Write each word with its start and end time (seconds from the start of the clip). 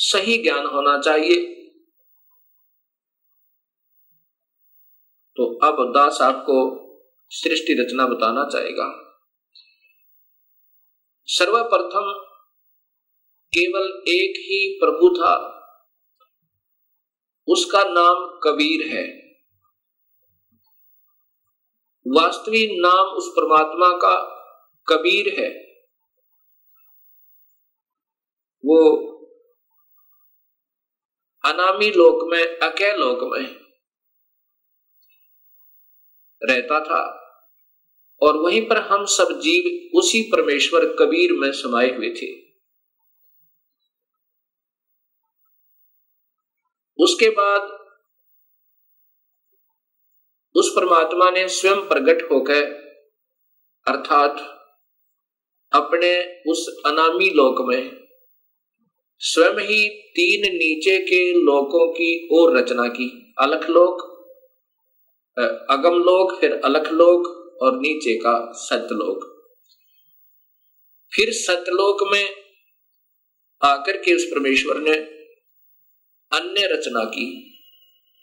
सही 0.00 0.42
ज्ञान 0.42 0.66
होना 0.66 1.00
चाहिए। 1.00 1.54
तो 5.36 5.58
अब 5.58 5.92
दास 5.94 6.20
आपको 6.20 6.56
सृष्टि 7.30 7.72
रचना 7.72 8.06
बताना 8.06 8.44
चाहेगा। 8.44 9.04
सर्वप्रथम 11.26 12.14
केवल 13.54 14.02
एक 14.08 14.30
ही 14.30 14.78
प्रभु 14.80 15.14
था। 15.18 15.54
उसका 17.48 17.84
नाम 17.84 18.40
कबीर 18.44 18.86
है। 18.86 19.18
वास्तविक 22.08 22.70
नाम 22.72 23.06
उस 23.06 23.28
परमात्मा 23.28 23.88
का 23.88 24.16
कबीर 24.88 25.40
है। 25.40 25.50
वो 28.64 29.08
अनामी 31.44 31.90
लोक 31.90 32.28
में 32.30 32.58
अके 32.58 32.96
लोक 32.96 33.18
में 33.22 33.68
रहता 36.42 36.80
था। 36.80 37.24
और 38.22 38.36
वहीं 38.36 38.68
पर 38.68 38.76
हम 38.76 39.04
सब 39.04 39.40
जीव 39.40 39.98
उसी 39.98 40.22
परमेश्वर 40.22 40.84
कबीर 40.84 41.32
में 41.32 41.52
समाये 41.52 41.94
हुए 41.94 42.10
थे। 42.10 42.48
उसके 47.04 47.30
बाद 47.30 47.78
उस 50.54 50.72
परमात्मा 50.76 51.30
ने 51.30 51.48
स्वयं 51.48 51.88
प्रकट 51.88 52.30
होकर, 52.32 52.64
अर्थात 53.86 54.54
अपने 55.72 56.42
उस 56.50 56.82
अनामी 56.86 57.30
लोक 57.30 57.56
में 57.60 58.07
स्वयं 59.20 59.58
ही 59.58 59.88
तीन 59.88 60.54
नीचे 60.54 60.98
के 60.98 61.32
लोकों 61.32 61.92
की 61.92 62.28
और 62.32 62.56
रचना 62.56 62.88
की। 62.88 63.34
अलख 63.38 63.70
लोक 63.70 64.18
अगम 65.70 65.94
लोक, 65.98 66.40
फिर 66.40 66.60
अलख 66.64 66.92
लोक 66.92 67.26
और 67.62 67.78
नीचे 67.78 68.14
का 68.14 68.52
सतलोक। 68.52 69.50
फिर 71.14 71.32
सतलोक 71.32 72.12
में 72.12 72.30
आकर 73.62 73.96
के 73.96 74.14
उस 74.14 74.24
परमेश्वर 74.24 74.76
ने 74.76 74.94
अन्य 76.38 76.66
रचना 76.66 77.04
की। 77.04 77.54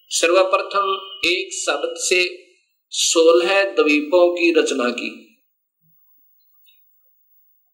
सर्वप्रथम 0.10 1.12
एक 1.26 1.54
शब्द 1.54 1.96
से 1.98 2.48
सोलह 2.90 3.64
द्वीपों 3.64 4.34
की 4.34 4.52
रचना 4.52 4.90
की। 4.90 5.38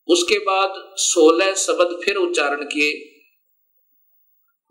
उसके 0.08 0.40
बाद 0.40 0.94
सोलह 0.98 1.54
शब्द 1.54 2.06
फिर 2.06 2.16
उच्चारण 2.16 2.64
किए। 2.64 3.11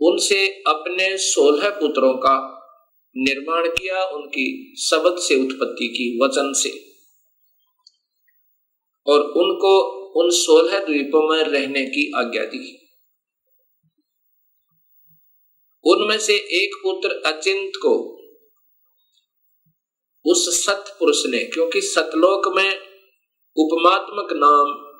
उनसे 0.03 0.47
अपने 0.47 1.19
सोलह 1.19 1.71
पुत्रों 1.71 2.15
का 2.15 2.56
निर्माण 3.16 3.69
किया, 3.69 4.05
उनकी 4.05 4.77
शब्द 4.81 5.19
से 5.19 5.34
उत्पत्ति 5.34 5.88
की 5.88 6.19
वचन 6.25 6.53
से। 6.53 6.97
और 9.06 9.21
उनको 9.21 10.00
उन 10.22 10.31
सोलह 10.31 10.84
द्वीपों 10.84 11.34
में 11.34 11.44
रहने 11.44 11.87
की 11.87 12.12
आज्ञा 12.16 12.44
दी। 12.44 12.77
उनमें 15.84 16.19
से 16.19 16.34
एक 16.34 16.81
पुत्र 16.83 17.22
अचिंत 17.27 17.72
को 17.77 18.21
उस 20.27 20.66
सत 20.66 20.97
पुरुष 20.99 21.27
ने, 21.27 21.39
क्योंकि 21.39 21.81
सतलोक 21.81 22.56
में 22.56 22.78
उपमात्मक 23.56 24.28
नाम 24.33 24.91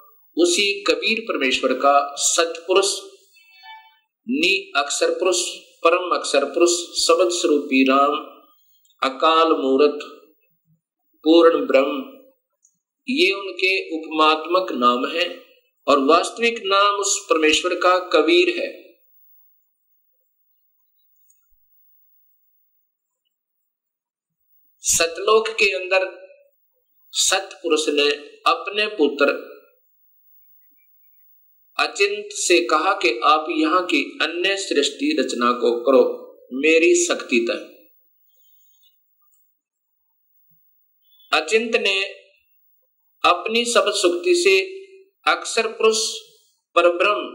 उसी 0.43 0.83
कबीर 0.83 1.21
परमेश्वर 1.21 1.73
का 1.73 2.15
सतपुरुष 2.17 3.10
नी 4.33 4.73
अक्षर 4.77 5.11
पुरुष, 5.11 5.49
परम 5.57 6.19
अक्षर 6.19 6.45
पुरुष, 6.45 6.71
सबद 7.07 7.29
स्वरूपी 7.29 7.85
राम, 7.85 8.17
अकाल 9.03 9.49
मूर्त, 9.49 9.99
पूर्ण 11.25 11.67
ब्रह्म। 11.67 12.21
ये 13.09 13.33
उनके 13.33 13.99
उपमात्मक 13.99 14.73
नाम 14.73 15.07
है 15.07 15.45
और 15.89 15.99
वास्तविक 15.99 16.63
नाम 16.65 16.95
उस 16.95 17.27
परमेश्वर 17.31 17.75
का 17.75 17.99
कबीर 17.99 18.49
है। 18.59 18.91
सतलोक 24.81 25.49
के 25.49 25.71
अंदर 25.73 26.31
सतपुरुष 27.13 27.89
ने 27.89 28.11
अपने 28.47 28.87
पुत्र 28.87 29.50
अचिंत 31.81 32.29
से 32.33 32.61
कहा 32.61 32.93
कि 32.93 33.21
आप 33.25 33.47
यहाँ 33.51 33.87
की 33.87 34.19
अन्य 34.23 34.57
सृष्टि 34.57 35.17
रचना 35.21 35.53
को 35.53 35.81
करो, 35.81 36.03
मेरी 36.53 37.07
शक्ति 37.07 37.47
तय। 37.51 37.67
अचिंत 41.33 41.77
ने 41.77 42.03
अपनी 43.25 43.65
सब 43.65 43.85
सुक्ति 43.93 44.35
से 44.35 44.61
अक्षर 45.27 45.67
पुरुष 45.67 45.99
परब्रह्म 46.77 47.27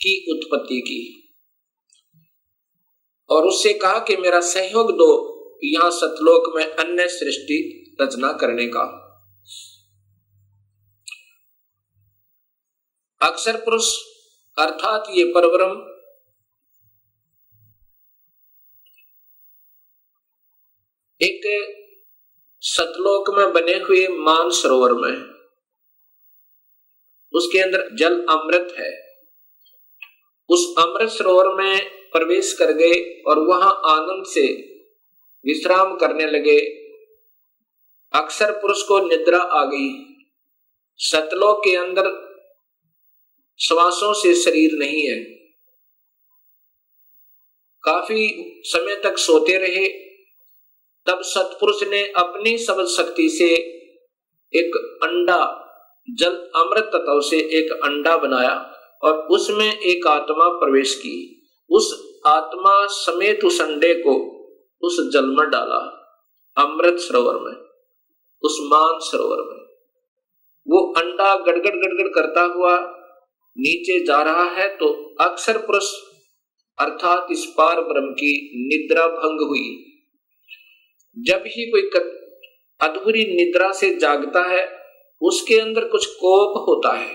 की 0.00 0.26
उत्पत्ति 0.30 0.80
की 0.80 1.00
और 3.30 3.46
उससे 3.46 3.72
कहा 3.72 3.98
कि 3.98 4.16
मेरा 4.16 4.40
सहयोग 4.40 4.92
दो 4.92 5.10
यहाँ 5.64 5.90
सतलोक 5.90 6.56
में 6.56 6.64
अन्य 6.64 7.08
सृष्टि 7.08 7.58
रचना 8.00 8.32
करने 8.32 8.66
का। 8.66 9.05
अक्षर 13.20 13.56
पुरुष, 13.56 13.86
अर्थात 14.56 15.04
ये 15.10 15.24
परब्रह्म। 15.24 15.76
एक 21.20 21.42
सतलोक 22.62 23.30
में 23.30 23.52
बने 23.52 23.74
हुए 23.74 24.06
मान 24.08 24.50
सरोवर 24.50 24.92
में, 24.92 25.16
उसके 27.32 27.58
अंदर 27.58 27.88
जल 27.96 28.24
अमृत 28.30 28.74
है। 28.78 28.92
उस 30.50 30.74
अमृत 30.78 31.10
सरोवर 31.10 31.48
में 31.54 31.90
प्रवेश 32.10 32.52
कर 32.52 32.72
गए 32.72 33.00
और 33.26 33.38
वहाँ 33.38 33.72
आनंद 33.86 34.26
से 34.26 34.46
विश्राम 35.44 35.96
करने 35.96 36.26
लगे। 36.26 36.58
अक्षर 38.12 38.52
पुरुष 38.52 38.82
को 38.82 38.98
निद्रा 39.00 39.38
आ 39.38 39.64
गई। 39.64 39.90
सतलोक 41.00 41.60
के 41.64 41.76
अंदर 41.76 42.10
श्वासों 43.58 44.12
से 44.12 44.34
शरीर 44.34 44.70
नहीं 44.72 45.02
है। 45.08 45.20
काफ़ी 47.82 48.52
समय 48.64 48.96
तक 48.96 49.18
सोते 49.18 49.56
रहे, 49.56 49.86
तब 51.06 51.20
सतपुरुष 51.22 51.82
ने 51.82 52.12
अपनी 52.16 52.58
सबल 52.58 52.86
शक्ति 52.86 53.28
से 53.28 53.48
एक 54.54 54.98
अंडा, 55.02 55.62
जल 56.10 56.36
अमृत 56.56 56.84
तत्व 56.84 57.20
से 57.20 57.36
एक 57.36 57.72
अंडा 57.72 58.16
बनाया 58.16 58.72
और 59.02 59.18
उसमें 59.18 59.78
एक 59.80 60.06
आत्मा 60.06 60.48
प्रवेश 60.48 60.94
की। 60.94 61.46
उस 61.70 62.16
आत्मा 62.26 62.86
समेत 62.86 63.44
उस 63.44 63.60
अंडे 63.60 63.94
को 63.94 64.14
उस 64.82 65.10
जल 65.12 65.24
में 65.24 65.50
डाला, 65.50 65.80
अमृत 66.56 66.98
सरोवर 66.98 67.34
में, 67.34 67.56
उस 68.42 68.58
मान 68.62 68.98
सरोवर 68.98 69.36
में। 69.36 69.62
वो 70.66 70.92
अंडा 70.92 71.34
गड़गड़ 71.36 71.76
गड़गड़ 71.76 72.08
करता 72.08 72.42
हुआ 72.42 72.95
नीचे 73.56 74.04
जा 74.04 74.22
रहा 74.22 74.44
है 74.50 74.68
तो 74.76 74.86
अक्षर 75.20 75.58
पुरुष 75.58 75.90
अर्थात 76.78 77.26
इस 77.30 77.44
पार 77.58 77.80
ब्रह्म 77.80 78.12
की 78.12 78.32
निद्रा 78.66 79.06
भंग 79.08 79.48
हुई। 79.48 79.68
जब 81.16 81.44
ही 81.46 81.66
कोई 81.66 81.90
अधूरी 82.80 83.24
निद्रा 83.36 83.72
से 83.72 83.94
जागता 83.94 84.42
है, 84.42 84.66
उसके 85.22 85.60
अंदर 85.60 85.84
कुछ 85.84 86.06
कोप 86.06 86.58
होता 86.68 86.92
है। 86.96 87.14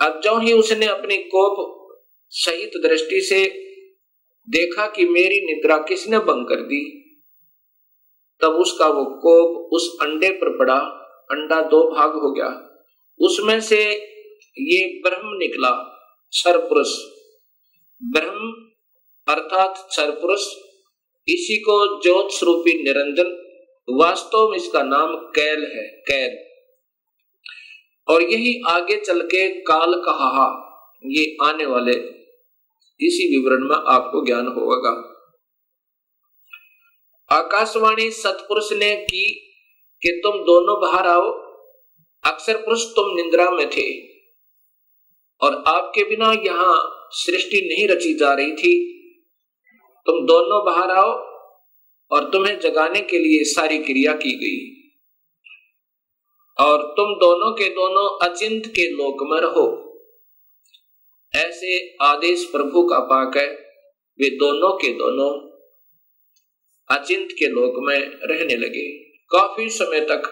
अब 0.00 0.20
जो 0.20 0.38
ही 0.38 0.52
उसने 0.52 0.86
अपनी 0.86 1.16
कोप 1.16 1.78
सहित 2.32 2.70
दृष्टि 2.82 3.20
से 3.20 3.44
देखा 4.48 4.86
कि 4.86 5.04
मेरी 5.04 5.40
निद्रा 5.46 5.76
किसने 5.78 6.18
भंग 6.18 6.46
कर 6.46 6.60
दी, 6.62 6.82
तब 8.40 8.54
उसका 8.56 8.86
वो 8.86 9.04
कोप 9.04 9.72
उस 9.72 9.88
अंडे 10.02 10.30
पर 10.30 10.58
पड़ा, 10.58 10.78
अंडा 11.30 11.60
दो 11.62 11.82
भाग 11.90 12.12
हो 12.12 12.32
गया। 12.32 12.50
उसमें 13.20 13.60
से 13.60 14.11
ये 14.58 15.00
ब्रह्म 15.00 15.36
निकला 15.36 15.98
सरपुरुष 16.30 16.88
ब्रह्म 18.02 18.50
अर्थात 19.28 19.86
क्षर 19.90 20.10
पुरुष 20.10 20.40
इसी 21.28 21.56
को 21.56 22.02
ज्योत 22.02 22.30
स्वरूपी 22.30 22.82
निरंजन, 22.82 23.30
वास्तव 23.90 24.48
में 24.50 24.56
इसका 24.56 24.82
नाम 24.82 25.16
कैल 25.16 25.64
है, 25.76 25.82
कैल। 25.82 26.36
और 28.08 28.22
यही 28.22 28.62
आगे 28.68 28.96
चल 28.96 29.20
के 29.20 29.48
काल 29.48 29.94
कहा 29.94 30.44
ये 31.06 31.36
आने 31.42 31.66
वाले, 31.66 31.92
इसी 33.00 33.38
विवरण 33.38 33.68
में 33.68 33.76
आपको 33.76 34.26
ज्ञान 34.26 34.46
होगा। 34.46 34.90
आकाशवाणी 37.30 38.10
सतपुरुष 38.10 38.72
ने 38.72 38.96
की 38.96 39.24
कि 40.02 40.20
तुम 40.24 40.32
दोनों 40.32 40.80
बाहर 40.80 41.06
आओ, 41.06 41.30
अक्सर 42.24 42.56
पुरुष 42.56 42.84
तुम 42.84 43.14
निंद्रा 43.14 43.50
में 43.50 43.70
थे। 43.70 44.11
और 45.42 45.64
आपके 45.66 46.04
बिना 46.04 46.32
यहाँ 46.32 47.08
सृष्टि 47.10 47.56
नहीं 47.56 47.88
रची 47.88 48.14
जा 48.14 48.34
रही 48.34 48.52
थी। 48.52 48.98
तुम 50.06 50.26
दोनों 50.26 50.64
बाहर 50.64 50.90
आओ 50.90 51.10
और 52.10 52.30
तुम्हें 52.30 52.60
जगाने 52.60 53.00
के 53.00 53.18
लिए 53.18 53.44
सारी 53.44 53.78
क्रिया 53.78 54.12
की 54.12 54.32
गई। 54.32 54.82
और 56.64 56.82
तुम 56.82 57.14
दोनों 57.14 57.52
के 57.52 57.68
दोनों 57.68 58.28
अचिंत 58.28 58.66
के 58.66 58.90
लोक 58.90 59.16
में 59.22 59.40
रहो। 59.40 59.88
ऐसे 61.36 61.96
आदेश 62.02 62.44
प्रभु 62.44 62.88
का 62.88 62.98
पाक 62.98 63.36
है, 63.36 63.52
वे 64.20 64.30
दोनों 64.30 64.72
के 64.72 64.88
दोनों 64.88 65.52
अचिंत 66.98 67.28
के 67.32 67.48
लोक 67.48 67.74
में 67.78 67.98
रहने 68.00 68.56
लगे। 68.56 68.88
काफ़ी 69.30 69.68
समय 69.70 70.00
तक, 70.00 70.22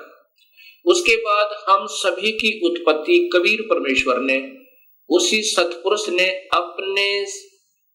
उसके 0.86 1.16
बाद 1.16 1.64
हम 1.68 1.86
सभी 1.86 2.32
की 2.32 2.60
उत्पत्ति 2.66 3.30
कबीर 3.32 3.62
परमेश्वर 3.62 4.18
ने 4.18 4.59
उसी 5.10 5.42
सतपुरुष 5.42 6.08
ने 6.08 6.28
अपने 6.30 7.26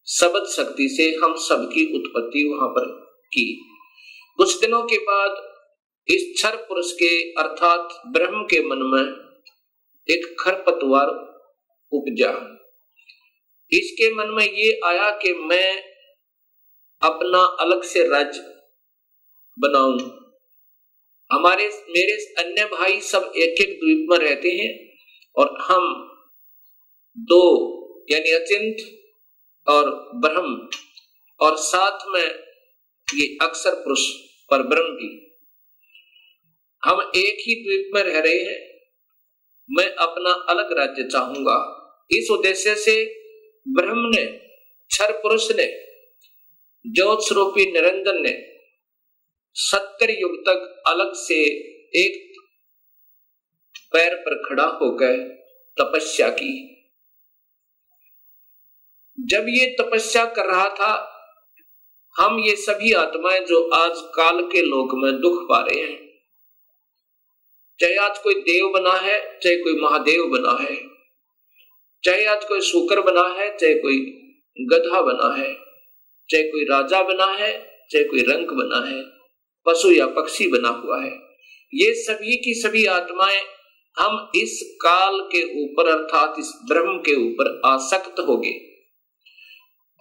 शब्द 0.06 0.46
शक्ति 0.48 0.88
से 0.88 1.02
हम 1.24 1.34
सबकी 1.36 1.98
उत्पत्ति 1.98 2.44
वहाँ 2.44 2.68
पर 2.68 2.88
की। 3.26 3.64
कुछ 4.36 4.60
दिनों 4.60 4.82
के 4.82 4.98
बाद 4.98 5.56
इस 6.08 6.32
क्षर 6.36 6.56
पुरुष 6.56 6.92
के, 6.92 7.32
अर्थात 7.32 8.02
ब्रह्म 8.06 8.42
के 8.42 8.60
मन 8.60 8.78
में 8.78 9.26
एक 10.10 10.36
खरपतवार 10.40 11.08
उपजा। 11.92 12.62
इसके 13.72 14.14
मन 14.14 14.26
में 14.26 14.44
ये 14.44 14.80
आया 14.84 15.10
कि 15.10 15.32
मैं 15.32 15.82
अपना 17.02 17.38
अलग 17.38 17.82
से 17.82 18.08
राज्य 18.08 18.40
बनाऊँ। 19.58 19.98
हमारे, 21.32 21.68
मेरे 21.68 22.34
अन्य 22.42 22.64
भाई 22.64 23.00
सब 23.00 23.32
एक 23.36 23.60
एक 23.60 23.80
द्वीप 23.80 24.06
में 24.10 24.18
रहते 24.18 24.48
हैं 24.48 24.98
और 25.36 25.58
हम 25.60 26.12
दो, 27.18 27.66
यानी 28.10 28.30
अचिंत 28.30 28.76
और 29.68 30.10
ब्रह्म, 30.14 30.68
और 31.40 31.56
साथ 31.56 31.98
में 32.08 32.38
ये 33.14 33.38
अक्सर 33.42 33.74
पुरुष 33.74 34.10
पर 34.50 34.62
ब्रह्म 34.62 34.84
भी। 34.84 35.36
हम 36.84 37.12
एक 37.16 37.36
ही 37.40 37.54
द्वीप 37.54 37.90
में 37.94 38.02
रह 38.02 38.20
रहे 38.20 38.38
हैं। 38.38 38.76
मैं 39.70 39.94
अपना 39.94 40.30
अलग 40.30 40.72
राज्य 40.72 41.08
चाहूँगा। 41.12 41.82
इस 42.10 42.30
उद्देश्य 42.30 42.74
से 42.74 43.04
ब्रह्म 43.68 43.98
ने 43.98 44.26
क्षर 44.88 45.12
पुरुष 45.12 45.50
ने 45.50 45.86
ज्योत 46.86 47.20
स्वरूपी 47.20 47.72
निरंजन 47.72 48.22
ने, 48.22 48.58
सत्तर 49.54 50.10
युग 50.10 50.40
तक 50.40 50.82
अलग 50.86 51.12
से 51.14 51.42
एक 52.00 52.40
पैर 53.92 54.14
पर 54.14 54.48
खड़ा 54.48 54.64
होकर 54.64 55.28
तपस्या 55.80 56.28
की। 56.28 56.75
जब 59.18 59.46
ये 59.48 59.66
तपस्या 59.80 60.24
कर 60.24 60.46
रहा 60.46 60.68
था, 60.68 61.12
हम 62.16 62.38
ये 62.40 62.56
सभी 62.56 62.92
आत्माएँ 62.92 63.40
जो 63.40 63.70
आज 63.70 63.92
काल 63.96 64.40
के 64.42 64.62
लोक 64.62 64.94
में 64.94 65.20
दुख 65.20 65.48
पा 65.48 65.60
रहे 65.60 65.80
हैं, 65.80 65.98
चाहे 67.80 67.96
आज 67.96 68.18
कोई 68.18 68.34
देव 68.34 68.68
बना 68.68 68.92
है, 68.92 69.38
चाहे 69.42 69.56
कोई 69.56 69.80
महादेव 69.80 70.26
बना 70.26 70.56
है, 70.62 70.76
चाहे 72.04 72.24
आज 72.24 72.44
कोई 72.44 72.60
शुकर 72.60 73.00
बना 73.00 73.26
है, 73.40 73.56
चाहे 73.56 73.74
कोई 73.74 73.98
गधा 74.60 75.02
बना 75.02 75.34
है, 75.36 75.54
चाहे 76.30 76.42
कोई 76.42 76.64
राजा 76.64 77.02
बना 77.02 77.26
है, 77.26 77.52
चाहे 77.90 78.04
कोई 78.04 78.20
रंक 78.20 78.50
बना 78.50 78.86
है, 78.88 79.02
पशु 79.66 79.90
या 79.90 80.06
पक्षी 80.06 80.48
बना 80.48 80.68
हुआ 80.68 81.02
है, 81.02 81.12
ये 81.74 81.94
सभी 81.94 82.36
की 82.36 82.54
सभी 82.54 82.86
आत्माएँ 82.86 83.40
हम 83.96 84.30
इस 84.34 84.76
काल 84.82 85.20
के 85.20 85.42
ऊपर 85.64 85.88
अर्थात 85.88 86.34
इस 86.38 86.52
ब्रह्म 86.68 86.98
के 86.98 87.14
ऊपर 87.14 87.60
आसक्त 87.64 88.20
हो 88.20 88.36
गए 88.36 88.65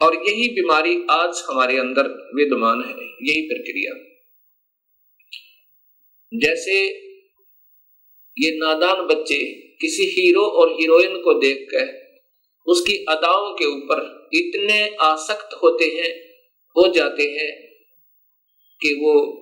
और 0.01 0.15
यही 0.15 0.47
बीमारी 0.49 0.95
आज 1.09 1.43
हमारे 1.49 1.77
अंदर 1.77 2.07
विद्यमान 2.35 2.83
है, 2.83 2.95
यही 3.21 3.41
प्रक्रिया। 3.41 3.93
जैसे 6.31 6.75
ये 8.37 8.51
नादान 8.57 9.05
बच्चे 9.07 9.43
किसी 9.81 10.03
हीरो 10.03 10.41
और 10.41 10.71
हीरोइन 10.71 11.17
को 11.17 11.33
देखकर 11.33 11.93
उसकी 12.67 13.05
अदाओं 13.09 13.51
के 13.53 13.65
ऊपर 13.65 14.29
इतने 14.33 14.95
आसक्त 15.01 15.55
होते 15.63 15.85
हैं, 15.85 16.11
हो 16.75 16.87
जाते 16.87 17.23
हैं 17.23 17.51
कि 18.81 18.93
वो 18.93 19.41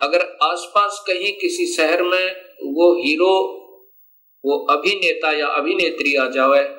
अगर 0.00 0.38
आसपास 0.42 1.04
कहीं 1.06 1.32
किसी 1.32 1.66
शहर 1.76 2.02
में 2.02 2.26
वो 2.64 2.92
हीरो, 3.02 3.34
वो 4.44 4.58
अभिनेता 4.66 5.32
या 5.32 5.46
अभिनेत्री 5.46 6.14
आ 6.14 6.28
जाए 6.28 6.77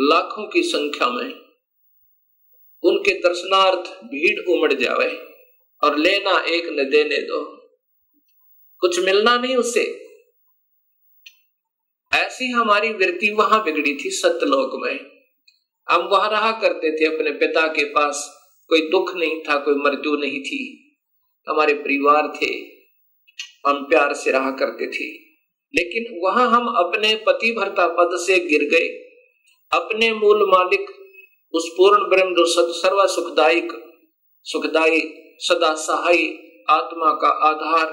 लाखों 0.00 0.48
की 0.48 0.62
संख्या 0.62 1.08
में 1.08 1.34
उनके 2.82 3.14
दर्शनार्थ 3.14 4.04
भीड़ 4.04 4.50
उमड़ 4.50 4.72
जावे 4.72 5.18
और 5.84 5.98
लेना 5.98 6.44
एक 6.48 6.66
न 6.66 6.90
देने 6.90 7.16
दो। 7.16 7.44
कुछ 8.78 9.04
मिलना 9.04 9.36
नहीं 9.36 9.56
उससे 9.56 9.98
ऐसी 12.12 12.50
हमारी 12.50 12.92
वृत्ति 12.92 13.30
वहाँ 13.30 13.64
बिगड़ी 13.64 13.94
थी 14.04 14.10
सत्यलोक 14.10 14.70
में। 14.74 15.00
हम 15.88 16.02
वहाँ 16.02 16.30
रहा 16.30 16.52
करते 16.52 16.92
थे, 16.92 17.14
अपने 17.14 17.30
पिता 17.30 17.66
के 17.66 17.84
पास 17.84 18.38
कोई 18.68 18.80
दुख 18.80 19.16
नहीं 19.16 19.40
था, 19.40 19.58
कोई 19.58 19.74
मृत्यु 19.74 20.16
नहीं 20.16 20.40
थी। 20.40 20.94
हमारे 21.48 21.74
परिवार 21.74 22.38
थे, 22.42 22.54
हम 23.66 23.84
प्यार 23.84 24.14
से 24.14 24.30
रहा 24.30 24.50
करते 24.50 24.86
थे। 24.86 25.32
लेकिन 25.74 26.20
वहाँ 26.22 26.50
हम 26.50 26.66
अपने 26.66 27.14
पति 27.16 27.52
भरता 27.52 27.88
पद 27.88 28.10
से 28.14 28.38
गिर 28.38 28.64
गए। 28.64 29.11
अपने 29.72 30.12
मूल 30.12 30.44
मालिक, 30.48 30.86
उस 31.54 31.68
पूर्ण 31.68 32.08
ब्रह्म 32.08 32.34
जो 32.34 32.72
सर्व 32.72 33.06
सुखदायक 33.06 33.72
सुखदायी, 34.44 35.00
सदा 35.38 35.74
सहाय 35.74 36.26
आत्मा 36.70 37.12
का 37.12 37.28
आधार 37.28 37.86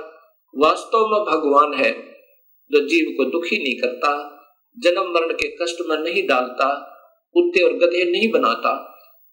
वास्तव 0.54 1.08
में 1.08 1.22
भगवान 1.22 1.74
है, 1.74 1.92
जो 2.72 2.88
जीव 2.88 3.14
को 3.18 3.26
दुखी 3.26 3.58
नहीं 3.58 3.76
करता, 3.82 4.12
जन्म 4.78 5.12
मरण 5.12 5.34
के 5.34 5.48
कष्ट 5.48 5.78
में 5.90 5.98
नहीं 5.98 6.28
डालता, 6.28 6.68
कुत्ते 7.34 7.64
और 7.64 7.74
गधे 7.74 8.04
नहीं 8.12 8.32
बनाता, 8.32 8.74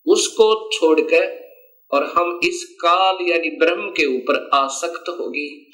उसको 0.06 0.70
छोड़कर 0.72 1.46
और 1.90 2.04
हम 2.04 2.40
इस 2.44 2.76
काल 2.84 3.18
यानी 3.30 3.50
ब्रह्म 3.56 3.90
के 3.90 4.06
ऊपर 4.16 4.50
आसक्त 4.54 5.08
होगी। 5.08 5.70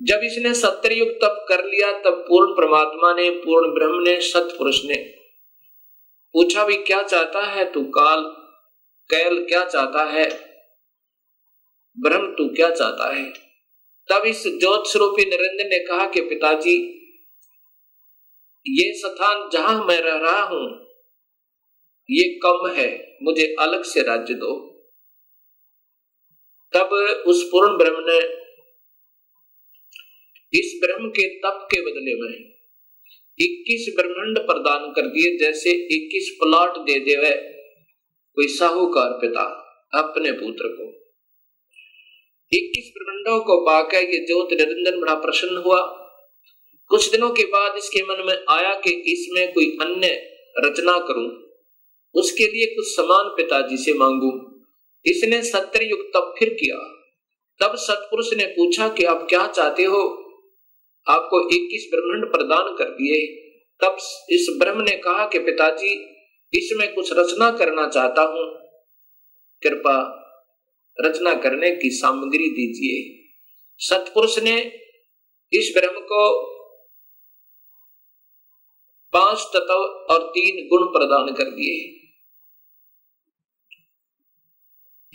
जब 0.00 0.20
इसने 0.24 0.52
सत्तर 0.54 0.92
युग 0.92 1.08
तप 1.08 1.44
कर 1.48 1.64
लिया, 1.64 1.90
तब 1.92 2.24
पूर्ण 2.28 2.52
परमात्मा 2.52 3.12
ने, 3.14 3.30
पूर्ण 3.30 3.72
ब्रह्म 3.74 4.02
ने, 4.02 4.20
सतपुरुष 4.20 4.84
ने 4.84 4.96
पूछा 6.34 6.64
भी 6.64 6.76
क्या 6.76 7.02
चाहता 7.02 7.46
है 7.46 7.72
तू 7.72 7.82
काल? 7.82 8.22
कैल 9.10 9.44
क्या 9.44 9.64
चाहता 9.64 10.04
है? 10.04 10.28
ब्रह्म 11.98 12.26
तू 12.32 12.48
क्या 12.48 12.70
चाहता 12.70 13.14
है? 13.14 13.32
तब 14.08 14.22
इस 14.26 14.42
ज्योत 14.46 14.86
स्वरूपी 14.86 15.24
निरंजन 15.24 15.68
ने 15.68 15.78
कहा 15.78 16.06
कि 16.06 16.20
पिताजी, 16.20 16.76
ये 18.66 18.92
स्थान 18.94 19.48
जहाँ 19.52 19.84
मैं 19.84 20.00
रह 20.00 20.16
रहा 20.16 20.42
हूँ, 20.42 20.86
ये 22.10 22.28
कम 22.44 22.66
है, 22.76 22.88
मुझे 23.22 23.54
अलग 23.58 23.82
से 23.82 24.02
राज्य 24.02 24.34
दो। 24.34 24.54
तब 26.72 26.92
उस 27.26 27.42
पूर्ण 27.42 27.76
ब्रह्म 27.78 28.04
ने 28.08 28.45
इस 30.54 30.80
ब्रह्म 30.84 31.08
के 31.08 31.28
तप 31.28 31.68
के 31.74 31.80
बदले 31.80 32.14
में। 32.14 32.54
21 33.38 33.94
ब्रह्मंड 33.96 34.38
प्रदान 34.38 34.92
कर 34.92 35.02
दिए, 35.02 35.38
जैसे 35.38 35.70
21 35.70 36.36
प्लॉट 36.42 36.76
दे 36.78 37.00
दे 37.00 37.36
कोई 38.34 38.48
साहूकार 38.48 39.10
पिता, 39.10 39.42
अपने 39.94 40.32
पुत्र 40.32 40.68
को। 40.68 41.12
21 42.52 42.92
ब्रह्मंडों 42.96 43.44
को 43.44 43.66
पाकर 43.66 43.98
ये 43.98 44.26
ज्योत 44.26 44.48
निरंजन 44.52 45.00
बड़ा 45.00 45.14
प्रसन्न 45.14 45.56
हुआ। 45.56 45.80
कुछ 46.88 47.10
दिनों 47.10 47.30
के 47.30 47.42
बाद 47.42 47.76
इसके 47.76 48.02
मन 48.02 48.24
में 48.26 48.44
आया 48.48 48.74
कि 48.74 48.90
इसमें 48.90 49.52
कोई 49.52 49.78
अन्य 49.80 50.08
रचना 50.58 50.98
करूँ। 50.98 51.42
उसके 52.14 52.44
लिए 52.44 52.66
कुछ 52.66 52.96
समान 52.96 53.28
पिताजी 53.36 53.76
से 53.76 53.94
मांगू। 53.94 54.60
इसने 55.06 55.42
सत्तर 55.42 55.82
युग 55.82 56.00
तब 56.14 56.34
फिर 56.38 56.48
किया। 56.48 56.78
तब 57.60 57.74
सतपुरुष 57.76 58.34
ने 58.34 58.44
पूछा 58.44 58.88
कि 58.88 59.04
आप 59.04 59.26
क्या 59.30 59.46
चाहते 59.46 59.84
हो? 59.84 60.25
आपको 61.08 61.48
21 61.48 61.88
ब्रह्मांड 61.90 62.32
प्रदान 62.32 62.76
कर 62.76 62.84
दिए। 62.84 63.26
तब 63.80 63.96
इस 64.30 64.46
ब्रह्म 64.58 64.82
ने 64.82 64.96
कहा 64.96 65.26
कि 65.26 65.38
पिताजी, 65.38 65.94
इसमें 66.54 66.94
कुछ 66.94 67.12
रचना 67.12 67.50
करना 67.50 67.88
चाहता 67.88 68.22
हूँ। 68.22 68.62
कृपा 69.62 70.22
रचना 71.00 71.34
करने 71.34 71.70
की 71.76 71.90
सामग्री 71.90 72.48
दीजिए। 72.48 73.26
सतपुरुष 73.78 74.38
ने 74.38 74.80
इस 75.52 75.72
ब्रह्म 75.76 76.00
को 76.00 76.52
पाँच 79.12 79.38
तत्व 79.38 79.74
और 80.14 80.28
तीन 80.28 80.68
गुण 80.68 80.86
प्रदान 80.86 81.34
कर 81.34 81.50
दिए। 81.50 82.02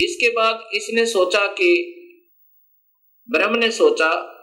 इसके 0.06 0.30
बाद 0.30 0.70
इसने 0.74 1.06
सोचा 1.06 1.48
कि 1.48 1.98
ब्रह्म 3.32 3.56
ने 3.56 3.72
सोचा 3.72 4.38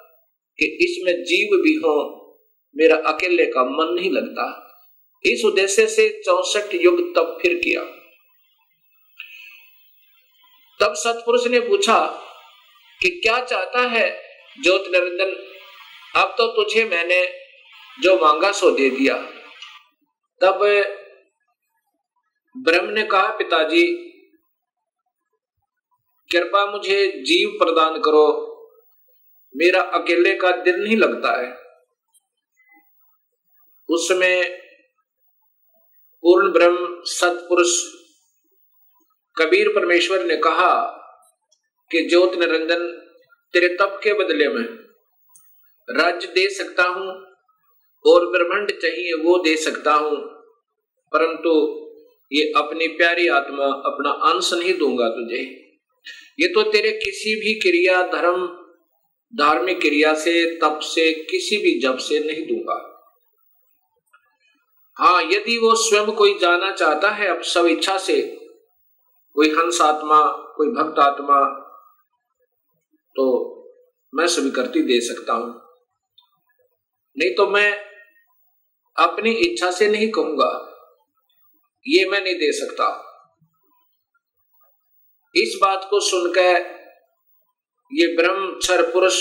कि 0.58 0.66
इसमें 0.66 1.24
जीव 1.24 1.48
भी 1.62 1.74
हो, 1.74 2.24
मेरा 2.76 2.96
अकेले 2.96 3.46
का 3.46 3.64
मन 3.64 3.94
नहीं 3.94 4.10
लगता। 4.10 4.64
इस 5.24 5.44
उद्देश्य 5.44 5.86
से 5.86 6.22
चौसठ 6.24 6.74
युग 6.74 7.14
तब 7.16 7.38
फिर 7.42 7.54
किया। 7.54 7.82
तब 10.80 10.94
सतपुरुष 10.94 11.46
ने 11.46 11.60
पूछा 11.60 12.06
कि 13.02 13.10
क्या 13.10 13.44
चाहता 13.44 13.80
है 13.80 14.22
ज्योत 14.62 14.84
निरंजन 14.86 15.36
अब 16.20 16.34
तो 16.38 16.46
तुझे 16.46 16.84
मैंने 16.84 17.32
जो 18.02 18.18
मांगा 18.18 18.52
सो 18.52 18.70
दे 18.70 18.90
दिया। 18.90 19.14
तब 20.40 20.58
ब्रह्म 22.56 22.90
ने 22.90 23.02
कहा, 23.02 23.28
पिताजी, 23.28 23.86
कृपा 26.32 26.66
मुझे 26.66 27.12
जीव 27.12 27.48
प्रदान 27.50 28.00
करो। 28.00 28.47
मेरा 29.58 29.80
अकेले 29.94 30.34
का 30.36 30.50
दिल 30.58 30.82
नहीं 30.82 30.96
लगता 30.96 31.30
है। 31.40 31.56
उसमें 33.88 34.58
पूर्ण 36.22 36.52
ब्रह्म 36.52 36.86
सतपुरुष 37.08 37.74
कबीर 39.36 39.68
परमेश्वर 39.74 40.24
ने 40.24 40.36
कहा 40.38 40.74
कि 41.90 42.06
ज्योत 42.08 42.34
निरंजन, 42.34 42.84
तेरे 43.54 43.68
तप 43.76 44.00
के 44.02 44.12
बदले 44.14 44.48
में 44.48 44.64
राज्य 45.88 46.28
दे 46.28 46.48
सकता 46.54 46.82
हूँ 46.84 47.08
और 48.04 48.26
ब्रह्मांड 48.32 48.70
चाहिए 48.72 49.12
वो 49.22 49.38
दे 49.44 49.56
सकता 49.58 49.92
हूँ, 49.94 50.16
परंतु 51.12 51.52
ये 52.32 52.42
अपनी 52.56 52.86
प्यारी 52.96 53.28
आत्मा 53.30 53.66
अपना 53.86 54.10
अंश 54.30 54.52
नहीं 54.54 54.76
दूँगा 54.78 55.08
तुझे। 55.10 55.42
ये 56.38 56.48
तो 56.54 56.62
तेरे 56.70 56.90
किसी 56.98 57.34
भी 57.36 57.54
क्रिया, 57.60 58.02
धर्म 58.08 58.46
धार्मिक 59.36 59.80
क्रिया 59.80 60.14
से, 60.14 60.56
तप 60.56 60.78
से, 60.82 61.12
किसी 61.12 61.56
भी 61.56 61.80
जब 61.80 61.98
से 61.98 62.18
नहीं 62.18 62.46
दूँगा। 62.46 62.94
हाँ 64.98 65.22
यदि 65.22 65.58
वो 65.58 65.74
स्वयं 65.74 66.12
कोई 66.12 66.38
जाना 66.38 66.70
चाहता 66.70 67.10
है, 67.10 67.26
अब 67.26 67.42
सब 67.42 67.66
इच्छा 67.66 67.98
से, 67.98 68.22
कोई 69.34 69.50
हंस 69.50 69.80
आत्मा, 69.80 70.20
कोई 70.56 70.68
भक्त 70.68 70.98
आत्मा 70.98 71.64
तो 73.16 73.54
मैं 74.14 74.26
स्वीकृति 74.26 74.82
दे 74.82 75.00
सकता 75.00 75.32
हूँ। 75.32 75.62
नहीं 77.18 77.34
तो 77.34 77.46
मैं 77.46 77.72
अपनी 78.96 79.30
इच्छा 79.30 79.70
से 79.70 79.88
नहीं 79.88 80.10
कहूँगा। 80.10 80.64
ये 81.86 82.08
मैं 82.08 82.20
नहीं 82.20 82.34
दे 82.34 82.52
सकता। 82.52 83.04
इस 85.36 85.58
बात 85.62 85.86
को 85.90 86.00
सुनकर 86.00 86.77
ये 87.92 88.06
ब्रह्म 88.16 88.50
क्षर 88.58 88.82
पुरुष 88.92 89.18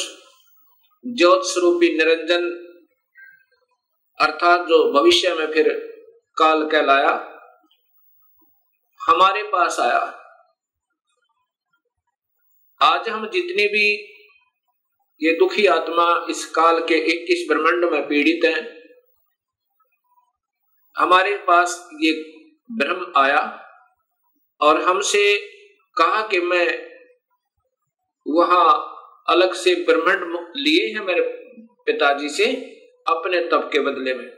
ज्योत 1.06 1.44
स्वरूपी 1.46 1.90
निरंजन, 1.98 2.46
अर्थात 4.20 4.66
जो 4.68 4.78
भविष्य 4.94 5.34
में 5.34 5.52
फिर 5.54 5.70
काल 6.38 6.68
कहलाया, 6.70 7.12
हमारे 9.02 9.44
पास 9.44 9.80
आया। 9.80 10.00
आज 12.82 13.10
हम 13.10 13.28
जितने 13.34 13.68
भी 13.68 13.86
ये 15.22 15.34
दुखी 15.40 15.66
आत्मा 15.68 16.26
इस 16.30 16.46
काल 16.52 16.80
के 16.80 16.98
इक्कीस 17.12 17.48
ब्रह्मांड 17.50 17.86
में 17.92 18.08
पीड़ित 18.08 18.46
हैं, 18.46 18.66
हमारे 20.96 21.38
पास 21.48 21.78
ये 22.02 22.12
ब्रह्म 22.70 23.12
आया 23.18 23.42
और 24.62 24.82
हमसे 24.82 25.24
कहा 25.98 26.22
कि 26.28 26.40
मैं 26.42 26.87
वहाँ 28.30 28.94
अलग 29.30 29.54
से 29.54 29.76
ब्रह्मांड 29.76 30.48
लिए 30.58 30.94
हैं 30.94 31.06
मेरे 31.06 31.22
पिताजी 31.86 32.30
से 32.30 32.46
अपने 33.08 33.40
तप 33.40 33.70
के 33.74 33.80
बदले 33.80 34.14
में। 34.14 34.38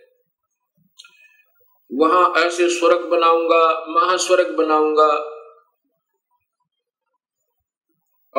वहाँ 1.93 2.33
ऐसे 2.33 2.69
स्वर्ग 2.69 3.05
बनाऊँगा, 3.05 3.85
महास्वर्ग 3.87 4.55
बनाऊँगा 4.55 5.39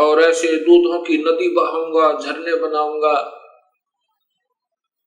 और 0.02 0.20
ऐसे 0.20 0.56
दूधों 0.56 1.02
की 1.02 1.18
नदी 1.18 1.54
बहाऊँगा, 1.54 2.18
झरने 2.20 2.56
बनाऊँगा। 2.56 3.14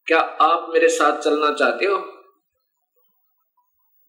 क्या 0.07 0.19
आप 0.19 0.67
मेरे 0.69 0.89
साथ 0.89 1.21
चलना 1.21 1.53
चाहते 1.53 1.85
हो? 1.85 1.97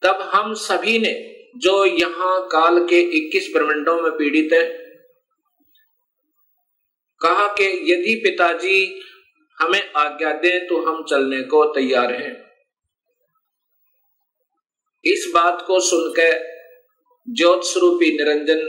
तब 0.02 0.20
हम 0.20 0.54
सभी 0.54 0.98
ने 0.98 1.44
जो 1.56 1.84
यहाँ 1.84 2.46
काल 2.46 2.86
के 2.86 3.00
21 3.00 3.52
ब्रह्मंडों 3.52 4.02
में 4.02 4.12
पीड़ित 4.12 4.52
है 4.52 4.83
कहा 7.24 7.46
कि 7.48 7.64
यदि 7.64 8.14
पिताजी 8.14 9.00
हमें 9.58 9.92
आज्ञा 9.92 10.32
दें 10.32 10.66
तो 10.66 10.82
हम 10.82 11.04
चलने 11.04 11.42
को 11.42 11.64
तैयार 11.64 12.12
हैं। 12.12 12.32
इस 15.04 15.30
बात 15.34 15.64
को 15.66 15.80
सुनकर 15.80 16.54
ज्योत 17.28 17.64
स्वरूपी 17.64 18.10
निरंजन 18.16 18.60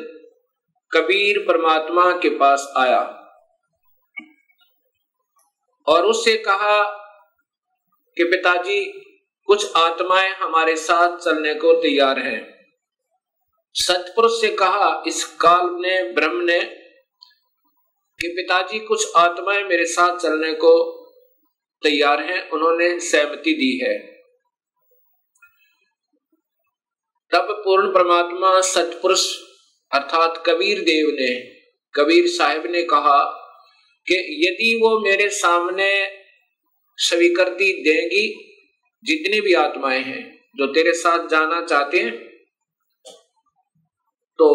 कबीर 0.91 1.39
परमात्मा 1.47 2.11
के 2.11 2.29
पास 2.29 2.73
आया 2.77 3.01
और 5.87 6.05
उससे 6.05 6.37
कहा 6.37 6.83
कि 8.17 8.23
पिताजी, 8.23 8.83
कुछ 9.47 9.75
आत्माएँ 9.75 10.29
हमारे 10.33 10.75
साथ 10.75 11.17
चलने 11.17 11.53
को 11.53 11.73
तैयार 11.81 12.19
हैं। 12.19 12.39
सतपुरुष 13.73 14.41
से 14.41 14.49
कहा, 14.55 15.03
इस 15.07 15.23
काल 15.25 15.69
ने 15.81 16.13
ब्रह्म 16.13 16.43
ने 16.43 16.84
कि 18.19 18.27
पिताजी 18.27 18.79
कुछ 18.79 19.05
आत्माएँ 19.15 19.63
मेरे 19.63 19.85
साथ 19.85 20.17
चलने 20.17 20.51
को 20.53 20.73
तैयार 21.83 22.21
हैं, 22.23 22.49
उन्होंने 22.49 22.99
सहमति 22.99 23.53
दी 23.53 23.77
है। 23.83 23.97
तब 27.31 27.47
पूर्ण 27.65 27.87
परमात्मा 27.87 28.59
सतपुरुष 28.61 29.25
अर्थात 29.91 30.43
कबीर 30.45 30.79
देव 30.81 31.07
ने, 31.11 31.33
कबीर 31.95 32.27
साहब 32.27 32.65
ने 32.65 32.83
कहा 32.83 33.17
कि 34.07 34.15
यदि 34.41 34.75
वो 34.81 34.99
मेरे 34.99 35.29
सामने 35.29 35.91
स्वीकृति 36.97 37.71
देंगी, 37.85 38.27
जितनी 39.03 39.41
भी 39.41 39.53
आत्माएँ 39.53 40.01
हैं 40.01 40.23
जो 40.55 40.65
तेरे 40.73 40.93
साथ 40.93 41.27
जाना 41.27 41.61
चाहते 41.61 41.99
हैं 41.99 42.13
तो 44.39 44.47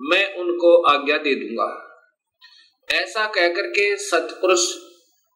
मैं 0.00 0.24
उनको 0.34 0.76
आज्ञा 0.82 1.16
दे 1.18 1.34
दूँगा। 1.34 1.70
ऐसा 2.92 3.26
कहकर 3.26 3.66
के 3.66 3.96
सतपुरुष 3.96 4.74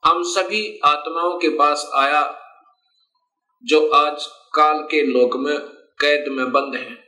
हम 0.05 0.23
सभी 0.23 0.81
आत्माओं 0.85 1.39
के 1.39 1.49
पास 1.49 1.91
आया, 1.95 2.41
जो 3.65 3.89
आज 3.89 4.27
काल 4.55 4.79
के 4.83 5.03
लोक 5.03 5.37
में 5.37 5.59
कैद 6.01 6.25
में 6.29 6.53
बंद 6.53 6.75
है। 6.75 7.05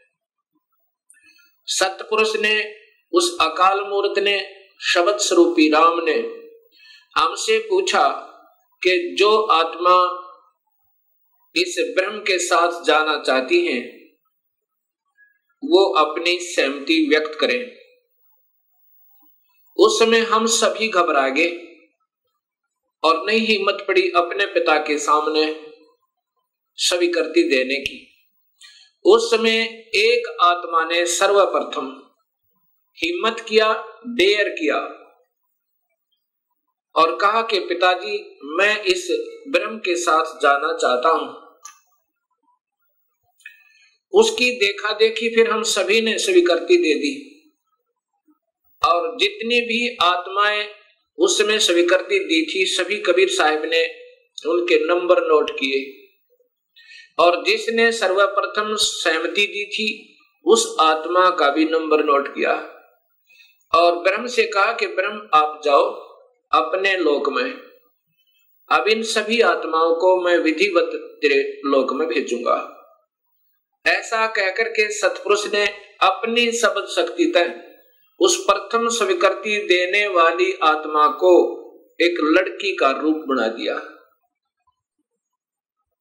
सतपुरुष 1.66 2.36
ने, 2.36 2.74
उस 3.12 3.38
अकाल 3.40 3.80
मूर्त 3.80 4.18
ने, 4.18 4.54
शब्द 4.94 5.16
स्वरूपी 5.16 5.70
राम 5.70 6.00
ने, 6.04 6.16
हमसे 7.16 7.58
पूछा 7.58 8.08
कि 8.82 9.16
जो 9.18 9.42
आत्मा 9.42 10.26
इस 11.56 11.94
ब्रह्म 11.96 12.18
के 12.18 12.38
साथ 12.38 12.84
जाना 12.84 13.22
चाहती 13.22 13.66
हैं, 13.66 14.00
वो 15.64 15.94
अपनी 15.94 16.38
सहमति 16.40 17.06
व्यक्त 17.08 17.38
करें। 17.40 17.79
उस 19.80 19.98
समय 19.98 20.20
हम 20.20 20.46
सभी 20.46 20.88
घबरा 20.88 21.28
गए 21.28 21.48
और 23.02 23.26
नहीं 23.26 23.40
हिम्मत 23.40 23.84
पड़ी 23.88 24.10
अपने 24.10 24.46
पिता 24.46 24.76
के 24.78 24.98
सामने 24.98 25.44
स्वीकृति 26.78 27.42
देने 27.42 27.80
की। 27.80 28.06
उस 29.04 29.30
समय 29.30 29.58
एक 29.96 30.36
आत्मा 30.40 30.84
ने 30.84 31.06
सर्वप्रथम 31.06 31.86
हिम्मत 32.98 33.40
किया, 33.48 33.72
डेयर 34.06 34.48
किया 34.48 34.76
और 36.94 37.16
कहा 37.16 37.42
कि 37.42 37.58
पिताजी, 37.58 38.38
मैं 38.44 38.82
इस 38.82 39.08
ब्रह्म 39.48 39.78
के 39.78 39.96
साथ 39.96 40.38
जाना 40.42 40.72
चाहता 40.76 41.08
हूँ। 41.08 41.28
उसकी 44.12 44.50
देखा 44.50 44.92
देखी 44.92 45.34
फिर 45.34 45.50
हम 45.50 45.62
सभी 45.62 46.00
ने 46.00 46.18
स्वीकृति 46.18 46.76
दे 46.76 46.94
दी। 46.94 47.29
और 48.90 49.16
जितनी 49.18 49.60
भी 49.60 49.96
आत्माएँ 50.02 50.68
उस 51.18 51.38
समय 51.38 51.58
स्वीकृति 51.58 52.18
दी 52.18 52.42
थी, 52.42 52.66
सभी 52.66 52.96
कबीर 52.96 53.28
साहब 53.28 53.62
ने 53.64 53.86
उनके 54.48 54.84
नंबर 54.84 55.20
नोट 55.20 55.50
किए। 55.50 55.96
और 57.18 57.44
जिसने 57.44 57.92
सर्वप्रथम 57.92 58.74
सहमति 58.74 59.46
दी 59.46 59.64
थी, 59.64 60.16
उस 60.44 60.76
आत्मा 60.80 61.30
का 61.30 61.50
भी 61.50 61.64
नंबर 61.64 62.04
नोट 62.04 62.28
किया। 62.28 62.52
और 63.74 63.98
ब्रह्म 63.98 64.26
से 64.26 64.44
कहा 64.44 64.72
कि, 64.72 64.86
ब्रह्म, 64.86 65.28
आप 65.34 65.60
जाओ 65.64 65.84
अपने 66.52 66.96
लोक 66.96 67.28
में। 67.28 67.52
अब 68.72 68.88
इन 68.88 69.02
सभी 69.02 69.40
आत्माओं 69.40 69.94
को 69.94 70.20
मैं 70.20 70.38
विधिवत 70.38 70.90
तेरे 70.94 71.60
लोक 71.64 71.92
में 71.92 72.08
भेजूँगा। 72.08 72.76
ऐसा 73.86 74.26
कहकर 74.26 74.68
के 74.68 74.92
सतपुरुष 74.92 75.52
ने 75.52 75.66
अपनी 76.00 76.52
शब्द 76.52 76.86
शक्ति 76.96 77.32
तय 77.34 77.69
उस 78.20 78.44
प्रथम 78.50 78.88
स्वीकृति 78.88 79.58
देने 79.58 80.06
वाली 80.06 80.52
आत्मा 80.52 81.06
को 81.06 81.60
एक 82.00 82.14
लड़की 82.20 82.76
का 82.76 82.90
रूप 82.90 83.16
बना 83.16 83.48
दिया। 83.48 83.74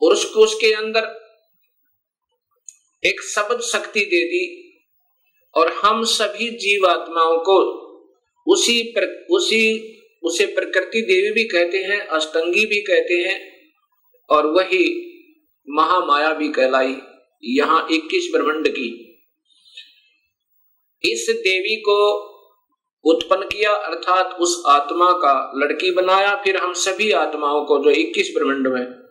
और 0.01 0.11
उसको 0.13 0.39
उसके 0.39 0.73
अंदर 0.73 1.29
एक 3.03 3.21
शब्द 3.21 3.61
शक्ति 3.61 3.99
दे 3.99 4.25
दी 4.25 4.73
और 5.55 5.73
हम 5.73 6.03
सभी 6.03 6.49
जीवात्माओं 6.49 7.37
को 7.37 7.89
उसी 8.47 8.83
पर, 8.83 9.27
उसी, 9.31 9.97
उसे 10.23 10.45
प्रकृति 10.45 11.01
देवी 11.01 11.31
भी 11.31 11.43
कहते 11.43 11.77
हैं, 11.77 12.07
अष्टंगी 12.07 12.65
भी 12.65 12.81
कहते 12.81 13.13
हैं 13.13 13.51
और 14.29 14.45
वही 14.45 15.05
महामाया 15.69 16.33
भी 16.33 16.49
कहलाई, 16.49 16.95
यहाँ 17.43 17.87
इक्कीस 17.91 18.31
ब्रह्मंड 18.31 18.67
की। 18.67 19.08
इस 21.03 21.27
देवी 21.29 21.75
को 21.75 22.29
उत्पन्न 23.03 23.41
किया, 23.41 23.73
अर्थात 23.73 24.37
उस 24.39 24.63
आत्मा 24.67 25.11
का 25.11 25.51
लड़की 25.55 25.91
बनाया, 25.91 26.35
फिर 26.35 26.57
हम 26.57 26.73
सभी 26.73 27.11
आत्माओं 27.11 27.65
को 27.65 27.83
जो 27.83 27.89
इक्कीस 27.89 28.33
ब्रह्मंड 28.37 28.67
में 28.67 29.09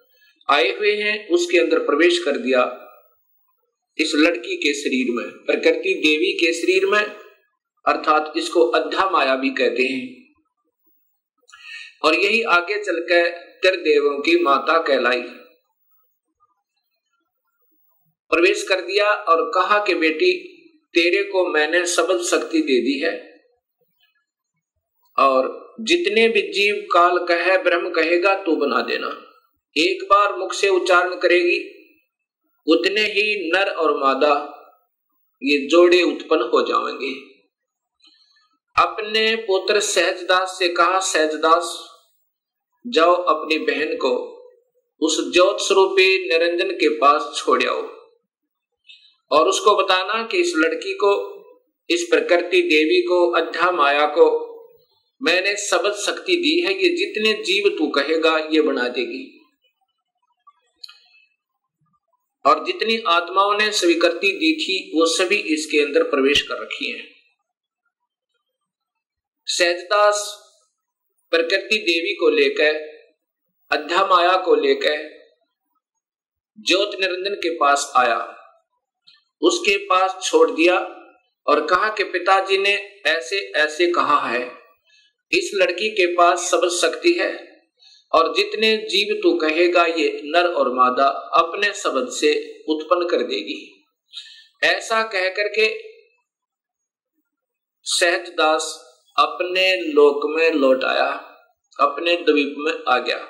आए 0.50 0.76
हुए 0.76 0.92
हैं, 0.92 1.28
उसके 1.28 1.58
अंदर 1.58 1.78
प्रवेश 1.78 2.18
कर 2.24 2.30
दिया 2.30 2.84
इस 3.98 4.12
लड़की 4.14 4.56
के 4.56 4.74
शरीर 4.74 5.06
में, 5.10 5.44
प्रकृति 5.44 5.94
देवी 5.94 6.32
के 6.32 6.52
शरीर 6.52 6.86
में, 6.86 7.16
अर्थात 7.86 8.32
इसको 8.36 8.60
अध्या 8.60 9.10
माया 9.10 9.36
भी 9.36 9.50
कहते 9.50 9.82
हैं। 9.82 10.34
और 12.04 12.14
यही 12.14 12.42
आगे 12.42 12.84
चलकर 12.84 13.30
त्रिदेवों 13.62 14.22
की 14.22 14.38
माता 14.42 14.78
कहलाई। 14.78 15.22
प्रवेश 18.30 18.66
कर 18.68 18.80
दिया 18.80 19.10
और 19.10 19.50
कहा 19.54 19.84
कि 19.84 19.94
बेटी 19.94 20.54
तेरे 20.94 21.22
को 21.22 21.48
मैंने 21.48 21.86
सबल 21.86 22.22
शक्ति 22.22 22.58
दे 22.58 22.80
दी 22.80 22.98
है। 22.98 23.42
और 25.18 25.74
जितने 25.80 26.28
भी 26.28 26.42
जीव 26.42 26.86
काल 26.92 27.18
कहे, 27.18 27.58
ब्रह्म 27.58 27.90
कहेगा, 27.90 28.34
तू 28.34 28.56
बना 28.56 28.82
देना। 28.82 29.24
एक 29.76 30.04
बार 30.10 30.36
मुख 30.36 30.52
से 30.52 30.68
उच्चारण 30.68 31.14
करेगी, 31.14 31.78
उतने 32.66 33.00
ही 33.00 33.50
नर 33.50 33.66
और 33.70 34.00
मादा 34.00 34.54
ये 35.42 35.66
जोड़े 35.66 36.02
उत्पन्न 36.02 36.42
हो 36.42 36.62
जाएँगे। 36.62 37.14
अपने 38.82 39.36
पुत्र 39.36 39.80
सहजदास 39.80 40.56
से 40.58 40.68
कहा, 40.68 41.00
सहजदास, 41.00 41.88
जाओ 42.86 43.14
अपनी 43.14 43.58
बहन 43.58 43.96
को 43.96 44.38
उस 45.00 45.32
ज्योत 45.32 45.58
स्वरूपी 45.60 46.28
निरंजन 46.28 46.70
के 46.70 46.88
पास 46.88 47.34
छोड़ 47.36 47.64
आओ। 47.64 47.97
और 49.30 49.48
उसको 49.48 49.76
बताना 49.76 50.26
कि 50.26 50.38
इस 50.38 50.52
लड़की 50.56 50.94
को, 50.94 51.38
इस 51.90 52.02
प्रकृति 52.02 52.62
देवी 52.62 53.02
को, 53.02 53.30
अध्या 53.30 53.70
माया 53.70 54.06
को, 54.06 54.48
मैंने 55.22 55.56
सबद 55.56 55.92
शक्ति 55.92 56.36
दी 56.36 56.60
है, 56.60 56.72
ये 56.82 56.88
जितने 56.88 57.32
जीव 57.42 57.78
तू 57.78 57.88
कहेगा, 57.88 58.38
ये 58.38 58.60
बना 58.60 58.88
देगी। 58.88 59.34
और 62.46 62.64
जितनी 62.64 63.02
आत्माओं 63.06 63.58
ने 63.58 63.72
स्वीकृति 63.72 64.32
दी 64.32 64.52
थी, 64.54 64.98
वो 64.98 65.06
सभी 65.06 65.36
इसके 65.36 65.78
अंदर 65.78 66.02
प्रवेश 66.02 66.42
कर 66.42 66.62
रखी 66.62 66.92
हैं। 66.92 67.08
सहजदास 69.46 70.44
प्रकृति 71.30 71.78
देवी 71.78 72.14
को 72.14 72.28
लेकर, 72.28 72.98
अध्या 73.70 74.06
माया 74.06 74.36
को 74.36 74.54
लेकर, 74.54 75.18
ज्योत 76.60 76.90
निरंजन 77.00 77.34
के 77.34 77.50
पास 77.50 77.92
आया। 77.96 78.34
उसके 79.42 79.76
पास 79.76 80.18
छोड़ 80.22 80.50
दिया 80.50 80.78
और 81.46 81.66
कहा 81.66 81.88
कि 81.88 82.04
पिताजी 82.04 82.58
ने 82.58 82.74
ऐसे 83.06 83.36
ऐसे 83.56 83.92
कहा 83.92 84.28
है। 84.28 84.52
इस 85.32 85.50
लड़की 85.54 85.90
के 85.90 86.06
पास 86.06 86.50
सब 86.50 86.68
शक्ति 86.68 87.12
है 87.12 87.32
और 88.12 88.34
जितने 88.36 88.76
जीव 88.76 89.20
तू 89.22 89.38
कहेगा 89.38 89.84
ये 89.84 90.20
नर 90.24 90.46
और 90.46 90.72
मादा 90.74 91.06
अपने 91.34 91.72
शब्द 91.72 92.08
से 92.08 92.32
उत्पन्न 92.68 93.08
कर 93.08 93.22
देगी। 93.22 93.86
ऐसा 94.64 95.02
कह 95.02 95.28
करके 95.28 95.66
सहजदास 97.82 98.84
अपने 99.18 99.92
लोक 99.92 100.20
में 100.26 100.50
लौट 100.50 100.84
आया, 100.84 101.10
अपने 101.80 102.16
द्वीप 102.16 102.54
में 102.58 102.72
आ 102.88 102.98
गया। 102.98 103.28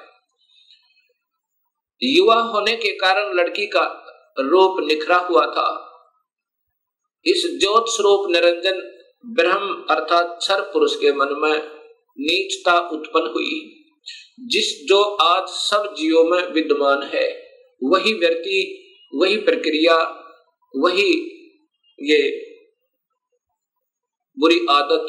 युवा 2.03 2.35
होने 2.35 2.77
के 2.77 2.92
कारण 2.92 3.35
लड़की 3.35 3.66
का 3.66 3.85
रूप 4.38 4.77
निखरा 4.81 5.16
हुआ 5.16 5.47
था। 5.47 5.88
इस 7.29 7.59
ज्योत 7.61 7.85
स्वरूप 7.88 8.31
निरंजन 8.31 8.95
ब्रह्म 9.27 9.87
अर्थात 9.91 10.38
छर 10.43 10.61
पुरुष 10.61 10.97
के 10.97 11.12
मन 11.12 11.29
में 11.33 11.59
नीचता 12.21 12.79
उत्पन्न 12.88 13.27
हुई। 13.27 13.85
जिस 14.41 14.87
जो 14.87 15.03
आज 15.03 15.49
सब 15.49 15.95
जीवों 15.99 16.25
में 16.25 16.53
विद्यमान 16.53 17.03
है, 17.03 17.43
वही 17.85 18.12
व्यक्ति, 18.14 18.85
वही 19.14 19.37
प्रक्रिया, 19.37 19.97
वही 20.77 21.11
ये 22.01 22.49
बुरी 24.38 24.67
आदत 24.71 25.07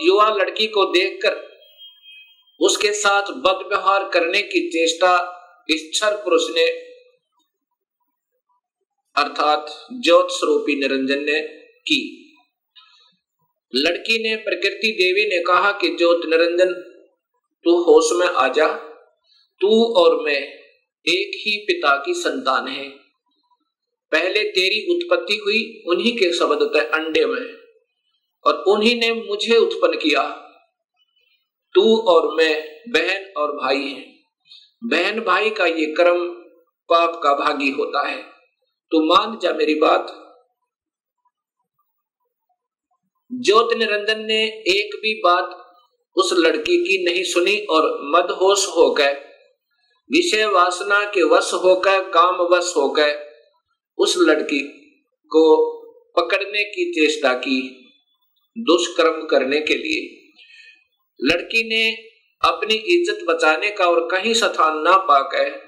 युवा 0.00 0.28
लड़की 0.30 0.66
को 0.66 0.84
देखकर 0.84 1.46
उसके 2.60 2.92
साथ 2.92 3.22
बद 3.22 3.66
व्यवहार 3.68 4.08
करने 4.08 4.42
की 4.42 4.68
चेष्टा 4.68 5.32
इस 5.70 5.90
छर 5.94 6.16
पुरुष 6.16 6.42
ने 6.50 6.85
अर्थात 9.16 9.86
ज्योत 9.92 10.28
स्वरूपी 10.30 10.76
निरंजन 10.76 11.24
ने 11.24 11.40
की। 11.80 12.28
लड़की 13.74 14.28
ने 14.28 14.36
प्रकृति 14.36 14.92
देवी 14.92 15.36
ने 15.36 15.42
कहा 15.42 15.72
कि 15.72 15.88
ज्योत 15.88 16.20
निरंजन, 16.26 16.72
तू 17.64 17.82
होश 17.82 18.12
में 18.12 18.26
आ 18.26 18.48
जा। 18.48 18.68
तू 19.60 19.94
और 19.94 20.22
मैं 20.22 20.42
एक 21.08 21.30
ही 21.34 21.56
पिता 21.56 22.02
की 22.06 22.14
संतान 22.14 22.68
है। 22.68 22.88
पहले 24.12 24.42
तेरी 24.42 24.94
उत्पत्ति 24.94 25.36
हुई 25.36 25.82
उन्हीं 25.86 26.16
के 26.16 26.32
शब्द 26.32 26.90
अंडे 26.94 27.26
में, 27.26 27.58
और 28.46 28.54
उन्हीं 28.54 29.00
ने 29.00 29.12
मुझे 29.12 29.56
उत्पन्न 29.56 29.98
किया। 29.98 30.22
तू 31.74 31.96
और 31.96 32.34
मैं 32.34 32.80
बहन 32.88 33.32
और 33.36 33.52
भाई 33.52 33.82
हैं। 33.82 34.20
बहन 34.84 35.20
भाई 35.20 35.50
का 35.50 35.66
ये 35.66 35.86
कर्म 35.86 36.28
पाप 36.88 37.20
का 37.22 37.34
भागी 37.34 37.70
होता 37.70 38.08
है। 38.08 38.35
तू 38.92 39.00
मान 39.06 39.38
जा 39.42 39.52
मेरी 39.52 39.74
बात। 39.74 40.06
ज्योत 43.30 43.72
निरंजन 43.76 44.20
ने 44.20 44.42
एक 44.68 44.96
भी 45.02 45.14
बात 45.24 45.62
उस 46.16 46.32
लड़की 46.32 46.76
की 46.76 47.04
नहीं 47.04 47.24
सुनी 47.24 47.56
और 47.70 47.86
मदहोश 48.14 48.66
हो 48.68 48.90
गए। 48.90 49.12
विषय 50.10 50.46
वासना 50.46 51.04
के 51.04 51.22
वश 51.22 51.52
होकर 51.54 52.00
काम 52.10 52.42
वश 52.52 52.72
हो 52.76 52.88
गए। 52.88 53.14
उस 53.98 54.16
लड़की 54.18 54.60
को 55.32 55.44
पकड़ने 56.16 56.64
की 56.64 56.90
चेष्टा 56.92 57.32
की 57.34 57.60
दुष्कर्म 58.56 59.26
करने 59.26 59.60
के 59.60 59.74
लिए। 59.74 60.00
लड़की 61.20 61.68
ने 61.68 61.84
अपनी 62.42 62.74
इज़्ज़त 62.74 63.24
बचाने 63.28 63.70
का 63.70 63.84
और 63.84 64.06
कहीं 64.06 64.34
स्थान 64.34 64.78
ना 64.78 64.96
पाकर 64.96 65.65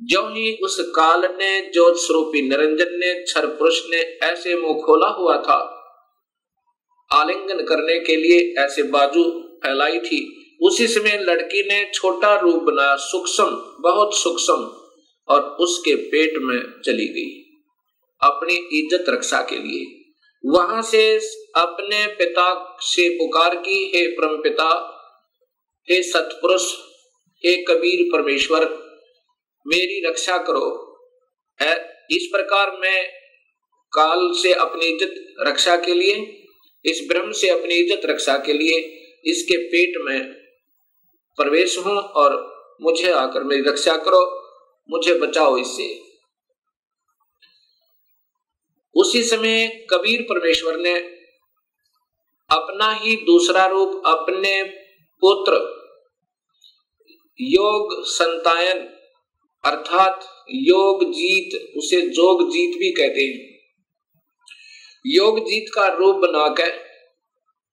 जो 0.00 0.20
ही 0.28 0.56
उस 0.62 0.78
काल 0.96 1.24
ने 1.32 1.60
जो 1.74 1.92
स्वरूपी 1.96 2.40
निरंजन 2.42 2.96
ने 2.98 3.12
क्षर 3.22 3.46
पुरुष 3.48 3.80
ने 3.90 3.98
ऐसे 4.24 4.56
मुँह 4.56 4.80
खोला 4.80 5.08
हुआ 5.10 5.36
था, 5.38 5.58
आलिंगन 7.10 7.64
करने 7.64 7.98
के 8.00 8.16
लिए 8.16 8.38
ऐसे 8.58 8.82
बाजू 8.90 9.22
फैलाई 9.64 9.98
थी, 10.00 10.20
उसी 10.62 10.86
समय 10.88 11.18
लड़की 11.20 11.62
ने 11.68 11.84
छोटा 11.94 12.34
रूप 12.40 12.62
बनाया 12.62 12.96
सूक्ष्म, 13.00 13.46
बहुत 13.80 14.16
सूक्ष्म, 14.18 14.70
और 15.28 15.40
उसके 15.60 15.94
पेट 16.10 16.38
में 16.38 16.58
चली 16.84 17.06
गई, 17.08 17.30
अपनी 18.20 18.54
इज़्ज़त 18.78 19.08
रक्षा 19.08 19.40
के 19.42 19.58
लिए। 19.58 19.84
वहाँ 20.44 20.82
से 20.82 21.16
अपने 21.56 22.06
पिता 22.16 22.78
से 22.82 23.08
पुकार 23.10 23.54
की, 23.56 23.84
हे 23.94 24.06
परम 24.10 24.36
पिता 24.42 24.70
हे 25.88 26.02
सतपुरुष, 26.02 26.72
हे 27.44 27.56
कबीर 27.64 28.08
परमेश्वर 28.12 28.64
मेरी 29.66 30.00
रक्षा 30.06 30.36
करो। 30.46 30.66
इस 32.10 32.28
प्रकार 32.32 32.70
मैं 32.80 33.04
काल 33.92 34.30
से 34.34 34.52
अपनी 34.54 34.86
इज़्ज़त 34.86 35.14
रक्षा 35.40 35.76
के 35.76 35.94
लिए, 35.94 36.14
इस 36.84 37.00
ब्रह्म 37.08 37.32
से 37.32 37.48
अपनी 37.50 37.74
इज़्ज़त 37.74 38.06
रक्षा 38.06 38.36
के 38.38 38.52
लिए 38.52 38.78
इसके 39.24 39.56
पेट 39.66 40.00
में 40.04 40.32
प्रवेश 41.38 41.76
हूँ 41.78 41.96
और 41.96 42.34
मुझे 42.80 43.12
आकर 43.12 43.44
मेरी 43.44 43.62
रक्षा 43.62 43.96
करो, 43.98 44.22
मुझे 44.88 45.14
बचाओ 45.18 45.56
इससे। 45.58 45.86
उसी 48.94 49.22
समय 49.24 49.66
कबीर 49.90 50.22
परमेश्वर 50.22 50.76
ने 50.78 50.94
अपना 52.50 52.90
ही 52.94 53.16
दूसरा 53.26 53.64
रूप, 53.66 54.02
अपने 54.06 54.62
पुत्र 55.22 55.52
योग 57.38 57.94
संतायन 58.08 58.86
अर्थात 59.66 60.20
योग 60.50 61.04
जीत, 61.04 61.74
उसे 61.76 62.00
जोग 62.00 62.50
जीत 62.50 62.78
भी 62.78 62.92
कहते 62.92 63.20
हैं। 63.20 63.54
योग 65.06 65.38
जीत 65.40 65.66
का 65.74 65.86
रूप 65.86 66.16
बनाकर 66.16 66.70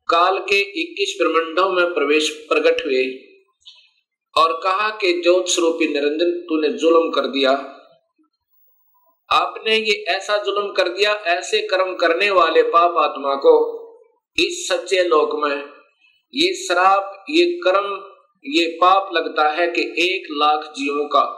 काल 0.08 0.38
के 0.38 0.60
21 0.82 1.16
ब्रह्मंडों 1.22 1.70
में 1.72 1.94
प्रवेश 1.94 2.30
प्रकट 2.30 2.86
हुए 2.86 3.04
और 4.38 4.54
कहा 4.64 4.90
कि 4.90 5.14
ज्योत 5.14 5.48
स्वरूपी 5.48 5.88
निरंजन, 5.88 6.32
तूने 6.32 6.70
जुल्म 6.70 7.10
कर 7.10 7.28
दिया। 7.28 7.52
आपने 9.32 9.76
ये 9.76 10.06
ऐसा 10.08 10.38
जुल्म 10.38 10.72
कर 10.72 10.90
दिया, 10.90 11.14
ऐसे 11.14 11.62
कर्म 11.62 11.96
करने 11.96 12.30
वाले 12.30 12.62
पाप 12.62 12.98
आत्मा 12.98 13.36
को, 13.36 13.56
इस 14.38 14.68
सच्चे 14.68 15.04
लोक 15.04 15.30
में, 15.36 15.70
ये 16.34 16.54
श्राप, 16.54 17.26
ये 17.30 17.46
कर्म, 17.46 18.04
ये 18.46 18.66
पाप 18.82 19.10
लगता 19.14 19.50
है 19.50 19.68
कि 19.68 19.82
एक 19.82 20.28
लाख 20.32 20.74
जीवों 20.78 21.06
का 21.06 21.38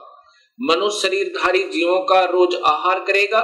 मनुष्य 0.62 1.08
शरीरधारी 1.08 1.64
जीवों 1.64 2.00
का 2.00 2.24
रोज 2.24 2.56
आहार 2.66 3.00
करेगा 3.00 3.40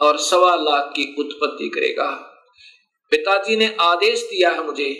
और 0.00 0.18
सवा 0.18 0.56
लाख 0.56 0.92
की 0.96 1.14
उत्पत्ति 1.18 1.68
करेगा। 1.68 2.10
पिताजी 3.10 3.56
ने 3.56 3.76
आदेश 3.80 4.22
दिया 4.22 4.50
है 4.50 4.64
मुझे 4.66 4.94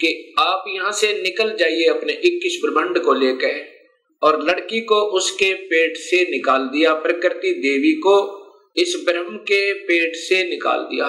कि 0.00 0.34
आप 0.38 0.64
यहाँ 0.68 0.92
से 0.92 1.22
निकल 1.22 1.56
जाइए 1.56 1.84
अपने 1.84 2.12
इक्कीस 2.12 2.60
ब्रह्मंड 2.64 2.98
को 2.98 3.12
लेकर 3.12 3.66
और 4.22 4.42
लड़की 4.42 4.80
को 4.80 5.00
उसके 5.00 5.54
पेट 5.54 5.96
से 5.96 6.30
निकाल 6.30 6.68
दिया, 6.68 6.94
प्रकृति 6.94 7.52
देवी 7.52 7.92
को 7.92 8.38
इस 8.76 9.02
ब्रह्म 9.04 9.36
के 9.36 9.74
पेट 9.74 10.12
से 10.14 10.44
निकाल 10.50 10.80
दिया। 10.80 11.06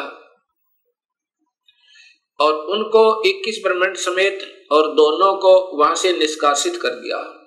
और 2.40 2.54
उनको 2.54 3.24
21 3.24 3.64
ब्रह्मंड 3.64 3.96
समेत 3.96 4.68
और 4.72 4.88
दोनों 4.88 5.38
को 5.38 5.78
वहाँ 5.78 5.96
से 5.96 6.14
निष्कासित 6.14 6.76
कर 6.76 6.90
दिया। 6.90 7.39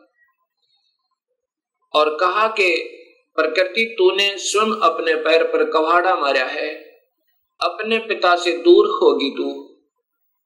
और 1.95 2.17
कहा 2.21 2.49
कि, 2.49 2.99
प्रकृति 3.37 3.95
तूने 3.99 4.39
स्वयं 4.39 4.81
अपने 4.81 5.15
पैर 5.15 5.45
पर 5.45 5.71
कवाड़ा 5.71 6.15
मारा 6.15 6.45
है, 6.45 6.75
अपने 7.61 7.99
पिता 7.99 8.37
से 8.37 8.53
दूर 8.53 8.87
होगी 8.87 9.31
तू, 9.31 9.79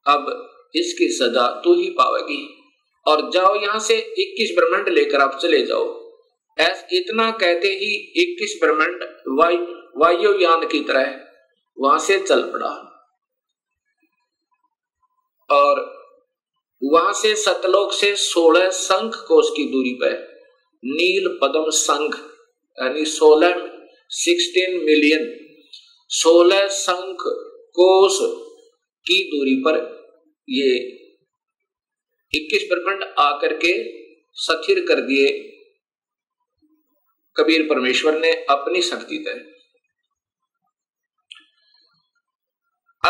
अब 0.07 0.53
इसकी 0.75 1.09
सजा 1.09 1.61
तू 1.65 1.75
ही 1.75 1.91
पावेगी 1.91 2.63
और 3.07 3.31
जाओ 3.31 3.55
यहाँ 3.55 3.79
से 3.79 4.15
21 4.19 4.57
ब्रह्मंड 4.57 4.89
लेकर 4.89 5.21
आप 5.21 5.39
चले 5.43 5.63
जाओ। 5.63 6.13
ऐस 6.59 6.87
इतना 6.93 7.31
कहते 7.31 7.69
ही 7.69 8.13
21 8.17 8.61
ब्रह्मंड 8.61 9.03
वायुयान 9.97 10.67
की 10.67 10.81
तरह 10.81 11.21
वहाँ 11.81 11.99
से 11.99 12.19
चल 12.21 12.43
पड़ा। 12.43 12.93
और 15.51 15.97
वहाँ 16.85 17.13
से 17.13 17.35
सतलोक 17.35 17.93
से 17.93 18.17
16 18.17 18.71
संख 18.71 19.15
कोष 19.29 19.51
की 19.57 19.65
दूरी 19.65 19.95
पर 19.95 20.36
नील 20.85 21.39
पदम 21.43 21.71
संघ, 21.71 22.15
यानी 22.83 23.05
16 23.05 23.71
16 24.11 24.85
मिलियन 24.85 25.47
16 26.09 26.69
संख 26.69 27.17
कोष 27.75 28.19
की 29.07 29.25
दूरी 29.25 29.55
पर 29.55 29.97
ये 30.49 30.77
इक्कीस 32.35 32.63
प्रखंड 32.63 33.05
आकर 33.19 33.57
के 33.57 33.73
सथिर 34.33 34.85
कर 34.89 35.01
दिए। 35.01 35.53
कबीर 37.37 37.63
परमेश्वर 37.63 38.19
ने 38.19 38.33
अपनी 38.33 38.83
शक्ति 38.83 39.19
तय। 39.19 39.57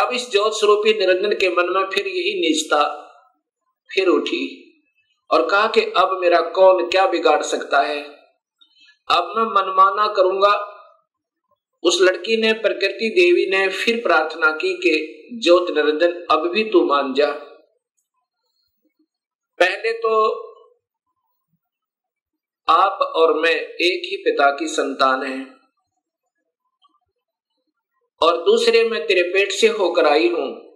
अब 0.00 0.12
इस 0.12 0.30
ज्योत 0.30 0.52
स्वरूपी 0.52 0.94
निरंजन 0.94 1.32
के 1.32 1.48
मन 1.48 1.66
में 1.70 1.84
फिर 1.94 2.06
यही 2.06 2.40
निजता 2.40 3.02
फिर 3.94 4.08
उठी। 4.08 4.65
और 5.30 5.48
कहा 5.48 5.66
कि 5.66 5.80
अब 5.80 6.18
मेरा 6.20 6.40
कौन 6.40 6.90
क्या 6.90 7.06
बिगाड़ 7.06 7.42
सकता 7.42 7.80
है? 7.80 8.02
अब 9.10 9.34
मैं 9.36 9.44
मनमाना 9.44 10.12
करूँगा। 10.12 10.72
उस 11.82 11.98
लड़की 12.02 12.36
ने, 12.36 12.52
प्रकृति 12.52 13.10
देवी 13.10 13.50
ने 13.50 13.68
फिर 13.68 14.02
प्रार्थना 14.02 14.50
की 14.50 14.74
कि, 14.74 15.12
ज्योत 15.42 15.70
निरंजन 15.70 16.26
अब 16.30 16.50
भी 16.50 16.64
तू 16.64 16.86
मान 16.86 17.14
जा। 17.14 17.32
पहले 19.58 19.92
तो 19.92 20.42
आप 22.68 22.98
और 23.02 23.34
मैं 23.34 23.54
एक 23.54 24.02
ही 24.04 24.16
पिता 24.16 24.56
की 24.56 24.66
संतान 24.66 25.22
है। 25.22 25.46
और 28.22 28.44
दूसरे, 28.44 28.84
मैं 28.84 29.06
तेरे 29.06 29.22
पेट 29.22 29.52
से 29.52 29.68
होकर 29.68 30.06
आई 30.06 30.28
हूँ। 30.28 30.66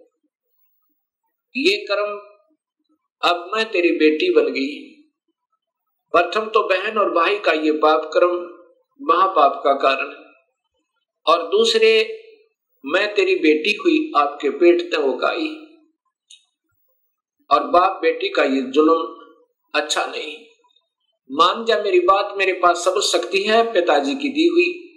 ये 1.55 1.77
कर्म 1.77 2.30
अब 3.23 3.51
मैं 3.55 3.71
तेरी 3.71 3.91
बेटी 3.91 4.33
बन 4.33 4.43
गई। 4.43 4.91
प्रथम 6.11 6.45
तो 6.45 6.67
बहन 6.67 6.97
और 6.97 7.11
भाई 7.11 7.39
का 7.39 7.51
ये 7.51 7.71
पाप 7.71 8.11
कर्म 8.13 8.33
महापाप 9.01 9.61
का 9.63 9.73
कारण। 9.73 10.31
और 11.27 11.47
दूसरे, 11.47 12.17
मैं 12.85 13.15
तेरी 13.15 13.35
बेटी 13.35 13.77
हुई 13.77 14.11
आपके 14.17 14.49
पेट 14.49 14.81
तक 14.81 15.23
आई 15.25 15.47
और 17.51 17.67
बाप 17.67 17.99
बेटी 18.01 18.29
का 18.29 18.43
ये 18.43 18.61
जुल्म 18.61 19.21
अच्छा 19.75 20.05
नहीं। 20.05 20.37
मान 21.31 21.65
जा 21.65 21.83
मेरी 21.83 21.99
बात, 21.99 22.33
मेरे 22.37 22.53
पास 22.53 22.77
सब 22.77 22.99
शक्ति 22.99 23.43
है, 23.43 23.73
पिताजी 23.73 24.15
की 24.15 24.29
दी 24.29 24.47
हुई। 24.47 24.87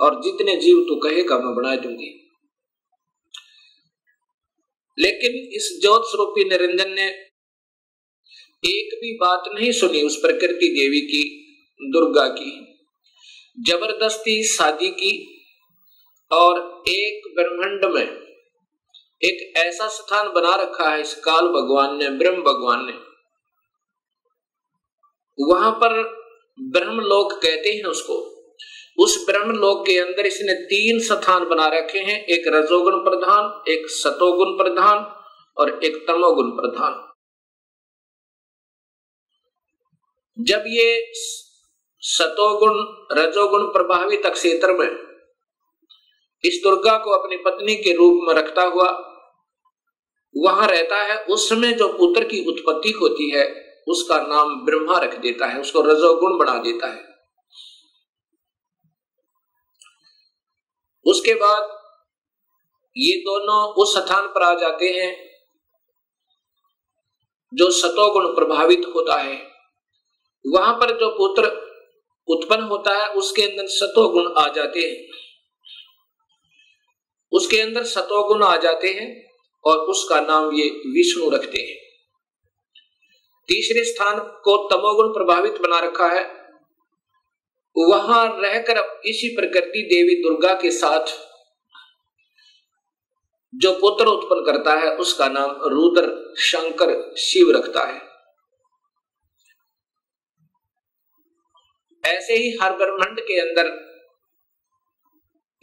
और 0.00 0.22
जितने 0.22 0.56
जीव 0.56 0.86
तू 0.88 0.96
कहेगा, 0.96 1.38
मैं 1.38 1.54
बना 1.54 1.76
दूँगी। 1.76 2.30
लेकिन 4.98 5.30
इस 5.56 5.78
ज्योत 5.82 6.02
स्वरूपी 6.04 6.44
निरंजन 6.44 6.90
ने 6.90 7.31
एक 8.64 8.94
भी 8.94 9.12
बात 9.12 9.42
नहीं 9.54 9.72
सुनी 9.72 10.02
उस 10.02 10.16
प्रकृति 10.16 10.66
देवी 10.80 11.00
की, 11.00 11.22
दुर्गा 11.82 12.28
की। 12.28 12.76
ज़बरदस्ती 13.68 14.44
शादी 14.44 14.88
की 14.88 15.42
और 16.32 16.82
एक 16.88 17.34
ब्रह्मांड 17.34 17.94
में 17.94 18.22
एक 19.24 19.52
ऐसा 19.56 19.88
स्थान 19.88 20.28
बना 20.28 20.54
रखा 20.56 20.90
है 20.90 21.00
इस 21.00 21.14
काल 21.14 21.46
भगवान 21.46 21.96
ने, 21.96 22.10
ब्रह्म 22.10 22.42
भगवान 22.42 22.86
ने। 22.86 22.92
वहाँ 25.52 25.72
पर 25.72 26.02
ब्रह्म 26.60 27.00
लोक 27.00 27.32
कहते 27.32 27.68
हैं 27.68 27.84
उसको। 27.84 28.14
उस 28.98 29.26
ब्रह्म 29.26 29.50
लोक 29.50 29.86
के 29.86 29.98
अंदर 29.98 30.26
इसने 30.26 30.52
तीन 30.52 31.00
स्थान 31.00 31.44
बना 31.44 31.66
रखे 31.66 31.98
हैं, 31.98 32.24
एक 32.24 32.44
रजोगुण 32.48 32.96
प्रधान, 32.96 33.70
एक 33.70 33.86
सतोगुण 33.86 34.64
प्रधान 34.64 34.98
और 35.56 35.84
एक 35.84 36.04
तमोगुण 36.08 36.50
प्रधान। 36.50 37.11
जब 40.38 40.64
ये 40.66 41.12
सतोगुण, 42.02 42.70
रजोगुण 43.12 43.66
प्रभावित 43.66 44.26
क्षेत्र 44.26 44.72
में 44.72 45.12
इस 46.44 46.60
दुर्गा 46.64 46.98
को 46.98 47.10
अपनी 47.10 47.36
पत्नी 47.36 47.76
के 47.76 47.94
रूप 47.96 48.20
में 48.22 48.34
रखता 48.34 48.62
हुआ, 48.62 48.88
वहाँ 50.36 50.66
रहता 50.66 50.96
है 50.96 51.24
उस 51.24 51.48
समय 51.48 51.72
जो 51.72 51.88
पुत्र 51.88 52.24
की 52.24 52.44
उत्पत्ति 52.44 52.90
होती 52.90 53.30
है, 53.30 53.44
उसका 53.88 54.16
नाम 54.16 54.64
ब्रह्मा 54.64 54.98
रख 54.98 55.18
देता 55.18 55.46
है, 55.46 55.60
उसको 55.60 55.80
रजोगुण 55.80 56.38
बना 56.38 56.58
देता 56.58 56.86
है। 56.86 57.04
उसके 61.06 61.34
बाद 61.34 61.78
ये 62.96 63.16
दोनों 63.16 63.74
उस 63.74 63.96
स्थान 63.98 64.26
पर 64.26 64.42
आ 64.42 64.54
जाते 64.54 64.88
हैं, 64.88 65.30
जो 67.54 67.70
सतोगुण 67.70 68.34
प्रभावित 68.34 68.82
होता 68.94 69.20
है। 69.20 69.51
वहाँ 70.46 70.74
पर 70.74 70.98
जो 70.98 71.08
पुत्र 71.08 71.62
उत्पन्न 72.28 72.62
होता 72.62 72.98
है, 72.98 73.08
उसके 73.08 73.42
अंदर 73.42 73.66
सतो 73.66 74.08
गुण 74.08 74.34
आ 74.38 74.48
जाते 74.48 74.80
हैं। 74.80 75.06
उसके 77.32 77.60
अंदर 77.60 77.84
सतो 77.84 78.28
गुण 78.28 78.42
आ 78.42 78.56
जाते 78.56 78.88
हैं 78.88 79.30
और 79.64 79.78
उसका 79.78 80.20
नाम 80.20 80.52
ये 80.54 80.68
विष्णु 80.68 81.30
रखते 81.30 81.58
हैं। 81.58 81.76
तीसरे 83.48 83.84
स्थान 83.84 84.18
को 84.18 84.68
तमोगुण 84.68 85.08
प्रभावित 85.08 85.52
बना 85.52 85.78
रखा 85.78 86.06
है। 86.06 86.42
वहाँ 87.78 88.40
रहकर 88.40 89.02
इसी 89.04 89.36
प्रकृति 89.36 89.82
देवी 89.82 90.14
दुर्गा 90.14 90.54
के 90.54 90.70
साथ 90.70 91.06
जो 93.54 93.72
पुत्र 93.72 94.06
उत्पन्न 94.06 94.44
करता 94.44 94.74
है, 94.74 94.96
उसका 94.96 95.28
नाम 95.28 95.50
रुद्र, 95.50 96.34
शंकर, 96.38 97.14
शिव 97.16 97.50
रखता 97.50 97.84
है। 97.86 98.11
ऐसे 102.04 102.34
ही 102.34 102.58
हर 102.62 102.76
ब्रह्मंड 102.76 103.20
के 103.20 103.40
अंदर 103.40 103.92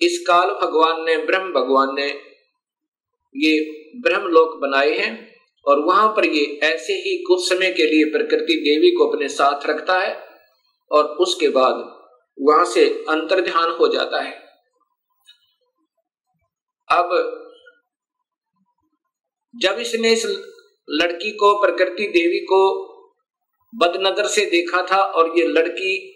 इस 0.01 0.23
काल 0.27 0.49
भगवान 0.49 1.05
ने, 1.05 1.17
ब्रह्म 1.17 1.53
भगवान 1.53 1.95
ने 1.95 2.07
ये 3.35 3.79
ब्रह्म 4.01 4.27
लोक 4.27 4.59
बनाए 4.61 4.97
हैं 4.97 5.35
और 5.65 5.79
वहाँ 5.79 6.13
पर 6.15 6.25
ये 6.25 6.59
ऐसे 6.63 6.93
ही 6.93 7.23
कुछ 7.23 7.49
समय 7.49 7.71
के 7.71 7.83
लिए 7.83 8.05
प्रकृति 8.05 8.53
देवी 8.53 8.91
को 8.91 9.07
अपने 9.07 9.29
साथ 9.29 9.65
रखता 9.65 9.99
है 9.99 10.29
और 10.91 11.05
उसके 11.05 11.49
बाद 11.49 11.73
वहाँ 12.41 12.65
से 12.65 12.89
अंतर 13.09 13.41
ध्यान 13.41 13.71
हो 13.71 13.87
जाता 13.87 14.21
है। 14.21 14.31
अब 16.89 17.09
जब 19.55 19.79
इसने 19.79 20.11
इस 20.11 20.25
लड़की 20.89 21.31
को, 21.31 21.61
प्रकृति 21.61 22.07
देवी 22.07 22.39
को 22.39 22.89
बदनजर 23.75 24.27
से 24.27 24.45
देखा 24.45 24.87
था 24.91 24.97
और 24.97 25.39
ये 25.39 25.47
लड़की 25.47 26.15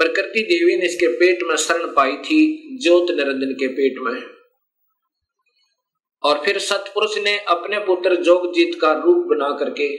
प्रकृति 0.00 0.42
देवी 0.42 0.76
ने 0.76 0.86
इसके 0.86 1.06
पेट 1.06 1.38
में 1.42 1.56
शरण 1.56 1.94
पाई 1.94 2.12
थी, 2.12 2.68
ज्योत 2.82 3.10
निरंजन 3.10 3.52
के 3.52 3.68
पेट 3.68 3.98
में। 3.98 4.22
और 6.22 6.42
फिर 6.44 6.58
सतपुरुष 6.58 7.18
ने 7.18 7.38
अपने 7.38 7.78
पुत्र 7.78 8.16
जोगजीत 8.16 8.80
का 8.80 8.92
रूप 8.92 9.16
बना 9.16 9.50
करके 9.50 9.96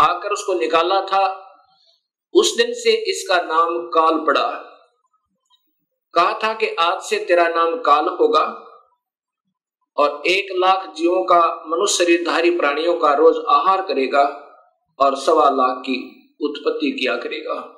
आकर 0.00 0.28
उसको 0.28 0.54
निकाला 0.54 1.00
था। 1.00 1.40
उस 2.34 2.56
दिन 2.56 2.72
से 2.72 3.10
इसका 3.10 3.34
नाम 3.34 3.78
काल 3.78 4.26
पड़ा। 4.26 4.70
कहा 6.14 6.38
था 6.44 6.54
कि 6.54 6.68
आज 6.68 7.02
से 7.02 7.24
तेरा 7.24 7.48
नाम 7.48 7.76
काल 7.76 8.08
होगा 8.08 8.44
और 9.96 10.22
एक 10.26 10.46
लाख 10.52 10.94
जीवों 10.96 11.24
का, 11.24 11.64
मनुष्य 11.68 12.04
शरीरधारी 12.04 12.50
प्राणियों 12.50 12.96
का 12.96 13.14
रोज 13.14 13.36
आहार 13.48 13.82
करेगा 13.82 14.24
और 14.98 15.16
सवा 15.16 15.50
लाख 15.50 15.78
की 15.78 16.20
उत्पत्ति 16.40 16.92
किया 16.92 17.16
करेगा। 17.16 17.73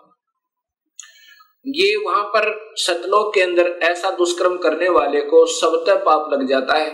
ये 1.68 1.96
वहाँ 1.96 2.24
पर 2.24 2.74
सतलोक 2.76 3.34
के 3.34 3.42
अंदर 3.42 3.68
ऐसा 3.82 4.10
दुष्कर्म 4.10 4.58
करने 4.58 4.88
वाले 4.88 5.20
को 5.20 5.46
सबतः 5.46 6.04
पाप 6.04 6.30
लग 6.32 6.48
जाता 6.48 6.74
है। 6.74 6.90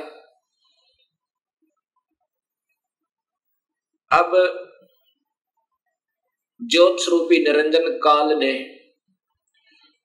अब 4.13 4.33
ज्योत 6.63 7.01
स्वरूपी 7.01 7.39
निरंजन 7.39 7.99
काल 7.99 8.39
ने 8.39 8.53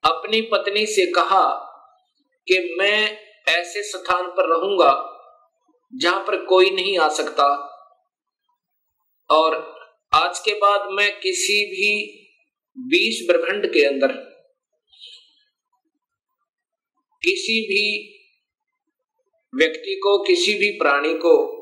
अपनी 0.03 0.41
पत्नी 0.41 0.85
से 0.85 1.11
कहा 1.11 1.49
कि 2.47 2.75
मैं 2.79 3.17
ऐसे 3.47 3.83
स्थान 3.83 4.27
पर 4.27 4.49
रहूँगा 4.49 5.13
जहाँ 5.95 6.19
पर 6.19 6.45
कोई 6.45 6.69
नहीं 6.69 6.97
आ 6.99 7.09
सकता 7.09 7.43
और 9.29 9.75
आज 10.13 10.39
के 10.39 10.53
बाद 10.53 10.91
मैं 10.91 11.19
किसी 11.19 11.65
भी 11.65 12.13
बीस 12.77 13.27
ब्रह्मंड 13.29 13.73
के 13.73 13.85
अंदर 13.85 14.26
किसी 17.23 17.61
भी 17.61 18.13
व्यक्ति 19.53 19.95
को, 19.95 20.23
किसी 20.23 20.53
भी 20.53 20.69
प्राणी 20.71 21.13
को 21.13 21.57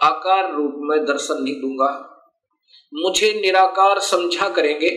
आकार 0.00 0.54
रूप 0.54 0.74
में 0.76 1.04
दर्शन 1.04 1.42
नहीं 1.42 1.60
दूँगा। 1.60 2.04
मुझे 2.94 3.32
निराकार 3.40 3.98
समझा 4.00 4.48
करेंगे, 4.48 4.90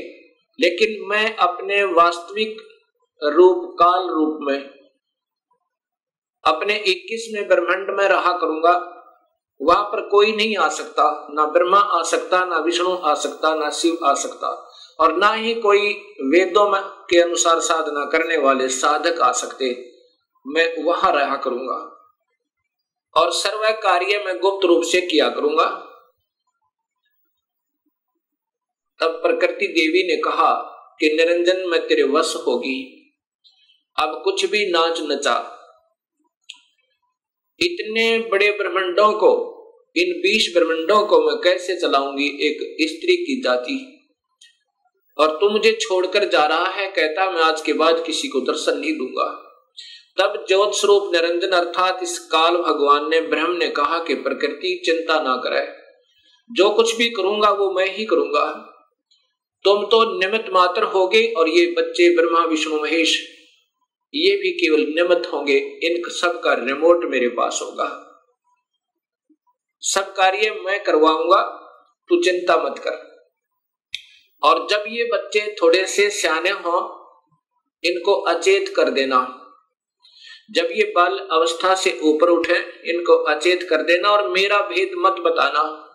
लेकिन 0.60 1.08
मैं 1.10 1.36
अपने 1.36 1.84
वास्तविक 1.84 2.62
रूप, 3.24 3.76
काल 3.80 4.10
रूप 4.10 4.38
में, 4.42 4.70
अपने 6.44 6.76
21 6.88 7.28
में 7.34 7.48
ब्रह्मांड 7.48 7.90
में 7.90 8.08
रहा 8.08 8.38
करूँगा। 8.38 8.98
वहाँ 9.62 9.84
पर 9.84 10.02
कोई 10.02 10.36
नहीं 10.36 10.58
आ 10.58 10.70
सकता, 10.70 11.28
ना 11.34 11.46
ब्रह्मा 11.46 11.80
आ 11.80 12.04
सकता, 12.04 12.46
ना 12.46 12.58
विष्णु 12.58 12.96
आ 12.96 13.14
सकता, 13.14 13.56
ना 13.56 13.70
शिव 13.70 13.98
आ 14.06 14.14
सकता, 14.14 14.48
और 15.00 15.18
ना 15.18 15.34
ही 15.34 15.54
कोई 15.54 15.92
वेदों 16.22 16.72
के 17.10 17.22
अनुसार 17.22 17.60
साधना 17.60 18.06
करने 18.06 18.38
वाले 18.38 18.68
साधक 18.70 19.20
आ 19.22 19.32
सकते। 19.32 19.91
मैं 20.48 20.84
वहाँ 20.84 21.12
रहा 21.14 21.36
करूँगा 21.36 21.98
और 23.16 23.32
सर्व 23.32 23.72
कार्य 23.84 24.24
में 24.26 24.40
गुप्त 24.40 24.66
रूप 24.66 24.84
से 24.84 25.02
किया 25.02 25.30
करूँगा। 25.30 25.88
तब 29.02 29.10
प्रकृति 29.10 29.68
देवी 29.68 30.08
ने 30.08 30.18
कहा 30.18 30.54
कि 31.00 31.14
निरंजन, 31.14 31.70
में 31.70 31.88
तेरे 31.88 32.04
वश 32.04 32.36
होगी। 32.48 32.98
अब 34.00 34.22
कुछ 34.24 34.46
भी 34.46 34.72
नाच 34.72 35.02
नचा 35.02 35.58
इतने 37.60 38.20
बड़े 38.20 38.52
ब्रह्मंडों 38.52 39.14
को, 39.14 39.32
इन 39.98 40.14
बीस 40.14 40.54
ब्रह्मंडों 40.58 41.06
को 41.06 41.22
मैं 41.22 41.36
कैसे 41.36 41.76
चलाऊँगी 41.76 42.26
एक 42.26 42.88
स्त्री 42.90 43.16
की 43.16 43.42
जाति? 43.42 43.98
और 45.18 45.38
तू 45.40 45.50
मुझे 45.50 45.78
छोड़कर 45.82 46.30
जा 46.30 46.46
रहा 46.46 46.66
है, 46.66 46.92
कहता 46.92 47.32
मैं 47.32 47.42
आज 47.42 47.62
के 47.62 47.74
बाद 47.74 48.04
किसी 48.06 48.28
को 48.28 48.40
दर्शन 48.40 48.78
नहीं 48.78 48.98
दूँगा। 48.98 49.51
तब 50.20 50.46
ज्योत 50.48 50.76
स्वरूप 50.76 51.12
निरंजन 51.16 51.50
अर्थात 51.50 52.00
इस 52.04 52.20
काल 52.20 52.58
भगवान 52.58 53.10
ने 53.10 53.22
ब्रह्म 53.22 53.58
ने 53.58 53.68
कहा 53.68 54.00
कि 54.00 54.16
प्रकृति 54.16 54.82
चिंता 54.86 55.22
ना 55.22 55.36
करे 55.36 55.82
जो 56.52 56.70
कुछ 56.70 56.96
भी 56.96 57.10
करूँगा, 57.10 57.50
वो 57.50 57.72
मैं 57.72 57.86
ही 57.86 58.06
करूँगा। 58.06 58.68
तुम 59.64 59.86
तो 59.86 60.20
निमित 60.20 60.46
मात्र 60.50 60.84
होगे 60.84 61.34
और 61.38 61.50
ये 61.50 61.66
बच्चे 61.78 62.16
ब्रह्मा, 62.16 62.46
विष्णु, 62.46 62.82
महेश, 62.82 63.28
ये 64.14 64.38
भी 64.38 64.52
केवल 64.52 64.80
निमित 64.80 65.34
होंगे। 65.34 65.58
इन 65.58 66.10
सब 66.10 66.42
का 66.42 66.54
रिमोट 66.54 67.06
मेरे 67.06 67.28
पास 67.28 67.60
होगा। 67.64 68.08
सब 69.80 70.14
कार्य 70.14 70.52
मैं 70.52 70.84
करवाऊँगा, 70.84 71.42
तू 72.10 72.22
चिंता 72.24 72.58
मत 72.58 72.80
कर। 72.80 73.12
और 74.44 74.68
जब 74.70 74.84
ये 74.88 75.04
बच्चे 75.04 75.56
थोड़े 75.62 75.86
से 75.86 76.10
सियाने 76.10 76.50
हो, 76.50 76.98
इनको 77.84 78.14
अचेत 78.14 78.74
कर 78.76 78.90
देना। 78.90 79.41
जब 80.52 80.68
ये 80.72 80.92
बाल 80.96 81.18
अवस्था 81.32 81.76
से 81.76 82.00
ऊपर 82.04 82.30
उठे, 82.30 82.56
इनको 82.86 83.14
अचेत 83.14 83.64
कर 83.70 83.82
देना 83.82 84.10
और 84.10 84.28
मेरा 84.30 84.60
भेद 84.62 84.92
मत 84.98 85.16
बताना। 85.22 85.88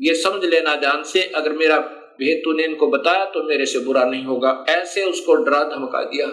ये 0.00 0.14
समझ 0.14 0.44
लेना 0.44 0.74
जान 0.76 1.02
से, 1.02 1.22
अगर 1.22 1.52
मेरा 1.52 1.78
भेद 2.20 2.40
तूने 2.44 2.64
इनको 2.64 2.86
बताया 2.86 3.24
तो 3.24 3.42
मेरे 3.42 3.66
से 3.66 3.78
बुरा 3.78 4.04
नहीं 4.04 4.24
होगा। 4.24 4.64
ऐसे 4.68 5.04
उसको 5.04 5.34
डरा 5.34 5.62
धमका 5.64 6.02
दिया। 6.04 6.26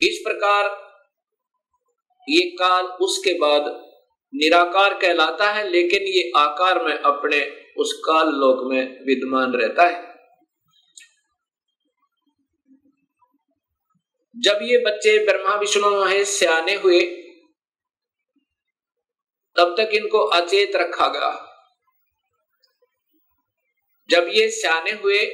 इस 0.00 0.22
प्रकार 0.26 0.64
ये 2.28 2.40
काल 2.50 2.84
उसके 2.84 3.34
बाद 3.34 3.62
निराकार 4.32 4.94
कहलाता 4.94 5.50
है, 5.50 5.70
लेकिन 5.70 6.02
ये 6.02 6.32
आकार 6.36 6.84
में 6.84 6.98
अपने 6.98 7.40
उस 7.78 7.92
काल 7.92 8.26
लोक 8.26 8.72
में 8.72 9.04
विद्यमान 9.06 9.52
रहता 9.52 9.82
है। 9.82 10.13
जब 14.42 14.58
ये 14.62 14.78
बच्चे 14.78 15.24
ब्रह्मा, 15.24 15.54
विष्णु 15.54 16.04
महेश 16.04 16.28
सियाने 16.28 16.74
हुए, 16.74 17.00
तब 19.56 19.74
तक 19.78 19.90
इनको 19.94 20.18
अचेत 20.18 20.76
रखा 20.76 21.08
गया। 21.08 21.50
जब 24.10 24.26
ये 24.28 24.50
सियाने 24.50 24.90
हुए, 24.90 25.26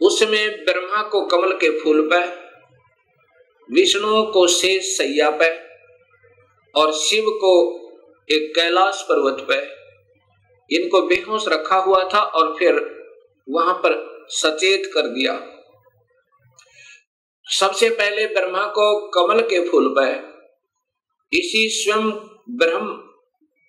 उसमें 0.00 0.64
ब्रह्मा 0.64 1.02
को 1.02 1.26
कमल 1.26 1.52
के 1.52 1.80
फूल 1.80 2.10
पर 2.12 2.44
विष्णु 3.70 4.32
को 4.32 4.46
शेष 4.46 4.96
सैया 4.98 5.30
पे 5.30 5.50
और 6.74 6.92
शिव 6.92 7.24
को 7.28 7.54
एक 8.30 8.52
कैलाश 8.54 9.02
पर्वत 9.02 9.46
पे 9.50 9.84
इनको 10.76 11.02
बेहोश 11.02 11.48
रखा 11.48 11.76
हुआ 11.76 12.08
था 12.14 12.20
और 12.20 12.56
फिर 12.58 12.74
वहाँ 13.48 13.74
पर 13.74 14.26
सचेत 14.28 14.90
कर 14.94 15.02
दिया। 15.02 15.53
सबसे 17.46 17.90
पहले 17.90 18.26
ब्रह्मा 18.26 18.66
को 18.66 19.08
कमल 19.08 19.40
के 19.40 19.68
फूल 19.68 19.88
पर 19.88 20.34
इसी 21.32 21.68
स्वयं 21.68 22.10
ब्रह्म 22.50 22.86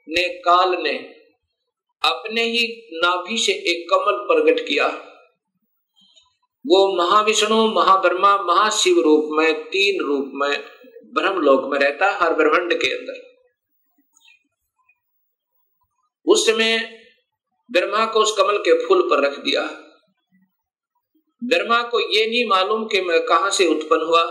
ने 0.10 0.30
काल 0.30 0.84
ने 0.84 0.98
अपने 2.06 2.44
ही 2.44 2.90
नाभि 2.94 3.38
से 3.38 3.52
एक 3.52 3.88
कमल 3.94 4.14
प्रकट 4.14 4.68
किया। 4.68 4.88
वो 6.68 6.96
महाविष्णु, 6.96 7.68
महाब्रह्मा, 7.68 8.38
महाशिव 8.38 9.00
रूप 9.00 9.30
में, 9.32 9.64
तीन 9.64 10.06
रूप 10.06 10.32
में 10.34 10.64
ब्रह्म 11.14 11.42
लोक 11.42 11.72
में 11.72 11.80
रहता, 11.80 12.18
हर 12.24 12.34
ब्रह्मंड 12.34 12.74
के 12.74 12.98
अंदर। 12.98 13.36
उस 16.26 16.46
समय 16.46 17.00
ब्रह्मा 17.72 18.06
को 18.06 18.20
उस 18.20 18.38
कमल 18.38 18.58
के 18.58 18.88
फूल 18.88 19.02
पर 19.10 19.26
रख 19.26 19.40
दिया। 19.40 19.85
ब्रह्मा 21.44 21.82
को 21.84 22.00
ये 22.00 22.26
नहीं 22.28 22.46
मालूम 22.46 22.86
कि 22.86 23.02
मैं 23.02 23.26
कहा 23.26 23.50
से 23.50 23.68
उत्पन्न 23.68 24.02
हुआ। 24.02 24.24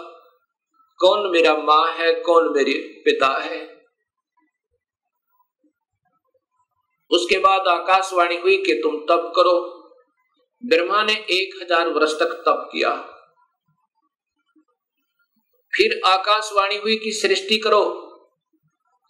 कौन 1.01 1.31
मेरा 1.31 1.57
माँ 1.57 1.93
है, 1.93 2.13
कौन 2.15 2.53
मेरे 2.57 3.03
पिता 3.05 3.27
है। 3.27 3.75
उसके 7.11 7.39
बाद 7.39 7.69
आकाशवाणी 7.69 8.37
हुई 8.37 8.57
कि 8.57 8.75
तुम 8.75 8.97
तप 8.99 9.33
करो। 9.37 9.61
ब्रह्मा 10.63 11.03
ने 11.03 11.13
एक 11.13 11.63
हज़ार 11.63 11.89
वर्ष 11.89 12.13
तक 12.13 12.33
तप 12.47 12.69
किया। 12.73 12.91
फिर 15.73 16.01
आकाशवाणी 16.07 16.77
हुई 16.77 16.97
कि 16.97 17.13
सृष्टि 17.13 17.59
करो। 17.59 18.01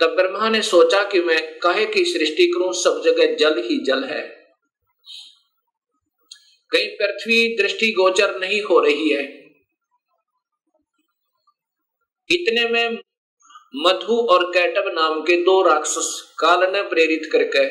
तब 0.01 0.15
ब्रह्मा 0.17 0.49
ने 0.49 0.63
सोचा 0.63 1.03
कि 1.03 1.21
मैं 1.21 1.59
कहे 1.59 1.87
की 1.87 2.05
सृष्टि 2.05 2.47
करूँ, 2.47 2.73
सब 2.73 3.03
जगह 3.05 3.35
जल 3.35 3.63
ही 3.63 3.85
जल 3.85 4.05
है। 4.05 4.34
कहीं 6.73 6.89
पृथ्वी 6.97 7.57
दृष्टि 7.57 7.91
गोचर 7.93 8.39
नहीं 8.41 8.61
हो 8.63 8.79
रही 8.81 9.09
है। 9.09 9.23
इतने 12.31 12.69
में 12.69 12.99
मधु 13.75 14.17
और 14.31 14.45
कैटब 14.53 14.91
नाम 14.95 15.21
के 15.23 15.37
दो 15.45 15.61
राक्षस 15.63 16.09
काल 16.39 16.71
ने 16.73 16.83
प्रेरित 16.89 17.29
करके 17.33 17.65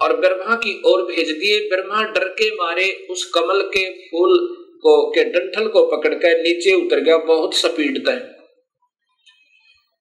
और 0.00 0.16
ब्रह्मा 0.16 0.56
की 0.56 0.80
ओर 0.86 1.02
भेज 1.04 1.30
दिए। 1.30 1.58
ब्रह्मा 1.68 2.02
डर 2.04 2.28
के 2.32 2.50
मारे 2.54 2.90
उस 3.10 3.24
कमल 3.34 3.62
के 3.68 3.88
फूल 4.00 4.38
को, 4.82 5.10
के 5.10 5.24
डंठल 5.24 5.68
को 5.68 5.84
पकड़कर 5.86 6.40
नीचे 6.40 6.72
उतर 6.76 7.00
गया, 7.00 7.16
बहुत 7.18 7.54
स्पीड 7.56 8.04
तय 8.06 8.20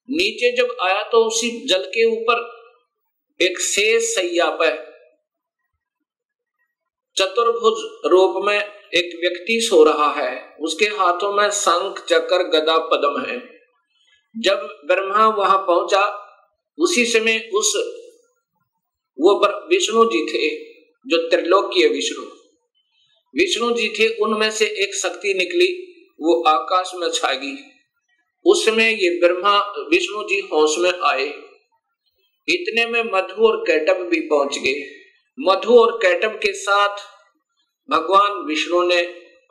नीचे 0.10 0.52
जब 0.56 0.76
आया 0.82 1.02
तो 1.04 1.24
उसी 1.26 1.50
जल 1.68 1.84
के 1.90 2.04
ऊपर 2.06 2.42
एक 3.40 3.60
शेष 3.60 4.04
सैया 4.06 4.50
पर 4.52 4.95
चतुर्भुज 7.18 8.10
रूप 8.12 8.36
में 8.46 8.58
एक 8.94 9.20
व्यक्ति 9.20 9.60
सो 9.62 9.84
रहा 9.84 10.12
है। 10.12 10.56
उसके 10.62 10.86
हाथों 10.86 11.34
में 11.34 11.50
शंख, 11.50 12.06
चक्र, 12.10 12.44
गदा, 12.44 12.78
पदम 12.78 13.32
है। 13.32 13.62
जब 14.38 14.82
ब्रह्मा 14.86 15.28
वहाँ 15.28 15.58
पहुँचा, 15.58 16.22
उसी 16.80 17.06
समय 17.06 17.50
उस 17.54 17.74
वो 19.20 19.48
विष्णु 19.48 20.06
जी 20.06 20.26
थे, 20.26 20.64
जो 21.08 21.30
त्रिलोकीय 21.30 21.88
विष्णु। 21.88 22.26
विष्णु 23.36 23.72
जी 23.72 23.90
थे, 23.90 24.08
उनमें 24.16 24.52
से 24.52 24.66
एक 24.66 24.96
शक्ति 24.96 25.34
निकली, 25.34 25.82
वो 26.22 26.44
आकाश 26.44 26.92
में 26.96 27.10
छागी 27.10 27.72
उसमें 28.46 28.90
ये 28.90 29.20
ब्रह्मा, 29.20 29.60
विष्णु 29.60 30.24
जी 30.24 30.40
होश 30.40 30.78
में 30.78 30.92
आए। 30.92 31.28
इतने 32.50 32.86
में 32.86 33.04
मधु 33.04 33.48
और 33.48 33.64
कैटब 33.68 34.10
भी 34.10 34.22
पहुँच 34.22 34.58
गए। 34.58 35.05
मधु 35.40 35.80
और 35.80 36.00
कैटब 36.02 36.30
के 36.30 36.54
साथ 36.54 36.98
भगवान 37.90 38.46
विष्णु 38.46 38.84
ने 38.84 39.02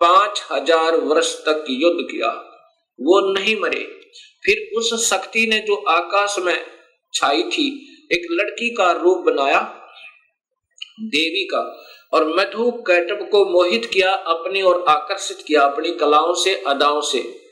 पाँच 0.00 0.42
हज़ार 0.52 0.96
वर्ष 0.96 1.34
तक 1.34 1.64
युद्ध 1.68 2.06
किया। 2.10 2.28
वो 3.00 3.32
नहीं 3.32 3.56
मरे। 3.60 4.00
फिर 4.44 4.78
उस 4.78 5.10
शक्ति 5.10 5.46
ने 5.46 5.58
जो 5.58 5.74
आकाश 5.74 6.38
में 6.38 6.66
छाई 7.14 7.42
थी, 7.42 7.66
एक 8.12 8.26
लड़की 8.30 8.70
का 8.70 8.92
रूप 8.92 9.18
बनाया, 9.18 9.60
देवी 11.00 11.44
का, 11.44 11.86
और 12.12 12.28
मधु 12.28 12.70
कैटब 12.70 13.28
को 13.30 13.44
मोहित 13.44 13.90
किया, 13.92 14.12
अपनी 14.12 14.62
और 14.62 14.84
आकर्षित 14.88 15.44
किया, 15.46 15.62
अपनी 15.62 15.90
कलाओं 15.90 16.34
से, 16.34 16.54
अदाओं 16.66 17.00
से। 17.00 17.43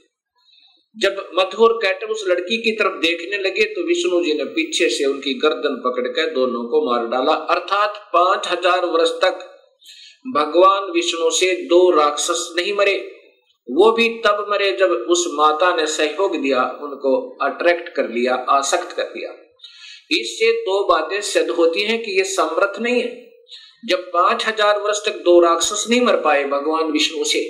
जब 0.96 1.16
मधु 1.34 1.62
और 1.64 1.72
कैटब 1.82 2.10
उस 2.10 2.24
लड़की 2.28 2.56
की 2.62 2.72
तरफ़ 2.76 2.98
देखने 3.00 3.36
लगे 3.38 3.64
तो 3.74 3.86
विष्णु 3.86 4.22
जी 4.24 4.32
ने 4.34 4.44
पीछे 4.52 4.88
से 4.88 5.04
उनकी 5.04 5.32
गर्दन 5.34 5.80
पकड़कर 5.84 6.32
दोनों 6.34 6.64
को 6.64 6.84
मार 6.86 7.06
डाला। 7.06 7.32
अर्थात 7.50 7.96
पाँच 8.14 8.48
हज़ार 8.48 8.84
वर्ष 8.88 9.10
तक 9.22 9.48
भगवान 10.26 10.90
विष्णु 10.92 11.30
से 11.30 11.54
दो 11.66 11.78
राक्षस 11.90 12.52
नहीं 12.56 12.72
मरे। 12.72 12.96
वो 13.68 13.90
भी 13.92 14.08
तब 14.26 14.46
मरे 14.50 14.70
जब 14.72 14.90
उस 15.10 15.24
माता 15.30 15.74
ने 15.76 15.86
सहयोग 15.88 16.36
दिया, 16.36 16.62
उनको 16.82 17.38
अट्रैक्ट 17.42 17.88
कर 17.88 18.08
लिया, 18.08 18.34
आसक्त 18.34 18.96
कर 18.96 19.02
दिया। 19.04 19.30
इससे 20.10 20.52
दो 20.62 20.82
बातें 20.88 21.20
सिद्ध 21.22 21.50
होती 21.50 21.82
हैं 21.82 22.02
कि 22.02 22.16
ये 22.18 22.24
समर्थ 22.26 22.80
नहीं 22.80 23.00
है। 23.02 23.10
जब 23.84 24.00
पाँच 24.10 24.46
हज़ार 24.46 24.78
वर्ष 24.78 25.04
तक 25.06 25.16
दो 25.24 25.38
राक्षस 25.40 25.84
नहीं 25.90 26.00
मर 26.00 26.16
पाए 26.20 26.44
भगवान 26.46 26.90
विष्णु 26.92 27.24
से 27.24 27.40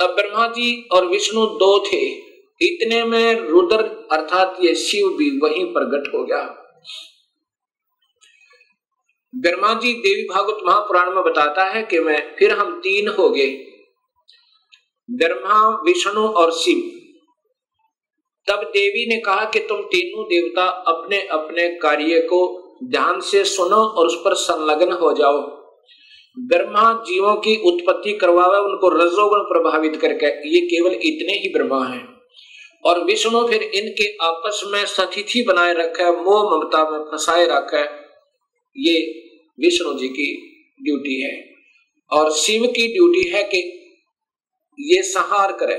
तब 0.00 0.06
ब्रह्मा 0.06 0.46
जी 0.46 0.88
और 0.92 1.06
विष्णु 1.06 1.46
दो 1.46 1.86
थे। 1.86 2.26
इतने 2.62 3.04
में 3.04 3.40
रुद्र 3.40 3.76
अर्थात 4.12 4.56
ये 4.60 4.74
शिव 4.74 5.08
भी 5.08 5.38
वहीं 5.38 5.64
प्रकट 5.64 6.14
हो 6.14 6.24
गया। 6.24 6.62
ब्रह्मा 9.36 9.74
जी 9.74 9.92
देवी 9.92 10.22
भागवत 10.22 10.58
महापुराण 10.66 11.14
में 11.14 11.24
बताता 11.24 11.64
है 11.64 11.82
कि 11.82 11.98
मैं, 11.98 12.36
फिर 12.38 12.52
हम 12.52 12.78
तीन 12.78 13.08
हो 13.08 13.30
गए। 13.30 13.66
ब्रह्मा, 15.10 15.68
विष्णु 15.68 16.28
और 16.28 16.52
शिव। 16.52 16.92
तब 18.48 18.62
देवी 18.62 19.14
ने 19.14 19.20
कहा 19.20 19.44
कि 19.44 19.58
तुम 19.58 19.82
तीनों 19.82 20.24
देवता 20.24 20.64
अपने 20.64 21.26
अपने 21.26 21.68
कार्य 21.68 22.20
को 22.20 22.62
ध्यान 22.84 23.20
से 23.20 23.44
सुनो 23.44 23.76
और 23.76 24.06
उस 24.06 24.14
पर 24.24 24.34
संलग्न 24.34 24.92
हो 24.92 25.12
जाओ। 25.12 25.55
ब्रह्मा 26.38 27.04
जीवों 27.06 27.34
की 27.34 27.56
उत्पत्ति 27.56 28.12
करवावे, 28.12 28.58
उनको 28.58 28.88
रजोगुण 28.88 29.38
प्रभावित 29.38 29.96
करके, 29.96 30.26
ये 30.26 30.60
केवल 30.66 30.92
इतने 30.92 31.32
ही 31.32 31.48
ब्रह्मा 31.48 31.86
हैं। 31.86 32.16
और 32.84 33.04
विष्णु 33.04 33.48
फिर 33.48 33.62
इनके 33.62 34.16
आपस 34.16 34.62
में 34.66 34.86
सतिथि 34.86 35.42
बनाए 35.42 35.74
रखे, 35.74 36.10
मोह 36.10 36.56
ममता 36.56 36.90
में 36.90 36.98
फंसाए 36.98 37.46
रखे, 37.50 37.82
ये 38.80 39.22
विष्णु 39.60 39.98
जी 39.98 40.08
की 40.08 40.56
ड्यूटी 40.82 41.22
है। 41.22 41.54
और 42.12 42.32
शिव 42.32 42.62
की 42.62 42.92
ड्यूटी 42.92 43.28
है 43.28 43.42
कि 43.42 43.58
ये 44.80 45.02
संहार 45.02 45.52
करे। 45.52 45.76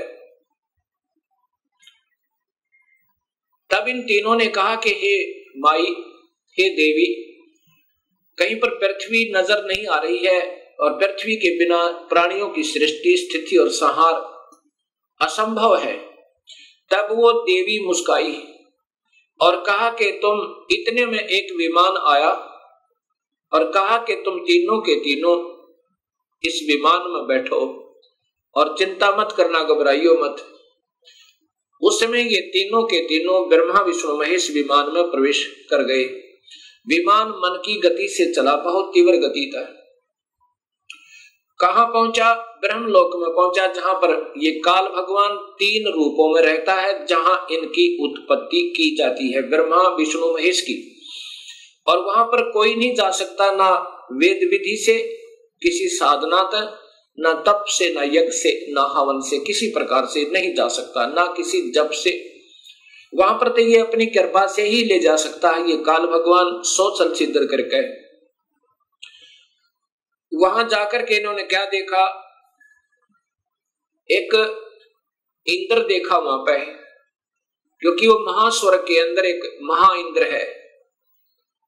तब 3.70 3.88
इन 3.88 4.02
तीनों 4.02 4.36
ने 4.36 4.46
कहा 4.46 4.76
कि 4.76 4.90
हे 4.90 5.40
माई, 5.56 5.86
हे 6.52 6.70
देवी 6.70 7.27
कहीं 8.38 8.56
पर 8.56 8.74
पृथ्वी 8.74 9.32
नज़र 9.36 9.64
नहीं 9.64 9.86
आ 9.86 9.98
रही 9.98 10.18
है 10.18 10.40
और 10.80 10.98
पृथ्वी 10.98 11.36
के 11.36 11.58
बिना 11.58 11.86
प्राणियों 12.08 12.48
की 12.48 12.62
सृष्टि, 12.62 13.16
स्थिति 13.16 13.56
और 13.56 13.68
संहार 13.68 14.14
असंभव 15.20 15.76
है। 15.76 15.96
तब 16.90 17.08
वो 17.12 17.32
देवी 17.42 17.78
मुस्काई 17.86 18.36
और 19.40 19.60
कहा 19.64 19.90
कि 19.90 20.10
तुम 20.12 20.40
इतने 20.70 21.06
में 21.06 21.18
एक 21.18 21.52
विमान 21.56 21.96
आया 22.06 22.30
और 23.52 23.70
कहा 23.72 23.98
कि 23.98 24.14
तुम 24.14 24.38
तीनों 24.38 24.80
के 24.80 24.94
तीनों 24.94 25.36
इस 26.44 26.60
विमान 26.68 27.10
में 27.10 27.26
बैठो 27.26 27.60
और 28.56 28.74
चिंता 28.78 29.10
मत 29.16 29.34
करना, 29.36 29.62
घबराइयो 29.62 30.14
मत। 30.14 30.36
उस 31.82 32.00
समय 32.00 32.20
ये 32.20 32.40
तीनों 32.48 32.82
के 32.82 33.00
तीनों 33.00 33.48
ब्रह्मा, 33.48 33.80
विष्णु, 33.80 34.16
महेश 34.16 34.50
विमान 34.50 34.92
में 34.92 35.02
प्रवेश 35.02 35.44
कर 35.70 35.82
गए। 35.82 36.04
विमान 36.88 37.28
मन 37.28 37.62
की 37.66 37.80
गति 37.80 38.08
से 38.08 38.32
चला, 38.32 38.56
बहुत 38.56 38.90
तीव्र 38.94 39.16
गति 39.16 39.52
था। 39.56 39.62
कहा 41.60 41.84
पहुँचा? 41.84 42.34
ब्रह्मलोक 42.34 43.10
में 43.16 43.30
पहुँचा, 43.30 43.66
जहाँ 43.66 43.94
पर 43.94 44.34
ये 44.38 44.50
काल 44.50 44.82
भगवान 44.82 45.36
तीन 45.36 45.92
रूपों 45.92 46.34
में 46.34 46.42
रहता 46.42 46.74
है, 46.74 47.06
जहाँ 47.06 47.46
इनकी 47.52 48.10
उत्पत्ति 48.10 48.72
की 48.76 48.96
जाती 48.96 49.32
है, 49.32 49.42
ब्रह्मा, 49.42 49.82
विष्णु, 49.82 50.34
महेश 50.34 50.60
की। 50.60 51.02
और 51.86 51.98
वहाँ 51.98 52.24
पर 52.24 52.50
कोई 52.50 52.74
नहीं 52.74 52.94
जा 52.94 53.10
सकता, 53.10 53.52
ना 53.52 53.70
वेद 54.12 54.48
विधि 54.50 54.82
से 54.86 54.98
किसी 55.62 55.88
साधना 55.88 56.42
तक 56.42 56.80
न 57.20 57.42
तप 57.46 57.64
से, 57.68 57.94
न 57.98 58.02
यज्ञ 58.04 58.30
से, 58.30 58.66
न 58.70 58.78
हवन 58.78 59.20
से, 59.20 59.38
किसी 59.38 59.66
प्रकार 59.66 60.06
से 60.06 60.30
नहीं 60.32 60.54
जा 60.54 60.68
सकता, 60.68 61.06
ना 61.06 61.34
किसी 61.36 61.70
जप 61.70 61.90
से 61.90 62.37
वहाँ 63.12 63.34
पर 63.34 63.48
तो 63.48 63.60
ये 63.60 63.78
अपनी 63.78 64.06
कृपा 64.06 64.46
से 64.46 64.62
ही 64.62 64.82
ले 64.84 64.98
जा 64.98 65.16
सकता 65.16 65.50
है, 65.50 65.68
ये 65.70 65.76
काल 65.84 66.06
भगवान 66.06 66.60
सोचल 66.66 67.12
सिद्ध 67.14 67.34
करके। 67.34 67.80
वहाँ 70.32 70.64
जाकर 70.68 71.04
के 71.04 71.16
इन्होंने 71.16 71.42
क्या 71.44 71.64
देखा? 71.66 72.04
एक 74.08 74.34
इंद्र 75.46 75.86
देखा 75.86 76.18
वहाँ 76.18 76.38
पे, 76.38 76.58
क्योंकि 77.82 78.06
वो 78.06 78.18
महास्वर्ग 78.26 78.80
के 78.80 78.98
अंदर 79.00 79.24
एक 79.24 79.58
महा 79.62 79.92
इंद्र 79.96 80.30
है। 80.32 80.44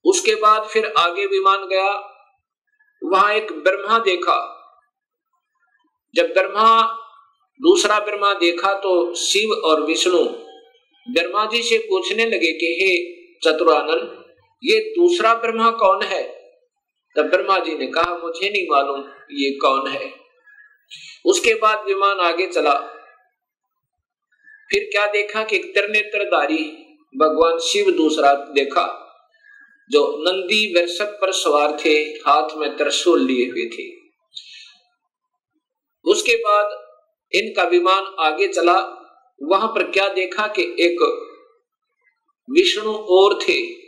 उसके 0.04 0.34
बाद 0.34 0.68
फिर 0.68 0.92
आगे 0.98 1.26
विमान 1.26 1.66
गया, 1.68 1.88
वहाँ 3.02 3.32
एक 3.32 3.52
ब्रह्मा 3.64 3.98
देखा। 4.04 4.38
जब 6.14 6.32
ब्रह्मा 6.32 6.82
दूसरा 7.60 7.98
ब्रह्मा 8.00 8.32
देखा 8.34 8.72
तो 8.74 8.92
शिव 9.14 9.50
और 9.64 9.82
विष्णु 9.82 10.24
ब्रह्मा 11.08 11.46
जी 11.46 11.62
से 11.62 11.78
पूछने 11.78 12.26
लगे 12.26 12.52
कि, 12.52 12.78
हे 12.82 13.20
चतुरानन 13.38 14.24
ये 14.64 14.80
दूसरा 14.80 15.34
ब्रह्मा 15.34 15.70
कौन 15.70 16.02
है? 16.02 16.28
तब 17.16 17.22
ब्रह्मा 17.22 17.58
जी 17.58 17.78
ने 17.78 17.86
कहा, 17.86 18.16
मुझे 18.16 18.50
नहीं 18.50 18.66
मालूम 18.70 19.00
ये 19.32 19.50
कौन 19.50 19.88
है. 19.88 20.14
उसके 21.24 21.54
बाद 21.54 21.84
विमान 21.86 22.20
आगे 22.20 22.46
चला। 22.46 22.74
फिर 24.70 24.88
क्या 24.92 25.06
देखा 25.06 25.44
कि 25.44 25.58
त्रिनेत्रधारी 25.58 26.64
भगवान 27.16 27.58
शिव 27.58 27.90
दूसरा 27.90 28.34
देखा, 28.34 29.06
जो 29.90 30.24
नंदी 30.28 30.80
वर्षक 30.80 31.18
पर 31.20 31.32
सवार 31.32 31.78
थे, 31.84 31.90
हाथ 31.90 32.48
में 32.56 32.76
त्रिशूल 32.76 33.20
लिए 33.20 33.46
हुए 33.46 33.66
थे। 33.66 34.00
उसके 36.04 36.36
बाद 36.36 36.90
इनका 37.32 37.64
विमान 37.64 38.16
आगे 38.18 38.48
चला। 38.48 38.99
वहाँ 39.42 39.68
पर 39.68 39.90
क्या 39.90 40.08
देखा 40.08 40.46
कि 40.46 40.62
एक 40.62 41.26
विष्णु 42.50 42.94
और 42.94 43.38
थे। 43.42 43.80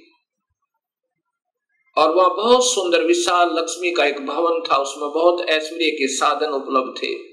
और 1.96 2.14
वह 2.14 2.28
बहुत 2.28 2.64
सुंदर, 2.64 3.04
विशाल 3.04 3.58
लक्ष्मी 3.58 3.90
का 3.90 4.04
एक 4.04 4.26
भवन 4.26 4.60
था। 4.60 4.76
उसमें 4.76 5.10
बहुत 5.10 5.48
ऐश्वर्य 5.48 5.90
के 5.90 6.08
साधन 6.08 6.46
उपलब्ध 6.46 7.02
थे। 7.02 7.32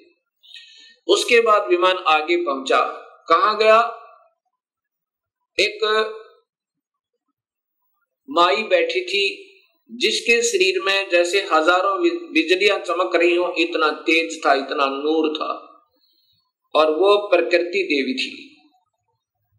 उसके 1.07 1.41
बाद 1.41 1.67
विमान 1.69 1.97
आगे 1.97 2.37
पहुँचा। 2.37 2.81
कहा 3.29 3.53
गया? 3.53 3.95
एक 5.59 5.79
माई 8.29 8.55
बैठी 8.55 9.01
थी, 9.01 9.45
जिसके 9.91 10.41
शरीर 10.41 10.81
में 10.81 11.09
जैसे 11.09 11.41
हज़ारों 11.53 12.01
बिजलियाँ 12.33 12.79
चमक 12.79 13.15
रही 13.15 13.35
हो, 13.35 13.53
इतना 13.57 13.89
तेज 13.89 14.45
था, 14.45 14.53
इतना 14.53 14.85
नूर 14.85 15.37
था। 15.37 15.68
और 16.75 16.91
वो 16.91 17.27
प्रकृति 17.27 17.83
देवी 17.83 18.13
थी। 18.13 18.45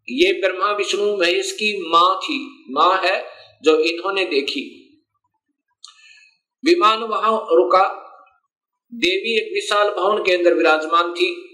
ये 0.09 0.33
ब्रह्मा 0.33 0.73
विष्णु 0.73 1.17
महेश 1.17 1.53
की 1.53 1.89
माँ 1.89 2.19
थी। 2.19 2.65
माँ 2.71 3.01
है 3.05 3.27
जो 3.63 3.81
इन्होंने 3.81 4.25
देखी। 4.25 4.77
विमान 6.65 6.99
वहाँ 6.99 7.33
रुका। 7.33 8.07
देवी 8.95 9.47
एक 9.47 9.53
विशाल 9.55 9.91
भवन 9.91 10.23
के 10.23 10.33
अंदर 10.33 10.55
विराजमान 10.55 11.13
थी। 11.13 11.47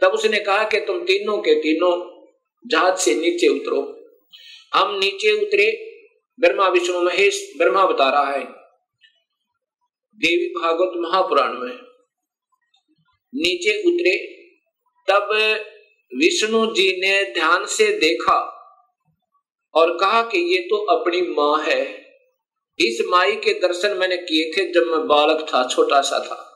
तब 0.00 0.08
उसने 0.08 0.40
कहा 0.40 0.64
कि 0.64 0.80
तुम 0.80 1.02
तीनों 1.02 1.38
के 1.38 1.54
तीनों 1.54 2.24
जहाज़ 2.66 2.96
से 2.96 3.14
नीचे 3.14 3.48
उतरो। 3.48 4.08
हम 4.74 4.98
नीचे 4.98 5.32
उतरे। 5.32 5.88
ब्रह्मा 6.40 6.68
विष्णु 6.68 7.02
महेश 7.02 7.52
ब्रह्मा 7.58 7.86
बता 7.86 8.10
रहा 8.10 8.32
है। 8.32 8.44
देवी 10.14 10.48
भागवत 10.60 10.92
महापुराण 10.96 11.52
में। 11.52 11.76
नीचे 13.34 13.82
उतरे। 13.82 14.41
तब 15.12 15.28
विष्णु 16.18 16.66
जी 16.66 17.00
ने 17.00 17.34
ध्यान 17.34 17.66
से 17.66 17.98
देखा 17.98 18.58
और 19.74 19.98
कहा 19.98 20.22
कि 20.22 20.38
ये 20.38 20.58
तो 20.58 20.76
अपनी 20.76 21.20
माँ 21.20 21.62
है। 21.64 22.02
इस 22.78 23.02
माई 23.08 23.32
के 23.36 23.52
दर्शन 23.52 23.96
मैंने 23.96 24.16
किए 24.16 24.52
थे 24.52 24.72
जब 24.72 24.82
मैं 24.82 25.06
बालक 25.06 25.46
था, 25.54 25.68
छोटा 25.68 26.00
सा 26.00 26.18
था। 26.18 26.48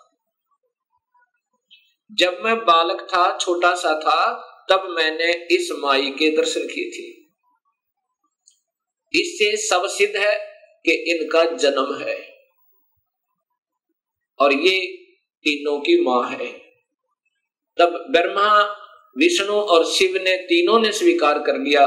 जब 2.12 2.40
मैं 2.44 2.57
बालक 2.59 3.07
था, 3.14 3.38
छोटा 3.38 3.74
सा 3.74 4.00
था, 4.00 4.32
तब 4.70 4.86
मैंने 4.90 5.32
इस 5.32 5.68
माई 5.72 6.11
के 6.11 6.36
दर्शन 6.36 6.61
किए 6.61 6.90
थे। 6.90 7.26
इससे 9.20 9.57
सब 9.57 9.86
सिद्ध 9.86 10.16
है 10.16 10.34
कि 10.84 10.92
इनका 10.92 11.44
जन्म 11.44 11.94
है 12.00 12.36
और 14.38 14.52
ये 14.52 14.86
तीनों 15.44 15.80
की 15.80 16.00
माँ 16.02 16.30
है। 16.30 16.65
तब 17.79 18.05
ब्रह्मा, 18.11 18.49
विष्णु 19.18 19.53
और 19.53 19.85
शिव 19.85 20.16
ने 20.22 20.37
तीनों 20.37 20.79
ने 20.81 20.93
स्वीकार 20.93 21.39
कर 21.39 21.59
लिया 21.59 21.87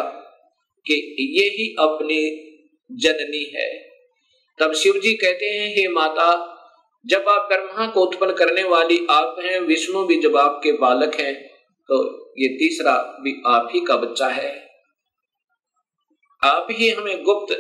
कि 0.86 0.94
ये 1.40 1.48
ही 1.48 1.76
अपनी 1.80 2.20
जननी 2.92 3.44
है। 3.56 3.70
तब 4.60 4.74
शिव 4.74 5.00
जी 5.00 5.14
कहते 5.14 5.46
हैं, 5.46 5.70
हे 5.70 5.88
माता, 5.88 6.56
जब 7.06 7.30
आप 7.30 7.48
ब्रह्मा 7.48 7.88
को 7.88 8.02
उत्पन्न 8.02 8.34
करने 8.34 8.64
वाली 8.64 9.00
आप 9.10 9.36
हैं, 9.40 9.60
विष्णु 9.60 10.06
भी 10.06 10.20
जब 10.22 10.38
आपके 10.38 10.72
बालक 10.72 11.16
हैं 11.16 11.34
तो 11.90 11.98
ये 12.38 12.48
तीसरा 12.50 12.94
भी 13.22 13.42
आप 13.46 13.70
ही 13.74 13.80
का 13.80 13.96
बच्चा 13.98 14.28
है। 14.28 14.52
आप 16.44 16.68
ही 16.72 16.90
हमें 16.90 17.24
गुप्त 17.24 17.54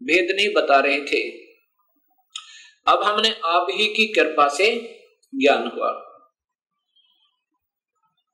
भेद 0.00 0.36
नहीं 0.36 0.52
बता 0.54 0.78
रहे 0.80 1.00
थे। 1.00 1.20
अब 2.86 3.02
हमने 3.02 3.34
आप 3.44 3.66
ही 3.70 3.86
की 3.86 4.06
कृपा 4.06 4.48
से 4.48 4.70
ज्ञान 5.34 5.70
हुआ। 5.74 5.90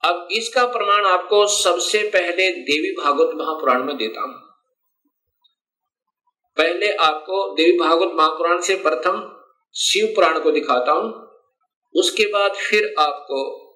अब 0.05 0.29
इसका 0.33 0.67
प्रमाण 0.67 1.05
आपको 1.05 1.47
सबसे 1.47 2.03
पहले 2.09 2.51
देवी 2.51 3.03
भागवत 3.03 3.31
महापुराण 3.35 3.85
में 3.85 3.97
देता 3.97 4.21
हूँ। 4.21 4.35
पहले 6.57 6.93
आपको 6.93 7.55
देवी 7.55 7.79
भागवत 7.79 8.13
महापुराण 8.15 8.61
से 8.61 8.75
प्रथम 8.77 9.43
शिव 9.75 10.07
पुराण 10.07 10.39
को 10.41 10.51
दिखाता 10.51 10.93
हूँ। 10.93 11.27
उसके 11.95 12.27
बाद 12.27 12.53
फिर 12.53 12.95
आपको 12.99 13.67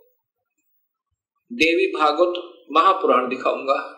देवी 1.53 1.87
भागवत 1.87 2.67
महापुराण 2.73 3.29
दिखाऊँगा। 3.29 3.97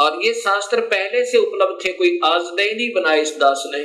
और 0.00 0.22
ये 0.22 0.34
शास्त्र 0.34 0.80
पहले 0.80 1.24
से 1.24 1.38
उपलब्ध 1.38 1.84
थे, 1.84 1.92
कोई 1.92 2.20
आज 2.24 2.42
नहीं 2.42 2.92
बनाए 2.94 3.20
इस 3.20 3.36
दास 3.38 3.62
ने। 3.66 3.84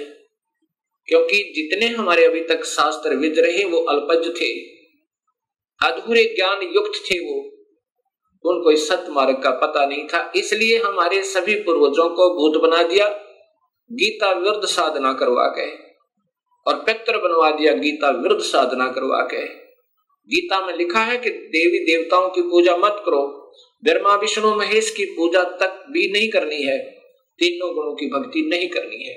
क्योंकि 1.08 1.54
जितने 1.56 1.88
हमारे 1.88 2.26
अभी 2.26 2.42
तक 2.42 2.64
शास्त्र 2.64 3.16
विद 3.16 3.40
रहे, 3.40 3.66
वो 3.66 3.78
अल्पज 3.78 4.42
थे। 4.42 4.79
अधूरे 5.82 6.24
ज्ञान 6.24 6.62
युक्त 6.62 6.92
थे 7.12 7.20
वो। 7.20 7.60
उनको 8.46 8.72
इस 8.72 8.88
सत्य 8.88 9.12
मार्ग 9.12 9.42
का 9.44 9.52
पता 9.52 9.86
नहीं 9.86 10.08
था, 10.08 10.32
इसलिए 10.36 10.78
हमारे 10.78 11.24
सभी 11.24 11.56
पूर्वजों 11.56 12.10
को 12.10 12.30
भूत 12.30 12.62
बना 12.62 12.84
दिया, 12.84 13.10
गीता 13.92 14.32
विरुद्ध 14.32 14.68
साधना 14.68 15.14
करवा 15.14 15.48
के, 15.48 15.72
और 16.68 16.76
पित्र 16.76 17.18
बनवा 17.18 17.52
दिया, 17.52 17.74
गीता 17.74 18.10
विरुद्ध 18.10 18.42
साधना 18.42 18.92
करवा 18.92 19.22
के। 19.22 19.46
गीता 20.30 20.66
में 20.66 20.78
लिखा 20.78 21.00
है 21.00 21.18
कि 21.18 21.30
देवी 21.30 21.80
देवताओं 21.80 22.30
की 22.30 22.42
पूजा 22.42 22.78
मत 22.78 23.02
करो, 23.06 23.52
ब्रह्मा, 23.84 24.16
विष्णु, 24.16 24.56
महेश 24.56 24.90
की 24.90 25.06
पूजा 25.06 25.44
तक 25.44 25.86
भी 25.92 26.12
नहीं 26.12 26.30
करनी 26.30 26.64
है, 26.64 26.78
तीनों 27.40 27.74
गुणों 27.76 27.94
की 27.96 28.06
भक्ति 28.06 28.42
नहीं 28.42 28.70
करनी 28.70 29.04
है। 29.04 29.14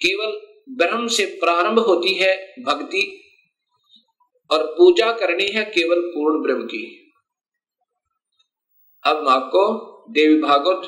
केवल 0.00 0.40
ब्रह्म 0.68 1.06
से 1.06 1.26
प्रारंभ 1.26 1.78
होती 1.78 2.14
है, 2.14 2.54
भक्ति 2.64 3.23
और 4.50 4.64
पूजा 4.76 5.10
करनी 5.12 5.46
है 5.52 5.64
केवल 5.70 6.00
पूर्ण 6.08 6.42
ब्रह्म 6.42 6.66
की। 6.66 6.82
अब 9.04 9.22
मैं 9.24 9.32
आपको 9.32 9.62
देवी 10.12 10.40
भागवत, 10.42 10.86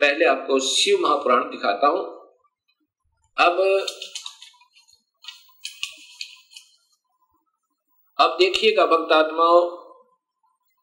पहले 0.00 0.24
आपको 0.26 0.58
शिव 0.66 0.98
महापुराण 1.00 1.42
दिखाता 1.50 1.86
हूँ। 1.88 2.04
अब 3.36 3.60
अब 8.18 8.36
देखिएगा 8.38 8.86
भक्तात्माओं 8.86 9.60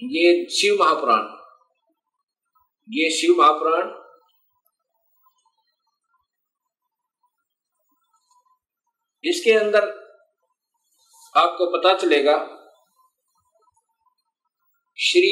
ये 0.02 0.46
शिव 0.52 0.76
महापुराण, 0.80 1.28
ये 2.88 3.10
शिव 3.12 3.36
महापुराण, 3.38 3.92
इसके 9.24 9.52
अंदर 9.54 9.88
आपको 11.36 11.66
पता 11.68 11.94
चलेगा, 11.98 12.36
श्री 14.98 15.32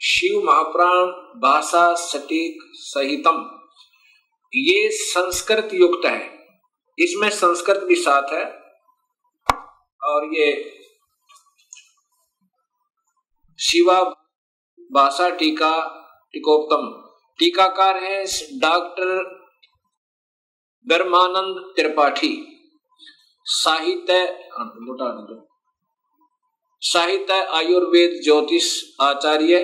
शिव 0.00 0.42
महाप्राण 0.42 1.06
भाषा 1.40 1.94
सटीक 1.94 2.60
सहितम। 2.74 3.40
ये 4.52 4.88
संस्कृत 4.90 5.68
युक्त 5.74 6.06
है। 6.06 6.20
इसमें 6.98 7.28
संस्कृत 7.30 7.82
भी 7.84 7.94
साथ 7.94 8.32
है 8.32 8.44
और 10.02 10.24
ये 10.34 10.48
शिवा 13.58 14.02
भाषा 14.90 15.28
टीका 15.30 15.74
टीकोत्तम। 16.32 16.86
टीकाकार 17.38 17.96
है 17.96 18.24
डॉक्टर 18.58 19.22
ब्रह्मानंद 20.86 21.72
त्रिपाठी। 21.76 22.32
साहित्य 23.50 24.16
साहित्य 26.82 27.34
आयुर्वेद 27.54 28.20
ज्योतिष 28.24 28.68
आचार्य 29.00 29.56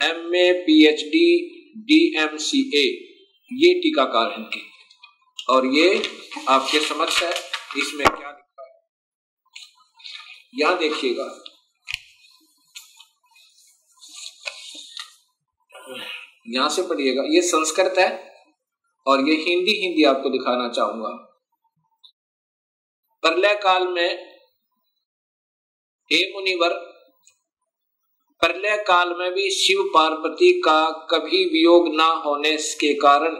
M 0.00 0.34
A 0.34 0.52
P 0.66 0.76
H 0.86 1.02
D 1.02 1.26
D 1.88 2.00
M 2.20 2.36
C 2.36 2.60
A 2.76 2.84
ये 3.50 3.72
टीकाकार 3.74 4.30
हैं 4.30 4.38
इनके। 4.38 4.60
और 5.52 5.66
ये 5.66 6.02
आपके 6.48 6.80
समक्ष 6.80 7.22
है, 7.22 7.30
इसमें 7.78 8.06
क्या 8.06 8.30
लिखा 8.30 8.62
है? 8.62 8.72
यहाँ 10.60 10.78
देखिएगा। 10.78 11.30
यहाँ 16.48 16.68
से 16.68 16.82
पढ़िएगा, 16.82 17.22
ये 17.22 17.42
संस्कृत 17.42 17.98
है, 17.98 18.10
और 19.06 19.28
ये 19.28 19.36
हिंदी 19.36 19.80
हिंदी 19.84 20.04
आपको 20.04 20.30
दिखाना 20.30 20.68
चाहूँगा। 20.68 21.27
प्रलय 23.28 23.54
काल 23.54 23.88
में 23.88 24.38
हे 26.12 26.32
मुनिवर 26.34 26.68
प्रलय 28.40 28.76
काल 28.76 29.14
में 29.18 29.32
भी 29.32 29.50
शिव 29.50 29.82
पार्वती 29.94 30.60
का 30.60 30.90
कभी 30.90 31.44
वियोग 31.44 31.94
ना 31.94 32.06
होने 32.06 32.56
के 32.56 32.94
कारण 32.94 33.36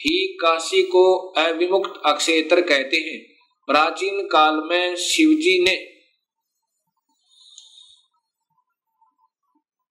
ही 0.00 0.38
काशी 0.40 0.82
को 0.82 1.32
अविमुक्त 1.36 2.00
अक्षेत्र 2.06 2.60
कहते 2.60 2.96
हैं। 2.96 3.18
प्राचीन 3.66 4.26
काल 4.26 4.54
में 4.54 4.96
शिवजी 4.96 5.64
ने 5.64 5.76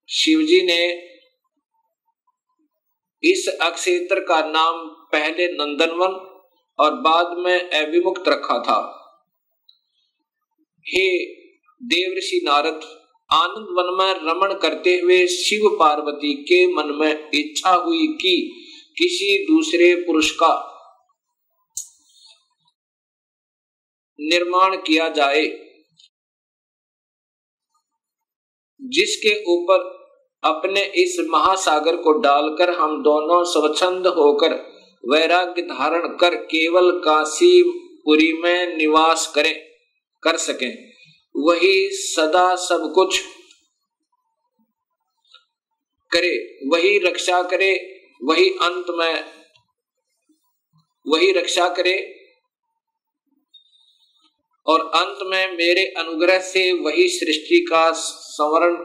शिवजी 0.10 0.62
ने 0.62 0.92
इस 3.24 3.48
अक्षेत्र 3.62 4.20
का 4.20 4.42
नाम 4.42 4.88
पहले 4.88 5.48
नंदनवन 5.48 6.46
और 6.80 6.94
बाद 6.94 7.38
में 7.38 7.70
अविमुक्त 7.70 8.28
रखा 8.28 8.60
था। 8.60 8.99
हे 10.88 11.26
देवऋषि 11.84 12.42
नारद, 12.44 12.82
आनंद 13.34 13.68
वन 13.70 13.98
में 14.00 14.32
रमण 14.32 14.60
करते 14.60 15.00
हुए 15.00 15.28
शिव 15.28 15.78
पार्वती 15.80 16.34
के 16.34 16.74
मन 16.74 16.86
में 16.86 17.30
इच्छा 17.34 17.74
हुई 17.74 18.08
कि 18.08 18.66
किसी 18.98 19.46
दूसरे 19.46 19.96
पुरुष 19.96 20.32
का 20.32 20.66
निर्माण 24.20 24.76
किया 24.76 25.10
जाए। 25.10 25.46
जिसके 28.82 29.44
ऊपर 29.44 30.00
अपने 30.44 30.82
इस 30.82 31.18
महासागर 31.30 31.96
को 31.96 32.12
डालकर 32.12 32.70
हम 32.70 33.04
दोनों 33.04 33.44
स्वच्छंद 33.44 34.08
होकर 34.08 34.54
वैराग्य 35.10 35.62
धारण 35.62 36.18
कर 36.18 36.36
केवल 36.36 37.00
काशी 37.00 37.64
पुरी 38.06 38.34
में 38.34 38.78
निवास 38.78 39.32
करें। 39.36 39.69
कर 40.24 40.38
सकें। 40.38 40.90
वही 41.36 41.90
सदा 41.92 42.56
सब 42.56 42.92
कुछ 42.96 43.22
करे, 46.12 46.60
वही 46.68 47.00
रक्षा 47.00 47.44
करे, 47.44 48.02
वही 48.24 48.50
अंत 48.50 48.86
में, 48.90 49.26
वही 51.08 51.32
रक्षा 51.32 51.70
करे। 51.70 52.16
और 54.68 54.80
अंत 54.80 55.18
में 55.22 55.48
मेरे 55.48 55.86
अनुग्रह 55.86 56.40
से 56.40 56.74
वही 56.74 57.08
सृष्टि 57.08 57.66
का 57.70 57.92
संवरण 57.92 58.76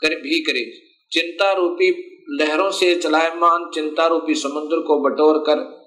कर 0.00 0.20
भी 0.20 0.40
करे। 0.40 0.72
चिंता 1.12 1.52
रूपी 1.52 2.10
लहरों 2.30 2.70
से 2.70 2.94
चलायमान, 2.94 3.70
चिंता 3.74 4.06
रूपी 4.06 4.34
समुद्र 4.34 4.80
को 4.80 5.10
बटोर 5.10 5.38
कर, 5.38 5.84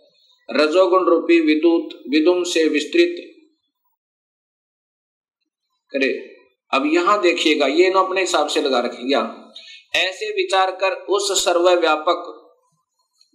रजोगुण 0.52 1.06
रूपी 1.06 1.40
विद्युत 1.40 2.04
विदुम 2.10 2.44
से 2.44 2.68
विस्तृत 2.68 3.37
करे। 5.92 6.38
अब 6.74 6.86
यहाँ 6.86 7.22
देखिएगा, 7.22 7.68
ये 7.68 7.90
ना 7.90 8.00
अपने 8.00 8.22
हिसाब 8.22 8.48
से 8.48 8.62
लगा 8.62 8.80
रखेगा 8.80 9.54
ऐसे 9.96 10.30
विचार 10.30 10.72
कर 10.72 10.92
उस 10.92 11.46
सर्वव्यापक 11.46 12.34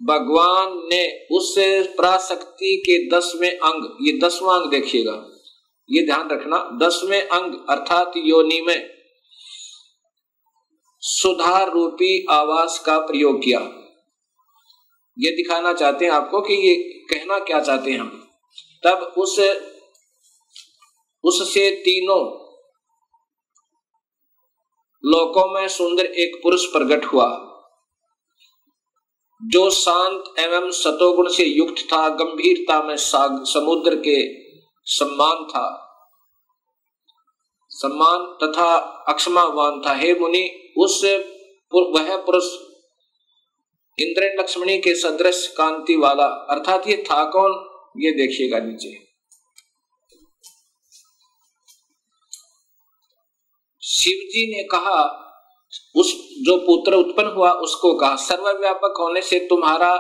भगवान 0.03 0.89
ने 0.93 1.27
उस 1.33 1.55
प्राशक्ति 1.97 2.83
के 2.87 3.17
दसवें 3.17 3.51
अंग, 3.51 3.97
ये 4.01 4.19
दसवां 4.19 4.61
अंग 4.61 4.71
देखिएगा। 4.71 5.29
ये 5.91 6.07
ध्यान 6.07 6.29
रखना, 6.31 6.79
दसवें 6.83 7.21
अंग 7.23 7.55
अर्थात 7.71 8.13
योनि 8.17 8.61
में 8.61 8.91
सुधार 11.01 11.71
रूपी 11.71 12.27
आवास 12.31 12.83
का 12.87 12.99
प्रयोग 12.99 13.43
किया। 13.45 13.61
ये 15.19 15.31
दिखाना 15.31 15.73
चाहते 15.73 16.05
हैं 16.05 16.13
आपको 16.13 16.41
कि 16.41 16.55
ये 16.55 16.75
कहना 17.11 17.39
क्या 17.39 17.61
चाहते 17.61 17.91
हैं 17.91 17.99
हम। 17.99 18.29
तब 18.87 19.15
उस, 19.19 19.41
उससे 21.25 21.71
तीनों 21.71 22.42
लोकों 25.05 25.47
में 25.53 25.69
सुंदर 25.69 26.05
एक 26.05 26.41
पुरुष 26.43 26.65
प्रकट 26.67 27.05
हुआ, 27.05 27.49
जो 29.45 29.71
शांत 29.71 30.25
एवं 30.39 30.71
सतोगुण 30.71 31.29
से 31.29 31.45
युक्त 31.45 31.93
था, 31.93 32.09
गंभीरता 32.09 32.83
में 32.83 32.97
समुद्र 32.99 33.97
के 33.97 34.43
सम्मान 34.85 35.45
था। 35.45 35.89
सम्मान 37.69 38.19
तथा 38.19 38.75
अक्षमावान 39.09 39.83
था। 39.87 39.95
हे 39.95 40.15
मुनि, 40.15 40.73
उस 40.79 41.05
वह 41.75 42.17
पुरुष 42.17 42.45
इंद्र 43.99 44.41
लक्ष्मणी 44.41 44.79
के 44.79 44.95
सदृश 44.95 45.55
कांति 45.59 45.97
वाला, 45.97 46.27
अर्थात 46.27 46.89
ये 46.89 47.05
था 47.11 47.25
कौन? 47.25 47.53
ये 47.97 48.13
देखिएगा 48.13 48.59
नीचे। 48.59 49.12
शिव 53.83 54.13
जी 54.13 54.57
ने 54.57 54.63
कहा, 54.63 55.19
उस 55.97 56.13
जो 56.43 56.57
पुत्र 56.57 56.95
उत्पन्न 56.95 57.29
हुआ 57.29 57.53
उसको 57.53 57.95
कहा। 57.95 58.17
सर्वव्यापक 58.17 58.95
होने 59.01 59.23
से 59.23 59.39
तुम्हारा 59.39 59.95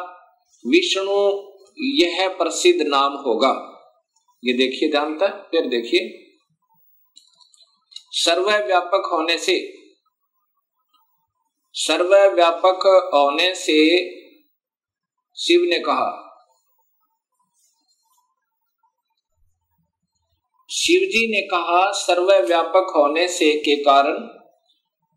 विष्णु 0.66 1.48
यह 1.78 2.28
प्रसिद्ध 2.28 2.82
नाम 2.82 3.12
होगा। 3.12 3.68
ये 4.44 4.52
देखिए 4.52 4.90
जानता 4.90 5.26
फिर 5.26 5.66
देखिए। 5.66 6.18
सर्वव्यापक 8.12 9.08
होने 9.12 9.38
से, 9.38 9.78
सर्वव्यापक 11.74 13.10
होने 13.14 13.54
से 13.54 13.78
शिव 15.36 15.60
ने 15.62 15.78
कहा 15.78 16.28
शिव 20.74 21.00
जी 21.00 21.26
ने 21.32 21.40
कहा, 21.40 21.92
सर्वव्यापक 21.92 22.92
होने 22.96 23.28
से 23.28 23.58
के 23.58 23.76
कारण 23.76 24.18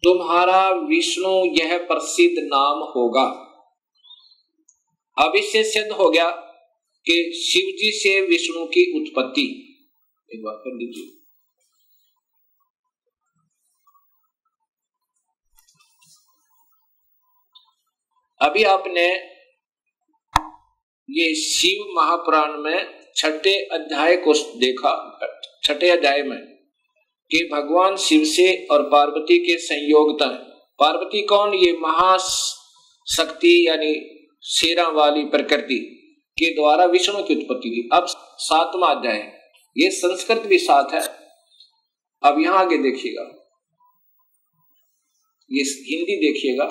तुम्हारा 0.04 0.70
विष्णु 0.70 1.46
यह 1.46 1.78
प्रसिद्ध 1.78 2.36
नाम 2.40 2.80
होगा। 2.96 3.24
अब 5.18 5.36
इससे 5.36 5.64
सिद्ध 5.64 5.92
हो 5.92 6.10
गया 6.10 6.30
कि 7.06 7.46
शिव 7.46 7.62
जी 7.62 7.92
से 7.92 8.22
विष्णु 8.22 8.66
की 8.66 9.02
उत्पत्ति। 9.02 9.78
एक 10.34 10.44
बार 10.44 10.56
कर 10.56 10.76
लीजिए। 10.76 11.22
अभी 18.42 18.64
आपने 18.64 19.14
ये 21.10 21.36
शिव 21.36 22.02
महापुराण 22.02 22.58
में 22.58 23.06
छठे 23.16 23.66
अध्याय 23.66 24.18
को 24.18 24.34
देखा। 24.60 25.20
छठे 25.66 25.90
अध्याय 25.90 26.24
में 26.24 26.40
कि 27.32 27.50
भगवान 27.54 27.96
शिव 27.96 28.26
से 28.26 28.68
और 28.72 28.84
पार्वती 28.84 29.38
के 29.38 29.58
संयोगता 29.58 30.28
पार्वती 30.80 31.22
कौन? 31.22 31.54
ये 31.54 31.72
महाशक्ति 31.74 33.68
यानी 33.68 33.94
शेरा 34.44 34.88
वाली 34.88 35.24
प्रकृति 35.26 35.78
के 36.40 36.54
द्वारा 36.56 36.86
विष्णु 36.86 37.24
की 37.24 37.36
उत्पत्ति 37.36 37.70
की 37.70 37.90
अब 37.94 38.06
सातवा 38.38 38.88
अध्याय 38.88 39.18
ये 39.78 39.90
संस्कृत 39.92 40.38
भी 40.38 40.58
साथ 40.58 40.94
है। 40.94 41.02
अब 42.24 42.42
यहाँ 42.42 42.60
आगे 42.60 42.78
देखिएगा। 42.78 43.24
ये 45.52 45.64
हिंदी 45.64 46.18
देखिएगा। 46.18 46.66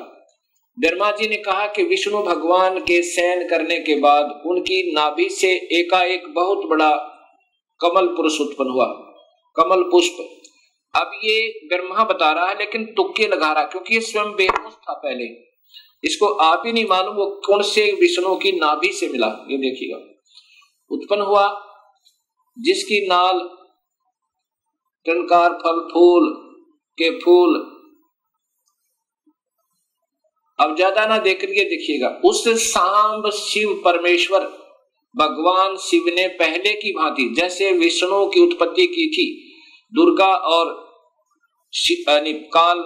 ब्रह्मा 0.78 1.10
जी 1.10 1.28
ने 1.28 1.36
कहा 1.36 1.66
कि 1.66 1.82
विष्णु 1.82 2.22
भगवान 2.22 2.78
के 2.78 3.02
सैन 3.02 3.48
करने 3.48 3.78
के 3.78 3.94
बाद 3.94 4.42
उनकी 4.46 4.92
नाभि 4.92 5.28
से 5.30 5.52
एकाएक 5.80 6.26
बहुत 6.26 6.58
बड़ा 6.58 7.10
कमल 7.80 8.06
पुरुष 8.06 8.40
उत्पन्न 8.40 8.70
हुआ। 8.70 8.86
कमल 9.56 9.82
पुष्प। 9.82 10.16
अब 10.94 11.10
ये 11.24 11.68
ब्रह्मा 11.68 12.04
बता 12.04 12.32
रहा 12.32 12.48
है, 12.48 12.58
लेकिन 12.58 12.84
तुक्के 12.86 13.26
लगा 13.28 13.52
रहा 13.52 13.64
क्योंकि 13.64 13.94
ये 13.94 14.00
स्वयं 14.00 14.32
बेहोश 14.32 14.72
था 14.72 14.92
पहले। 14.94 15.24
इसको 16.04 16.26
आप 16.26 16.62
ही 16.66 16.72
नहीं 16.72 16.86
मालूम, 16.86 17.14
वो 17.16 17.26
कौन 17.46 17.62
से 17.62 17.90
विष्णु 17.92 18.34
की 18.36 18.52
नाभि 18.52 18.92
से 18.92 19.08
मिला, 19.08 19.26
ये 19.50 19.56
देखिएगा। 19.58 19.98
उत्पन्न 20.90 21.22
हुआ, 21.22 21.46
जिसकी 22.56 23.06
नाल 23.06 23.40
टनकार 25.06 25.52
फल, 25.52 25.80
फूल 25.92 26.32
के 26.98 27.10
फूल। 27.20 27.56
अब 30.58 30.74
ज़्यादा 30.76 31.06
ना 31.06 31.16
देख 31.18 31.44
लिए 31.44 31.64
देखिएगा। 31.64 32.08
उस 32.24 32.44
सांब 32.64 33.30
शिव 33.30 33.72
परमेश्वर 33.84 34.44
भगवान 35.16 35.76
शिव 35.76 36.04
ने 36.08 36.28
पहले 36.28 36.72
की 36.72 36.92
भांति, 36.92 37.34
जैसे 37.36 37.72
विष्णु 37.72 38.26
की 38.26 38.40
उत्पत्ति 38.40 38.86
की 38.86 39.10
थी, 39.10 39.54
दुर्गा 39.94 40.34
और 40.34 40.84
काल 42.54 42.80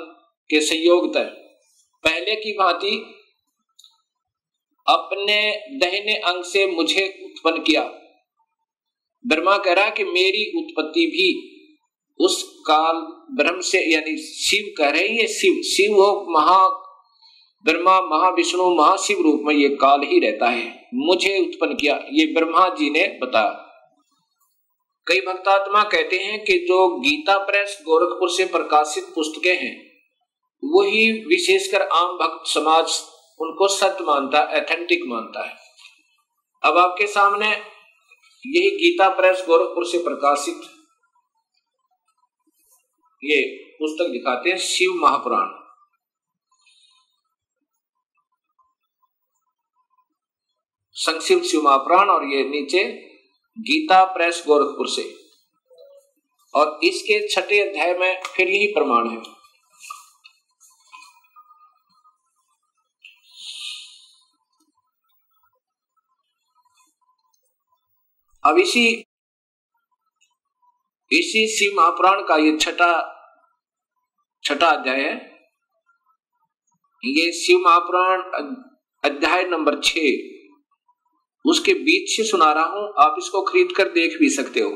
के 0.50 0.60
संयोग 0.60 1.14
तय। 1.14 1.24
पहले 2.04 2.34
की 2.36 2.52
भांति 2.52 3.14
अपने 4.88 5.52
दहने 5.78 6.14
अंग 6.14 6.44
से 6.44 6.66
मुझे 6.66 7.20
उत्पन्न 7.24 7.62
किया। 7.62 7.82
ब्रह्मा 9.26 9.58
कह 9.58 9.72
रहा 9.72 9.90
कि 9.90 10.04
मेरी 10.04 10.58
उत्पत्ति 10.58 11.06
भी 11.06 11.54
उस 12.20 12.62
काल 12.66 12.96
ब्रह्म 13.36 13.60
से, 13.60 13.94
यानी 13.94 14.16
शिव 14.16 14.74
कह 14.78 14.90
रहे 14.90 15.08
ये 15.08 15.26
शिव 15.26 15.62
शिव 15.62 15.92
हो, 15.92 16.26
महा 16.30 16.87
ब्रह्मा 17.64 18.00
महाविष्णु 18.00 18.74
महाशिव 18.74 19.20
रूप 19.22 19.40
में 19.44 19.54
ये 19.54 19.68
काल 19.68 20.02
ही 20.02 20.18
रहता 20.18 20.48
है। 20.48 20.88
मुझे 20.94 21.38
उत्पन्न 21.38 21.74
किया, 21.74 21.94
ये 22.12 22.26
ब्रह्मा 22.26 22.68
जी 22.68 22.90
ने 22.90 23.18
बताया। 23.22 23.64
कई 25.06 25.20
भक्तात्मा 25.20 25.82
कहते 25.82 26.16
हैं 26.16 26.44
कि 26.44 26.58
जो 26.58 26.88
गीता 26.98 27.38
प्रेस 27.38 27.78
गोरखपुर 27.82 28.30
से 28.30 28.44
प्रकाशित 28.44 29.04
पुस्तकें 29.04 29.54
हैं, 29.56 29.76
वही 30.64 31.12
विशेषकर 31.12 31.82
आम 31.82 32.16
भक्त 32.16 32.50
समाज 32.50 33.00
उनको 33.40 33.68
सत्य 33.68 34.04
मानता 34.04 34.38
एथेंटिक 34.56 35.00
मानता 35.06 35.44
है। 35.44 35.56
अब 36.62 36.78
आपके 36.78 37.06
सामने 37.06 37.46
यही 37.46 38.70
गीता 38.70 39.08
प्रेस 39.08 39.44
गोरखपुर 39.46 39.86
से 39.86 39.98
प्रकाशित 39.98 40.60
ये 43.24 43.42
पुस्तक 43.72 44.12
दिखाते 44.12 44.50
हैं 44.50 44.58
शिव 44.58 44.92
महापुराण। 44.92 45.57
संक्षिप्त 50.98 51.44
शिवमापुराण 51.44 52.08
और 52.10 52.24
ये 52.24 52.42
नीचे 52.44 52.84
गीता 53.56 54.04
प्रेस 54.04 54.42
गोरखपुर 54.46 54.88
से। 54.88 55.02
और 56.54 56.80
इसके 56.84 57.18
छठे 57.28 57.60
अध्याय 57.60 57.92
में 57.94 58.22
फिर 58.26 58.48
यही 58.48 58.66
प्रमाण 58.66 59.08
है। 59.10 59.16
अब 68.44 68.58
इसी 68.58 68.86
इसी 71.10 71.46
शिव 71.48 71.72
महापुराण 71.76 72.20
का 72.20 72.36
ये 72.36 72.56
छठा 72.58 72.90
छठा 74.44 74.66
अध्याय 74.66 75.00
है। 75.00 75.14
ये 77.02 77.32
शिव 77.32 77.58
महापुराण 77.58 78.22
अध्याय 79.04 79.42
नंबर 79.44 79.80
छ 79.80 79.98
उसके 81.44 81.74
बीच 81.74 82.10
से 82.10 82.24
सुना 82.24 82.52
रहा 82.52 82.64
हूँ, 82.64 82.92
आप 82.98 83.14
इसको 83.18 83.42
खरीद 83.42 83.72
कर 83.72 83.88
देख 83.90 84.18
भी 84.20 84.28
सकते 84.30 84.60
हो। 84.60 84.70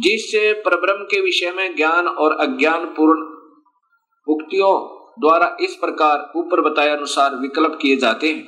जिस 0.00 0.30
परब्रह्म 0.64 1.04
के 1.04 1.20
विषय 1.20 1.50
में 1.50 1.76
ज्ञान 1.76 2.06
और 2.06 2.36
अज्ञान 2.40 2.84
पूर्ण 2.96 3.22
उक्तियों 4.26 4.74
द्वारा 5.20 5.56
इस 5.60 5.74
प्रकार 5.74 6.32
ऊपर 6.36 6.60
बताए 6.60 6.88
अनुसार 6.88 7.34
विकल्प 7.36 7.78
किए 7.82 7.96
जाते 7.96 8.28
हैं, 8.28 8.46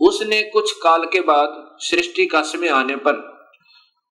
उसने 0.00 0.42
कुछ 0.52 0.72
काल 0.72 1.04
के 1.04 1.20
बाद 1.22 1.76
सृष्टि 1.80 2.26
का 2.26 2.42
समय 2.42 2.68
आने 2.70 2.96
पर 2.96 3.12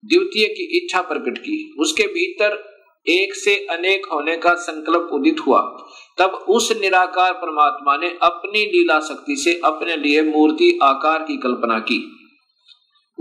द्वितीय 0.04 0.48
की 0.48 0.64
इच्छा 0.78 1.02
प्रकट 1.02 1.38
की। 1.38 1.58
उसके 1.80 2.04
भीतर 2.08 2.58
एक 3.06 3.34
से 3.36 3.56
अनेक 3.72 4.06
होने 4.06 4.36
का 4.38 4.54
संकल्प 4.58 5.10
उदित 5.14 5.40
हुआ। 5.48 5.60
तब 6.18 6.32
उस 6.50 6.72
निराकार 6.82 7.34
परमात्मा 7.34 7.96
ने 7.98 8.08
अपनी 8.24 8.64
लीला 8.66 9.00
शक्ति 9.00 9.36
से 9.36 9.60
अपने 9.64 9.96
लिए 9.98 10.22
मूर्ति 10.24 10.78
आकार 10.84 11.24
की 11.24 11.38
कल्पना 11.38 11.80
की। 11.82 12.00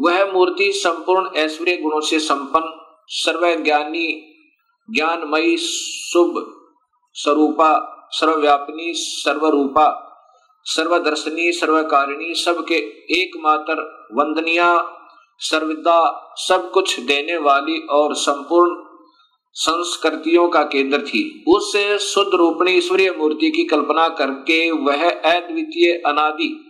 वह 0.00 0.32
मूर्ति 0.32 0.72
संपूर्ण 0.72 1.36
ऐश्वर्य 1.36 1.76
गुणों 1.76 2.00
से 2.00 2.18
संपन्न, 2.18 2.80
सर्वज्ञानी, 3.08 4.34
ज्ञानमयी, 4.90 5.56
शुभ 5.56 6.54
स्वरूपा, 7.14 7.94
सर्वव्यापिनी, 8.12 8.92
सर्वरूपा, 8.94 10.04
सर्वदर्शनी, 10.64 11.52
सर्वकारिणी, 11.52 12.34
सबके 12.34 12.74
एकमात्र 13.20 14.08
वंदनिया, 14.12 14.94
सर्वदा 15.38 16.30
सब 16.36 16.70
कुछ 16.70 17.00
देने 17.00 17.36
वाली 17.36 17.78
और 17.78 18.14
संपूर्ण 18.14 18.84
संस्कृतियों 19.54 20.48
का 20.48 20.62
केंद्र 20.62 21.02
थी। 21.02 21.44
उस 21.48 21.76
शुद्ध 22.00 22.34
रूपणी 22.34 22.70
ईश्वरीय 22.70 23.10
मूर्ति 23.10 23.50
की 23.50 23.64
कल्पना 23.64 24.08
करके 24.08 24.70
वह 24.70 25.10
अद्वितीय 25.10 26.02
अनादि, 26.06 26.64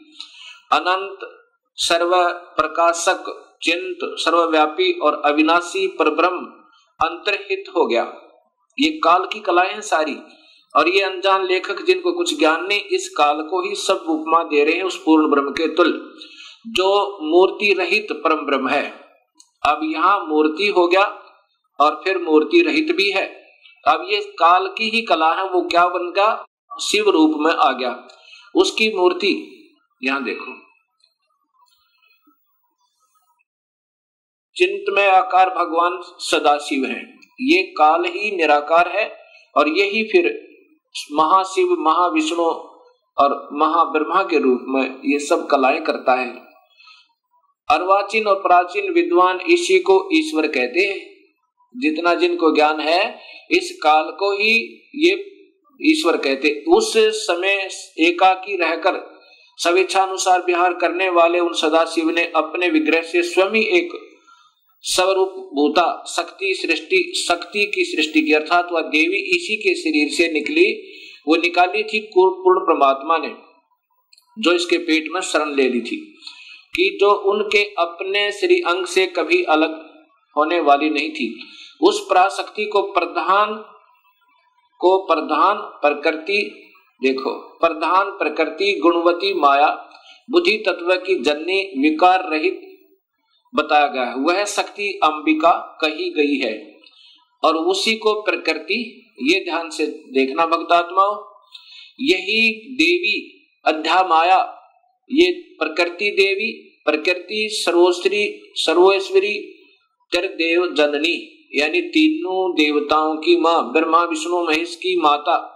अनंत 0.73 1.38
सर्व 1.81 2.11
प्रकाशक 2.33 3.45
चिंत, 3.63 3.99
सर्वव्यापी 4.03 4.93
और 4.93 5.23
अविनाशी 5.25 5.87
परब्रह्म 5.87 6.39
अंतर्हित 7.01 7.65
हो 7.77 7.87
गया। 7.87 8.03
ये 8.79 9.01
काल 9.05 9.27
की 9.33 9.41
कलाएँ 9.41 9.73
हैं 9.73 9.81
सारी, 9.81 10.17
और 10.77 10.89
ये 10.89 11.01
अनजान 11.01 11.47
लेखक 11.47 11.83
जिनको 11.83 12.13
कुछ 12.13 12.39
ज्ञान 12.39 12.67
नहीं, 12.67 12.81
इस 12.81 13.09
काल 13.09 13.43
को 13.43 13.69
ही 13.69 13.75
सब 13.75 14.05
उपमा 14.09 14.43
दे 14.43 14.65
रहे 14.65 14.75
हैं 14.75 14.83
उस 14.83 15.03
पूर्ण 15.05 15.31
ब्रह्म 15.31 15.51
के 15.51 15.69
तुल 15.69 16.15
जो 16.67 17.19
मूर्ति 17.23 17.73
रहित 17.73 18.09
परम 18.13 18.47
ब्रह्म 18.47 18.69
है। 18.69 19.01
अब 19.67 19.81
यहाँ 19.83 20.27
मूर्ति 20.27 20.67
हो 20.67 20.87
गया, 20.87 21.23
और 21.81 22.01
फिर 22.05 22.19
मूर्ति 22.19 22.63
रहित 22.63 22.97
भी 22.97 23.11
है। 23.11 23.27
अब 23.89 24.07
ये 24.11 24.21
काल 24.21 24.69
की 24.79 24.91
ही 24.91 25.03
कला 25.03 25.35
है, 25.35 25.49
वो 25.49 25.63
क्या 25.63 25.89
बन 25.89 26.13
गया? 26.13 26.47
शिव 26.81 27.11
रूप 27.11 27.33
में 27.37 27.53
आ 27.53 27.73
गया। 27.73 28.09
उसकी 28.55 28.93
मूर्ति, 28.97 29.55
यहाँ 30.05 30.25
देखो। 30.25 30.68
चिंत 34.59 34.85
में 34.89 35.09
आकार 35.09 35.51
भगवान 35.51 35.99
सदाशिव 36.03 36.85
है। 36.85 37.19
ये 37.41 37.63
काल 37.63 38.05
ही 38.05 38.37
निराकार 38.37 38.89
है 38.89 39.17
और 39.57 39.69
यही 39.69 40.03
फिर 40.05 40.49
महाशिव, 41.13 41.77
महाविष्णु 41.81 42.45
और 43.19 43.49
महाब्रह्मा 43.53 44.23
के 44.23 44.39
रूप 44.39 44.59
में 44.69 45.01
ये 45.05 45.19
सब 45.19 45.47
कलाएँ 45.47 45.81
करता 45.81 46.15
है। 46.15 46.31
अर्वाचीन 47.69 48.27
और 48.27 48.35
प्राचीन 48.35 48.93
विद्वान 48.93 49.41
इसी 49.41 49.79
को 49.79 50.09
ईश्वर 50.13 50.47
कहते 50.47 50.81
हैं। 50.81 50.99
जितना 51.77 52.15
जिनको 52.15 52.55
ज्ञान 52.55 52.81
है, 52.81 53.19
इस 53.51 53.79
काल 53.83 54.05
को 54.05 54.33
ही 54.33 54.83
ये 54.95 55.25
ईश्वर 55.83 56.17
कहते 56.17 56.65
उस 56.69 56.93
समय 56.99 57.69
एकाकी 58.01 58.57
रहकर, 58.57 59.19
स्वेच्छानुसार 59.57 60.43
विहार 60.47 60.75
करने 60.75 61.09
वाले 61.09 61.41
उन 61.41 61.53
सदाशिव 61.53 62.11
ने 62.11 62.33
अपने 62.37 62.69
विग्रह 62.69 63.03
से 63.03 63.23
स्वयं 63.23 63.55
एक 63.55 64.08
स्वरूप 64.83 65.29
भूता 65.29 66.05
शक्ति 66.09 66.55
सृष्टि, 66.55 67.13
शक्ति 67.29 67.65
की 67.75 67.85
सृष्टि 67.85 68.21
की 68.21 68.33
अर्थात 68.33 68.69
वह 68.73 68.81
देवी 68.81 69.19
इसी 69.37 69.57
के 69.57 69.75
शरीर 69.75 70.09
से 70.09 70.33
निकली, 70.33 70.73
वो 71.29 71.37
निकाली 71.37 71.83
थी 71.83 72.01
पूर्ण 72.15 72.61
परमात्मा 72.61 73.19
ने, 73.19 73.35
जो 74.39 74.53
इसके 74.53 74.79
पेट 74.79 75.05
में 75.13 75.21
शरण 75.21 75.55
ले 75.55 75.69
ली 75.69 75.81
थी, 75.81 75.97
कि 76.75 76.99
जो 77.01 77.11
उनके 77.11 77.65
अपने 77.79 78.33
श्री 78.33 78.61
अंग 78.61 78.87
से 78.87 79.07
कभी 79.07 79.43
अलग 79.45 79.75
होने 80.37 80.61
वाली 80.61 80.91
नहीं 80.91 81.11
थी। 81.11 81.35
उस 81.83 82.07
पराशक्ति 82.11 82.65
को 82.65 82.83
प्रधान 82.83 83.55
को 84.81 84.97
प्रधान 85.07 85.57
प्रकृति, 85.57 86.41
देखो, 87.03 87.31
प्रधान 87.33 88.11
प्रकृति 88.11 88.73
गुणवती 88.73 89.35
माया 89.35 89.69
बुद्धि 90.31 90.57
तत्व 90.67 90.95
की 90.97 91.23
जननी, 91.23 91.61
विकार 91.79 92.29
रहित 92.31 92.68
बताया 93.55 93.87
गया 93.87 94.05
है। 94.05 94.15
वह 94.15 94.45
शक्ति 94.45 95.01
अंबिका 95.05 95.79
कही 95.81 96.11
गई 96.11 96.37
है। 96.37 96.79
और 97.45 97.57
उसी 97.57 97.97
को 97.97 98.23
प्रकृति, 98.23 99.11
ये 99.23 99.45
ध्यान 99.45 99.71
से 99.71 99.87
देखना 99.87 100.47
भक्तात्मा, 100.47 101.35
यही 102.01 102.53
देवी 102.53 103.35
अध्या 103.65 104.03
माया 104.03 104.55
ये 105.13 105.33
प्रकृति 105.33 106.11
देवी, 106.11 106.81
प्रकृति 106.85 107.49
सर्वोश्री, 107.53 108.53
सर्वेश्वरी 108.55 109.55
देव 110.17 110.75
जननी, 110.75 111.47
यानी 111.55 111.81
तीनों 111.81 112.53
देवताओं 112.53 113.17
की 113.17 113.37
माँ, 113.37 113.73
ब्रह्मा, 113.73 114.05
विष्णु, 114.05 114.47
महेश 114.47 114.77
की 114.77 115.01
माता, 115.01 115.55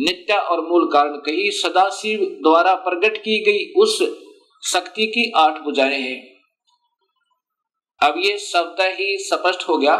नित्य 0.00 0.34
और 0.34 0.68
मूल 0.68 0.90
कारण 0.92 1.16
कही 1.16 1.50
सदाशिव 1.50 2.20
द्वारा 2.20 2.74
प्रकट 2.74 3.18
की 3.18 3.44
गई 3.44 3.72
उस 3.76 4.02
शक्ति 4.72 5.06
की 5.06 5.32
आठ 5.36 5.62
बुझाएँ 5.62 6.00
हैं। 6.00 6.27
अब 8.02 8.14
ये 8.18 8.38
शब्द 8.38 8.76
ही 8.80 9.18
स्पष्ट 9.18 9.68
हो 9.68 9.78
गया 9.78 9.96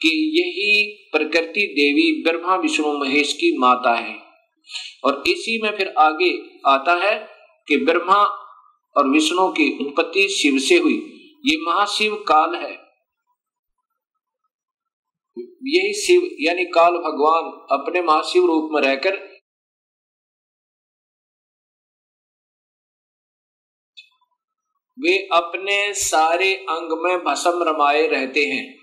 कि 0.00 0.08
यही 0.08 1.08
प्रकृति 1.12 1.60
देवी 1.60 2.22
ब्रह्मा, 2.22 2.56
विष्णु, 2.56 2.98
महेश 2.98 3.32
की 3.32 3.58
माता 3.58 3.94
है। 3.94 4.18
और 5.04 5.22
इसी 5.26 5.62
में 5.62 5.76
फिर 5.76 5.94
आगे 5.98 6.42
आता 6.66 6.94
है 6.94 7.28
कि 7.68 7.76
ब्रह्मा 7.76 8.24
और 8.96 9.08
विष्णु 9.08 9.48
की 9.48 9.86
उत्पत्ति 9.86 10.28
शिव 10.28 10.58
से 10.58 10.76
हुई। 10.76 11.12
ये 11.46 11.56
महाशिव 11.56 12.14
काल 12.14 12.54
है। 12.54 12.72
यही 15.64 15.92
शिव 15.92 16.30
यानी 16.40 16.64
काल 16.64 16.90
भगवान 16.90 17.44
अपने 17.78 18.02
महाशिव 18.02 18.46
रूप 18.46 18.68
में 18.72 18.82
रहकर 18.82 19.31
वे 25.02 25.28
अपने 25.32 25.94
सारे 25.94 26.54
अंग 26.54 27.04
में 27.04 27.24
भसम 27.24 27.64
रमाए 27.68 28.06
रहते 28.06 28.40
हैं। 28.40 28.78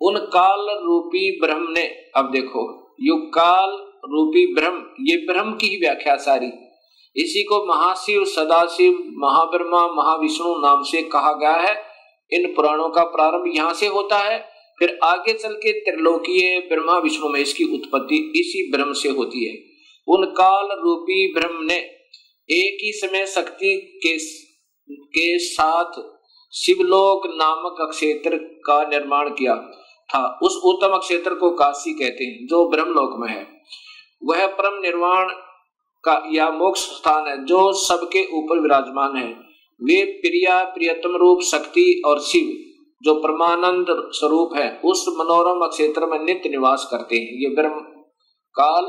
उन 0.00 0.16
काल 0.16 0.84
रूपी 0.84 1.40
ब्रह्म 1.40 1.66
ने, 1.70 1.82
अब 2.16 2.30
देखो 2.30 2.94
युग 3.00 3.28
काल 3.28 3.70
रूपी 4.10 4.54
ब्रह्म, 4.54 4.86
ये 5.00 5.16
ब्रह्म 5.16 5.52
की 5.52 5.66
ही 5.66 5.76
व्याख्या 5.76 6.16
सारी। 6.16 6.46
इसी 7.16 7.42
को 7.42 7.66
महाशिव, 7.66 8.24
सदाशिव, 8.24 8.92
महाब्रह्मा, 9.16 9.86
महाविष्णु 9.86 10.58
नाम 10.58 10.82
से 10.82 11.02
कहा 11.02 11.32
गया 11.32 11.56
है। 11.56 11.82
इन 12.32 12.54
पुराणों 12.54 12.88
का 12.88 13.04
प्रारंभ 13.04 13.52
यहाँ 13.56 13.74
से 13.74 13.86
होता 13.86 14.18
है। 14.18 14.48
फिर 14.78 14.98
आगे 15.04 15.32
चल 15.32 15.52
के 15.52 15.72
त्रिलोकीय 15.72 16.58
ब्रह्मा, 16.58 16.98
विष्णु 16.98 17.28
में 17.28 17.40
इसकी 17.40 17.64
उत्पत्ति 17.64 18.16
इसी 18.16 18.70
ब्रह्म 18.70 18.92
से 18.92 19.08
होती 19.08 19.44
है। 19.44 19.54
उन 20.08 20.24
काल 20.26 20.68
रूपी 20.80 21.34
ब्रह्म 21.34 21.64
ने 21.64 21.76
एक 22.50 22.78
ही 22.84 22.92
समय 22.92 23.26
शक्ति 23.26 24.00
के 24.06 24.18
के 24.90 25.38
साथ 25.38 25.92
शिवलोक 26.52 27.26
नामक 27.26 27.90
क्षेत्र 27.90 28.36
का 28.36 28.88
निर्माण 28.88 29.28
किया 29.28 29.56
था। 30.14 30.38
उस 30.42 30.60
उत्तम 30.64 30.98
क्षेत्र 30.98 31.34
को 31.34 31.50
काशी 31.50 31.92
कहते 31.92 32.24
हैं, 32.24 32.46
जो 32.46 32.68
ब्रह्मलोक 32.68 33.10
में 33.18 33.28
है। 33.28 33.46
वह 34.24 34.46
परम 34.46 34.82
निर्वाण 34.82 35.28
का 36.04 36.22
या 36.32 36.50
मोक्ष 36.50 36.80
स्थान 36.80 37.26
है, 37.26 37.44
जो 37.44 37.72
सबके 37.72 38.26
ऊपर 38.32 38.58
विराजमान 38.58 39.16
है। 39.16 39.32
वे 39.82 40.04
प्रिया, 40.04 40.64
प्रियतम 40.64 41.16
रूप, 41.16 41.40
शक्ति 41.40 42.02
और 42.06 42.20
शिव, 42.20 42.74
जो 43.02 43.14
परमानंद 43.14 43.86
स्वरूप 43.90 44.50
है, 44.56 44.80
उस 44.84 45.06
मनोरम 45.08 45.66
क्षेत्र 45.66 46.06
में 46.06 46.18
नित्य 46.18 46.48
निवास 46.48 46.88
करते 46.90 47.16
हैं। 47.16 47.22
ये 47.22 47.54
ब्रह्म 47.54 47.80
काल 48.54 48.84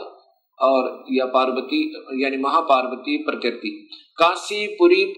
और 0.59 1.05
या 1.11 1.25
पार्वती, 1.25 1.93
यानी 2.13 2.37
महापार्वती 2.37 3.17
प्रकृति 3.17 3.89
काशी 4.17 4.55
काशीपुरी 4.55 5.15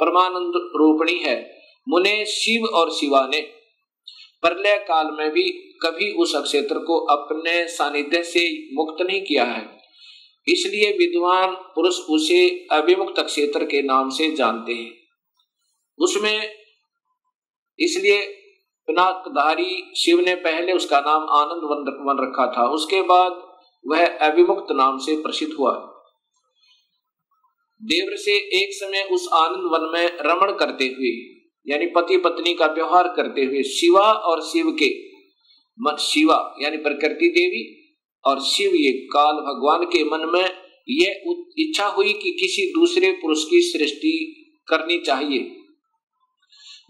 परमानंद 0.00 0.52
रूपणी 0.56 1.18
है। 1.18 1.58
मुने 1.88 2.26
शिव 2.26 2.64
और 2.64 2.90
शिवा 2.90 3.26
ने। 3.26 3.40
प्रलय 4.42 4.78
काल 4.78 5.06
में 5.10 5.30
भी 5.30 5.42
कभी 5.82 6.12
उस 6.12 6.36
क्षेत्र 6.36 6.78
को 6.78 6.98
अपने 6.98 7.68
सानिध्य 7.68 8.22
से 8.22 8.74
मुक्त 8.74 9.02
नहीं 9.02 9.22
किया 9.22 9.44
है। 9.44 9.76
इसलिए 10.48 10.90
विद्वान 10.92 11.54
पुरुष 11.54 12.00
उसे 12.00 12.66
अभिमुक्त 12.72 13.20
क्षेत्र 13.20 13.64
के 13.64 13.82
नाम 13.82 14.08
से 14.08 14.30
जानते 14.32 14.72
हैं। 14.72 14.92
उसमें 15.98 16.54
इसलिए 17.78 18.26
पिनाकधारी 18.86 19.92
शिव 19.96 20.20
ने 20.20 20.34
पहले 20.34 20.72
उसका 20.72 21.00
नाम 21.00 21.22
आनंद 21.30 21.60
वन 22.00 22.28
रखा 22.28 22.52
था। 22.56 22.68
उसके 22.68 23.02
बाद 23.02 23.32
वह 23.86 24.18
अभिमुक्त 24.18 24.66
नाम 24.72 24.98
से 24.98 25.16
प्रसिद्ध 25.16 25.52
हुआ। 25.52 25.95
देवर 27.82 28.16
से 28.16 28.32
एक 28.32 28.68
समय 28.72 29.08
उस 29.12 29.28
आनंद 29.32 29.70
वन 29.72 29.90
में 29.92 30.18
रमण 30.20 30.52
करते 30.58 30.84
हुए, 30.84 31.10
यानी 31.66 31.86
पति 31.86 32.16
पत्नी 32.16 32.54
का 32.54 32.66
व्यवहार 32.66 33.08
करते 33.08 33.44
हुए 33.44 33.62
शिवा 33.62 34.12
और 34.12 34.40
शिव 34.40 34.76
के, 34.82 35.08
मन 35.80 35.96
शिवा, 35.96 36.54
यानी 36.60 36.76
प्रकृति 36.76 37.28
देवी 37.28 37.92
और 38.24 38.40
शिव 38.40 38.74
ये 38.74 38.92
काल 38.92 39.34
भगवान 39.34 39.84
के 39.84 40.04
मन 40.04 40.30
में 40.34 40.50
यह 40.88 41.22
इच्छा 41.58 41.86
हुई 41.86 42.12
कि 42.12 42.30
किसी 42.30 42.66
दूसरे 42.66 43.12
पुरुष 43.12 43.44
की 43.44 43.60
सृष्टि 43.60 44.42
करनी 44.68 44.98
चाहिए। 44.98 45.56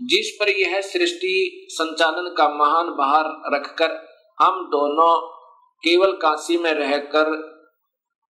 जिस 0.03 0.37
पर 0.41 0.49
यह 0.49 0.81
सृष्टि 0.81 1.67
संचालन 1.71 2.35
का 2.39 2.49
महान 2.49 2.87
भार 2.87 3.55
रखकर 3.55 3.91
हम 4.41 4.65
दोनों 4.67 5.37
केवल 5.85 6.13
काशी 6.13 6.57
में 6.57 6.73
रहकर 6.73 7.57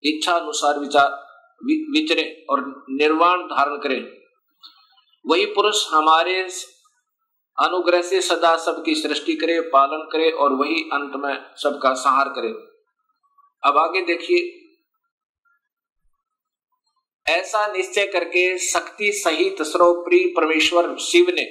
इच्छा 0.05 0.33
अनुसार 0.33 0.79
विचार 0.79 1.26
विचरे 1.65 2.47
और 2.51 2.87
निर्वाण 2.91 3.39
धारण 3.39 3.77
करें। 3.77 4.17
वही 5.27 5.47
पुरुष 5.47 5.93
हमारे 5.93 6.43
अनुग्रह 7.59 8.03
से 8.03 8.21
सदा 8.21 8.57
सबकी 8.57 8.95
सृष्टि 8.95 9.35
करे, 9.35 9.61
पालन 9.61 10.09
करे 10.13 10.31
और 10.31 10.53
वही 10.53 10.83
अंत 10.83 11.13
में 11.17 11.45
सबका 11.57 11.95
संहार 11.95 12.29
करे। 12.29 12.49
अब 13.71 13.79
आगे 13.79 14.01
देखिए। 14.01 14.63
ऐसा 17.33 17.67
निश्चय 17.67 18.07
करके 18.07 18.59
शक्ति 18.59 19.13
सहित 19.13 19.63
सर्वप्री 19.63 20.35
परमेश्वर 20.37 20.97
शिव 20.97 21.27
ने 21.31 21.43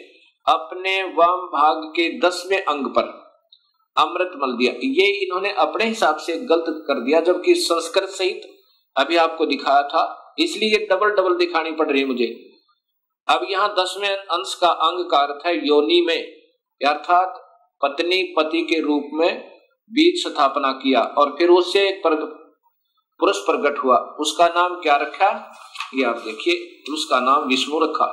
अपने 0.47 1.03
वाम 1.03 1.37
भाग 1.37 1.93
के 1.95 2.19
दसवें 2.19 2.63
अंग 2.63 2.87
पर 2.87 3.03
अमृत 3.97 4.31
मल 4.35 4.57
दिया। 4.57 4.73
ये 4.73 5.25
इन्होंने 5.25 5.51
अपने 5.51 5.85
हिसाब 5.85 6.17
से 6.17 6.37
गलत 6.37 6.65
कर 6.67 6.99
दिया, 6.99 7.21
जबकि 7.21 7.55
संस्कृत 7.55 8.09
सहित 8.09 8.54
अभी 8.95 9.15
आपको 9.17 9.45
दिखाया 9.45 9.81
था, 9.83 10.03
इसलिए 10.39 10.85
डबल 10.87 11.09
डबल 11.11 11.35
दिखानी 11.37 11.71
पड़ 11.71 11.89
रही 11.91 12.01
है 12.01 12.07
मुझे। 12.07 12.27
अब 13.27 13.45
यहाँ 13.49 13.73
दसवें 13.75 14.09
अंश 14.09 14.53
का 14.53 14.67
अंग 14.67 15.09
का 15.11 15.17
अर्थ 15.19 15.45
है 15.45 15.55
योनि 15.67 16.01
में 16.01 16.21
अर्थात 16.81 17.41
पत्नी 17.81 18.21
पति 18.37 18.61
के 18.63 18.79
रूप 18.81 19.09
में 19.13 19.31
बीज 19.91 20.21
स्थापना 20.23 20.71
किया 20.73 21.01
और 21.17 21.35
फिर 21.37 21.49
उससे 21.49 21.87
एक 21.89 22.01
पुरुष 23.19 23.37
प्रकट 23.39 23.83
हुआ। 23.83 23.97
उसका 24.19 24.47
नाम 24.49 24.75
क्या 24.81 24.95
रखा? 24.97 25.29
ये 25.93 26.03
आप 26.03 26.17
देखिए, 26.17 26.55
उसका 26.93 27.19
नाम 27.19 27.47
विष्णु 27.47 27.79
रखा। 27.79 28.07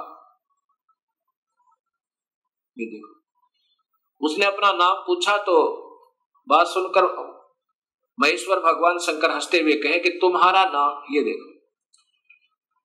ये 2.76 2.86
देखो। 2.86 3.10
उसने 4.20 4.46
अपना 4.46 4.72
नाम 4.74 5.02
पूछा 5.06 5.36
तो 5.38 5.54
बात 6.48 6.66
सुनकर 6.66 7.04
महेश्वर 8.20 8.60
भगवान 8.60 8.98
शंकर 8.98 9.30
हँसते 9.30 9.60
हुए 9.60 9.72
कहे 9.72 9.98
कि 9.98 10.08
तुम्हारा 10.08 10.64
नाम 10.64 11.02
ये 11.10 11.22
देखो। 11.22 11.52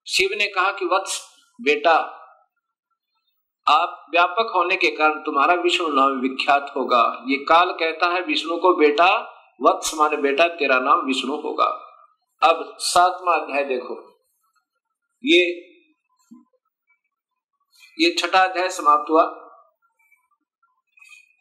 शिव 0.08 0.30
ने 0.38 0.48
कहा 0.48 0.72
कि 0.72 0.86
वत्स, 0.86 1.22
बेटा, 1.62 2.14
आप 3.70 4.06
व्यापक 4.10 4.52
होने 4.56 4.76
के 4.76 4.92
कारण 4.92 5.20
तुम्हारा 5.20 5.54
विष्णु 5.54 5.88
नाम 5.88 6.22
विख्यात 6.22 6.74
होगा। 6.76 7.24
ये 7.28 7.38
काल 7.38 7.72
कहता 7.72 8.08
है 8.08 8.22
विष्णु 8.22 8.58
को, 8.58 8.76
बेटा, 8.76 9.16
वत्स 9.62 9.94
माने 9.96 10.18
बेटा, 10.18 10.48
तेरा 10.48 10.80
नाम 10.80 11.06
विष्णु 11.06 11.36
होगा। 11.36 11.84
अब 12.44 12.76
सातवा 12.80 13.36
अध्याय 13.36 13.64
देखो। 13.64 14.18
ये 15.26 15.68
ये 18.00 18.16
छठा 18.20 18.44
अध्याय 18.44 18.70
समाप्त 18.70 19.10
हुआ। 19.10 19.24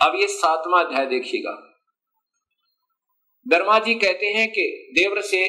अब 0.01 0.14
ये 0.14 0.26
सातवां 0.26 0.84
अध्याय 0.84 1.07
देखिएगा। 1.07 1.76
ब्रह्मा 3.49 3.78
जी 3.78 3.94
कहते 3.94 4.26
हैं 4.26 4.49
कि 4.51 4.92
देवर 4.92 5.20
से 5.20 5.47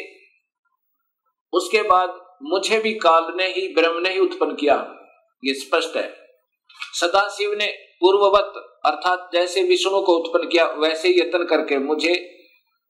उसके 1.53 1.81
बाद 1.81 2.37
मुझे 2.43 2.79
भी 2.79 2.93
काल 2.93 3.33
ने 3.37 3.47
ही, 3.47 3.67
ब्रह्म 3.67 4.01
ने 4.01 4.09
ही 4.09 4.19
उत्पन्न 4.19 4.55
किया। 4.55 4.95
ये 5.43 5.53
स्पष्ट 5.53 5.95
है। 5.95 6.13
सदाशिव 6.93 7.53
ने 7.53 7.65
पूर्ववत, 8.01 8.53
अर्थात 8.85 9.29
जैसे 9.33 9.63
विष्णु 9.63 10.01
को 10.01 10.17
उत्पन्न 10.17 10.49
किया, 10.49 10.65
वैसे 10.65 11.09
यत्न 11.09 11.43
करके 11.43 11.77
मुझे 11.77 12.13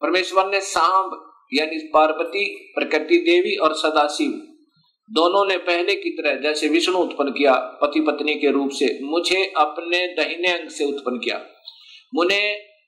परमेश्वर 0.02 0.46
ने 0.46 0.62
सांब, 0.62 1.24
यानी 1.54 1.90
पार्वती, 1.94 2.74
प्रकृति 2.76 3.18
देवी 3.18 3.56
और 3.56 3.74
सदाशिव 3.74 4.32
दोनों 5.10 5.46
ने 5.46 5.58
पहले 5.58 5.96
की 5.96 6.10
तरह 6.10 6.36
जैसे 6.36 6.68
विष्णु 6.68 6.98
उत्पन्न 6.98 7.32
किया 7.32 7.54
पति 7.54 8.00
पत्नी 8.00 8.36
के 8.36 8.52
रूप 8.52 8.70
से 8.70 9.00
मुझे 9.02 9.44
अपने 9.58 10.08
दहिने 10.08 10.48
अंग 10.48 10.70
से 10.70 10.86
उत्पन्न 10.86 11.18
किया। 11.18 11.46
मुने 12.16 12.42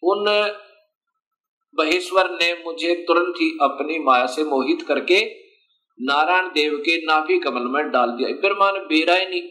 उन 0.03 0.25
महेश्वर 1.79 2.31
ने 2.31 2.63
मुझे 2.63 2.95
तुरंत 2.95 3.35
ही 3.41 3.57
अपनी 3.61 3.99
माया 3.99 4.25
से 4.25 4.43
मोहित 4.43 4.81
करके 4.81 5.49
नारायण 6.01 6.45
देव 6.45 6.77
के 6.77 7.01
नाभि 7.05 7.39
कमल 7.39 7.61
में 7.61 7.91
डाल 7.91 8.09
दिया। 8.09 8.29
ब्रह्मा 8.29 8.71
ने 8.71 8.79
बेरा 8.79 9.17
नहीं। 9.17 9.43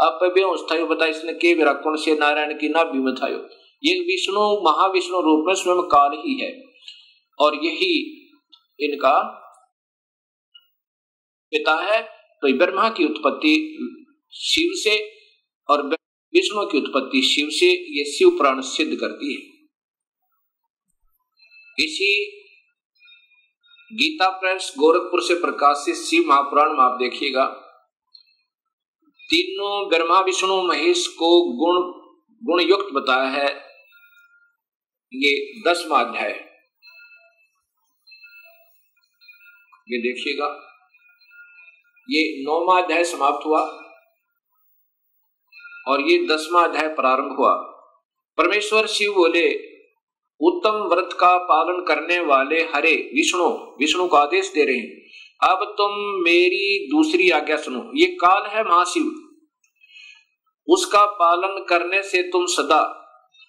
आप 0.00 0.18
बेहोश 0.22 0.60
बता 0.62 1.06
इसने 1.06 1.32
के 1.32 1.54
विराकुण 1.54 1.96
से 1.96 2.14
नारायण 2.14 2.58
की 2.58 2.68
नाभि 2.68 2.98
में 2.98 3.14
था 3.14 3.28
ये? 3.28 4.00
विष्णु, 4.00 4.40
महाविष्णु 4.40 5.20
रूप 5.20 5.44
में 5.46 5.54
स्वयं 5.54 5.82
काल 5.82 6.10
ही 6.12 6.34
है। 6.34 6.64
और 7.38 7.54
यही 7.54 8.22
इनका 8.80 9.42
पिता 11.50 11.74
है 11.74 12.02
तो 12.42 12.56
ब्रह्मा 12.56 12.88
की 12.88 13.04
उत्पत्ति, 13.04 13.54
शिव 14.32 14.70
से 14.74 15.12
और 15.70 15.86
विष्णु 16.34 16.66
की 16.66 16.78
उत्पत्ति 16.78 17.22
शिव 17.22 17.48
से 17.50 17.66
ये 17.66 18.04
शिव 18.04 18.30
प्राण 18.30 18.60
सिद्ध 18.60 18.96
करती 19.00 19.34
है। 19.34 19.55
इसी 21.78 22.12
गीता 23.90 24.28
प्रेस 24.30 24.72
गोरखपुर 24.78 25.22
से 25.22 25.34
प्रकाशित 25.34 25.96
शिव 25.96 26.28
महापुराण 26.28 26.72
में 26.72 26.84
आप 26.84 26.96
देखिएगा, 26.98 27.44
तीनों 29.30 29.88
ब्रह्मा 29.88 30.20
विष्णु 30.20 30.60
महेश 30.62 31.06
को 31.18 31.28
गुण 31.56 31.80
गुण 32.42 32.60
युक्त 32.60 32.92
बताया 32.94 33.28
है। 33.30 33.48
ये 35.12 35.32
दसवा 35.62 36.00
अध्याय। 36.00 36.30
ये 39.88 39.98
देखिएगा, 40.02 40.48
ये 42.08 42.44
नौवा 42.44 42.80
अध्याय 42.82 43.04
समाप्त 43.04 43.46
हुआ 43.46 43.60
और 45.86 46.00
ये 46.00 46.18
दसवा 46.26 46.62
अध्याय 46.62 46.88
प्रारंभ 46.94 47.36
हुआ। 47.38 47.54
परमेश्वर 48.38 48.86
शिव 48.88 49.12
बोले 49.14 49.46
उत्तम 50.40 50.70
व्रत 50.70 51.16
का 51.20 51.36
पालन 51.38 51.84
करने 51.88 52.18
वाले 52.20 52.60
हरे 52.74 52.94
विष्णु 53.14 53.48
विष्णु 53.80 54.06
को 54.08 54.16
आदेश 54.16 54.52
दे 54.54 54.64
रहे 54.64 54.76
हैं। 54.76 55.50
अब 55.50 55.74
तुम 55.78 55.92
मेरी 56.24 56.88
दूसरी 56.90 57.30
आज्ञा 57.30 57.56
सुनो। 57.56 57.90
ये 57.94 58.06
काल 58.06 58.42
है 58.46 58.64
महाशिव। 58.64 59.10
उसका 60.68 61.04
पालन 61.06 61.64
करने 61.68 62.02
से 62.02 62.22
तुम 62.22 62.46
सदा, 62.46 62.80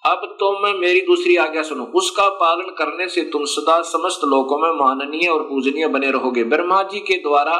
अब 0.05 0.37
तुम 0.39 0.79
मेरी 0.79 1.01
दूसरी 1.01 1.35
आज्ञा 1.35 1.63
सुनो। 1.63 1.83
उसका 1.95 2.27
पालन 2.29 2.73
करने 2.77 3.07
से 3.07 3.21
तुम 3.21 3.45
सदा 3.45 3.81
समस्त 3.81 4.23
लोगों 4.23 4.57
में 4.57 4.71
माननीय 4.79 5.29
और 5.29 5.43
पूजनीय 5.43 5.87
बने 5.87 6.11
रहोगे। 6.11 6.43
ब्रह्मा 6.43 6.83
जी 6.83 6.99
के 6.99 7.13
द्वारा 7.13 7.55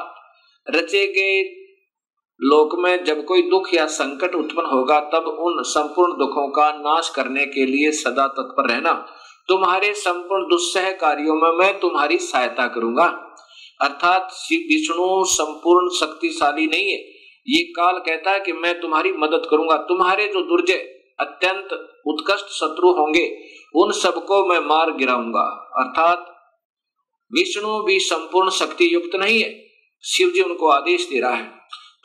रचे 0.67 1.05
गए 1.07 1.41
लोक 2.39 2.75
में 2.79 3.03
जब 3.03 3.23
कोई 3.25 3.41
दुख 3.41 3.73
या 3.73 3.85
संकट 3.85 4.35
उत्पन्न 4.35 4.65
होगा, 4.65 4.99
तब 4.99 5.27
उन 5.39 5.63
संपूर्ण 5.63 6.13
दुखों 6.13 6.47
का 6.49 6.71
नाश 6.71 7.09
करने 7.09 7.45
के 7.45 7.65
लिए 7.65 7.91
सदा 7.91 8.27
तत्पर 8.27 8.69
रहना। 8.69 9.05
तुम्हारे 9.49 9.93
संपूर्ण 9.93 10.43
दुस्सह 10.43 10.91
कार्यों 10.91 11.35
में 11.35 11.51
मैं 11.51 11.79
तुम्हारी 11.79 12.17
सहायता 12.17 12.67
करूँगा। 12.67 13.05
अर्थात 13.81 14.21
विष्णु 14.53 15.23
संपूर्ण 15.25 15.89
शक्तिशाली 15.89 16.67
नहीं 16.67 16.89
है। 16.89 16.97
ये 17.47 17.63
काल 17.63 17.97
कहता 17.97 18.31
है 18.31 18.39
कि 18.39 18.53
मैं 18.53 18.79
तुम्हारी 18.81 19.11
मदद 19.11 19.47
करूँगा। 19.49 19.77
तुम्हारे 19.77 20.27
जो 20.27 20.41
दुर्जय, 20.41 20.77
अत्यंत 21.19 21.99
उत्कृष्ट 22.07 22.45
शत्रु 22.45 22.89
होंगे, 22.89 23.37
उन 23.75 23.91
सबको 23.91 24.45
मैं 24.45 24.59
मार 24.59 24.91
गिराऊँगा। 24.91 25.73
अर्थात 25.75 26.35
विष्णु 27.33 27.83
भी 27.83 27.99
संपूर्ण 27.99 28.49
शक्ति 28.49 28.93
युक्त 28.93 29.15
नहीं 29.15 29.41
है। 29.43 29.63
शिव 30.03 30.29
जी 30.29 30.41
उनको 30.41 30.67
आदेश 30.67 31.09
दे 31.09 31.19
रहा 31.19 31.35
है। 31.35 31.51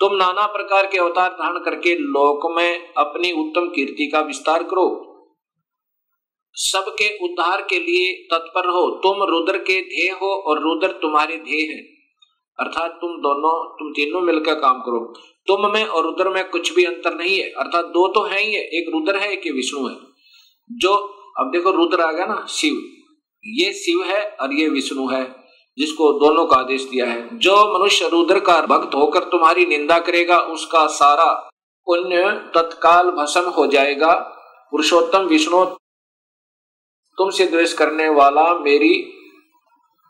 तुम 0.00 0.16
नाना 0.16 0.46
प्रकार 0.46 0.86
के 0.86 0.98
अवतार 0.98 1.30
धारण 1.30 1.58
करके 1.58 1.94
लोक 1.94 2.56
में 2.56 2.94
अपनी 2.96 3.32
उत्तम 3.32 3.68
कीर्ति 3.68 4.06
का 4.06 4.20
विस्तार 4.20 4.62
करो। 4.62 5.11
सबके 6.54 7.24
उद्धार 7.24 7.66
के 7.70 7.78
लिए 7.78 8.12
तत्पर 8.12 8.68
हो 8.68 8.90
तुम 8.90 9.22
रुद्र 9.22 9.58
के 9.58 9.82
ध्येय 9.82 10.10
हो 10.10 10.26
और 10.26 10.58
रुद्र 10.58 10.88
तुम्हारे 10.88 11.36
ध्येय 11.36 11.72
है। 11.72 11.92
अर्थात 12.60 12.90
तुम 12.90 13.10
दोनों, 13.10 13.74
तुम 13.74 13.90
तीनों 13.90 14.20
मिलकर 14.20 14.54
काम 14.54 14.80
करो। 14.80 15.14
तुम 15.46 15.72
में 15.72 15.86
और 15.86 16.04
रुद्र 16.04 16.28
में 16.28 16.48
कुछ 16.48 16.74
भी 16.74 16.84
अंतर 16.84 17.14
नहीं 17.14 17.38
है। 17.38 17.42
अर्थात 17.42 17.84
दो 17.84 18.08
तो 18.08 18.22
है 18.22 18.40
ही 18.40 18.54
है। 18.54 18.62
एक 18.62 18.90
रुद्र 18.94 19.16
है, 19.16 19.32
एक 19.32 19.52
विष्णु 19.52 19.88
है। 19.88 19.96
जो, 20.72 20.94
अब 21.38 21.50
देखो 21.50 21.70
रुद्र 21.70 22.00
आ 22.00 22.12
गया 22.12 22.26
ना, 22.26 22.46
शिव। 22.48 22.90
ये 23.44 23.72
शिव 23.72 24.02
है 24.02 24.36
और 24.40 24.52
ये 24.52 24.68
विष्णु 24.68 25.08
है, 25.08 25.36
जिसको 25.78 26.12
दोनों 26.12 26.46
का 26.46 26.56
आदेश 26.56 26.82
दिया 26.82 27.06
है। 27.06 27.38
जो 27.38 27.78
मनुष्य 27.78 28.08
रुद्र 28.08 28.40
का 28.40 28.60
भक्त 28.60 28.94
होकर 28.94 29.20
तुम्हारी 29.20 29.66
निंदा 29.66 29.98
करेगा, 29.98 30.38
उसका 30.38 30.86
सारा 30.86 31.50
पुण्य 31.86 32.30
तत्काल 32.54 33.10
भस्म 33.10 33.50
हो 33.50 33.66
जाएगा। 33.66 34.14
पुरुषोत्तम, 34.70 35.20
विष्णु 35.20 35.66
तुमसे 37.18 37.46
द्वेष 37.46 37.72
करने 37.72 38.08
वाला 38.10 38.52
मेरी 38.58 38.92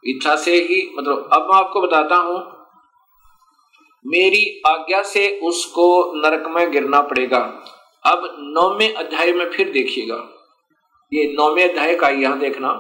इच्छा 0.05 0.37
से 0.37 0.55
ही 0.57 0.83
मतलब 0.99 1.29
अब 1.33 1.43
मैं 1.43 1.59
आपको 1.59 1.81
बताता 1.81 2.17
हूँ, 2.17 2.39
मेरी 4.05 4.63
आज्ञा 4.67 5.03
से 5.03 5.29
उसको 5.43 5.89
नरक 6.17 6.47
में 6.49 6.71
गिरना 6.73 7.01
पड़ेगा। 7.03 7.39
अब 8.05 8.23
नौवे 8.55 8.89
अध्याय 8.95 9.33
में 9.33 9.51
फिर 9.51 9.71
देखिएगा। 9.73 10.17
ये 11.13 11.33
नौवे 11.33 11.69
अध्याय 11.69 11.95
का 11.95 12.09
यहाँ 12.09 12.39
देखना। 12.39 12.71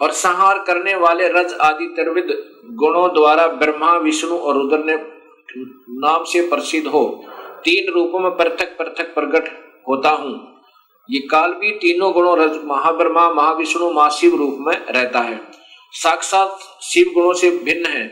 और 0.00 0.10
संहार 0.12 0.58
करने 0.58 0.94
वाले 0.96 1.28
रज 1.28 1.52
आदि 1.62 1.86
त्रिविद 1.96 2.30
गुणों 2.78 3.08
द्वारा 3.14 3.46
ब्रह्मा, 3.48 3.96
विष्णु 3.96 4.36
और 4.36 4.56
रुद्र 4.56 4.78
ने 4.78 4.96
नाम 6.00 6.24
से 6.24 6.40
प्रसिद्ध 6.48 6.86
हो। 6.88 7.04
तीन 7.64 7.92
रूपों 7.92 8.18
में 8.18 8.30
पृथक 8.30 8.76
पृथक 8.78 9.14
प्रकट 9.14 9.48
होता 9.88 10.10
हूँ। 10.10 10.60
ये 11.10 11.20
काल 11.20 11.52
भी 11.52 11.70
तीनों 11.70 12.12
गुणों 12.12 12.38
रज, 12.38 12.60
महाब्रह्मा, 12.64 13.32
महाविष्णु, 13.32 13.90
महाशिव 13.90 14.36
रूप 14.36 14.56
में 14.60 14.86
रहता 14.86 15.20
है। 15.20 15.40
साक्षात 15.92 16.58
शिव 16.82 17.10
गुणों 17.14 17.32
से 17.32 17.50
भिन्न 17.50 17.86
है। 17.86 18.06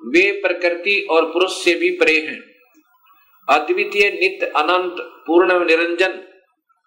वे 0.00 0.30
प्रकृति 0.32 1.06
और 1.10 1.24
पुरुष 1.24 1.64
से 1.64 1.74
भी 1.74 1.90
परे 1.90 2.16
हैं। 2.20 2.40
अद्वितीय, 3.48 4.10
नित्य, 4.10 4.46
अनंत, 4.46 4.96
पूर्ण, 5.26 5.64
निरंजन 5.64 6.12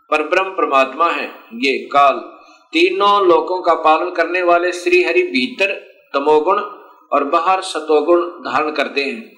पर 0.09 0.23
ब्रह्म 0.23 0.49
परमात्मा 0.49 1.09
है। 1.09 1.27
ये 1.53 1.77
काल 1.77 2.17
तीनों 2.73 3.27
लोकों 3.27 3.61
का 3.61 3.73
पालन 3.73 4.09
करने 4.11 4.41
वाले 4.41 4.71
श्री 4.71 5.03
हरि 5.03 5.23
भीतर 5.23 5.73
तमोगुण 6.13 6.59
और 7.11 7.23
बाहर 7.23 7.61
सतोगुण 7.61 8.21
धारण 8.21 8.71
करते 8.71 9.03
हैं। 9.03 9.35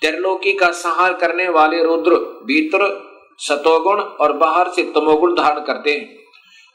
त्रिलोकी 0.00 0.52
का 0.52 0.70
संहार 0.70 1.14
करने 1.14 1.48
वाले 1.48 1.82
रुद्र 1.82 2.14
भीतर 2.44 3.10
सतोगुण 3.38 4.00
और 4.00 4.32
बाहर 4.32 4.68
से 4.68 4.82
तमोगुण 4.82 5.34
धारण 5.34 5.60
करते 5.60 5.90
हैं। 5.90 6.20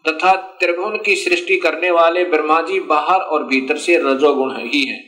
तथा 0.07 0.35
त्रिभुवन 0.35 0.97
की 0.97 1.15
सृष्टि 1.15 1.57
करने 1.57 1.91
वाले 1.91 2.23
ब्रह्मा 2.23 2.61
जी 2.61 2.79
बाहर 2.79 3.21
और 3.21 3.43
भीतर 3.43 3.77
से 3.77 3.97
रजोगुण 3.97 4.53
ही 4.55 4.85
है। 4.85 4.99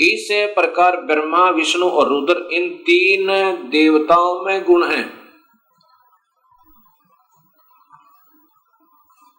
इस 0.00 0.28
प्रकार 0.32 0.96
ब्रह्मा, 0.96 1.50
विष्णु 1.50 1.88
और 1.88 2.08
रुद्र 2.08 2.48
इन 2.52 2.70
तीन 2.70 3.26
देवताओं 3.70 4.44
में 4.44 4.64
गुण 4.64 4.86
हैं। 4.86 5.20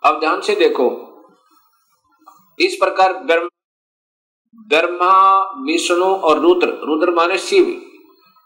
अब 0.04 0.20
ध्यान 0.20 0.42
से 0.42 0.56
देखो। 0.56 1.08
इस 2.60 2.76
प्रकार 2.76 3.14
ब्रह्मा, 4.56 5.40
विष्णु 5.64 6.06
और 6.06 6.40
रुद्र 6.40 6.68
रुद्र 6.68 7.12
माने 7.12 7.38
शिव। 7.38 7.91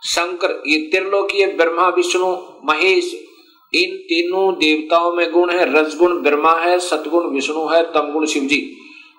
शंकर, 0.05 0.61
ये 0.67 0.77
त्रिलोकीय 0.89 1.45
ब्रह्मा, 1.47 1.87
विष्णु, 1.89 2.35
महेश, 2.65 3.13
इन 3.73 3.95
तीनों 4.03 4.53
देवताओं 4.55 5.11
में 5.13 5.31
गुण 5.31 5.49
है। 5.49 5.65
रजगुण 5.71 6.21
ब्रह्मा 6.21 6.51
है 6.53 6.79
सतगुण 6.79 7.27
विष्णु 7.27 7.65
है, 7.67 7.81
तमगुण 7.93 8.25
शिव 8.25 8.43
जी 8.43 8.57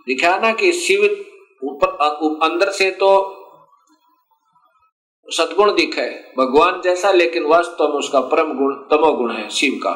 दिखा 0.07 0.37
ना 0.39 0.53
कि 0.53 0.73
शिव 0.73 1.05
ऊपर 1.63 1.89
अंदर 2.43 2.71
से 2.71 2.91
तो 2.91 3.09
सदगुण 5.29 5.75
दिख, 5.75 5.97
भगवान 6.39 6.81
जैसा, 6.85 7.11
लेकिन 7.13 7.45
वास्तव 7.45 7.89
में 7.89 7.97
उसका 7.97 8.21
परम 8.23 8.53
गुण, 8.53 8.75
तमोगुण 8.91 9.33
है, 9.33 9.49
शिव 9.51 9.81
का। 9.83 9.91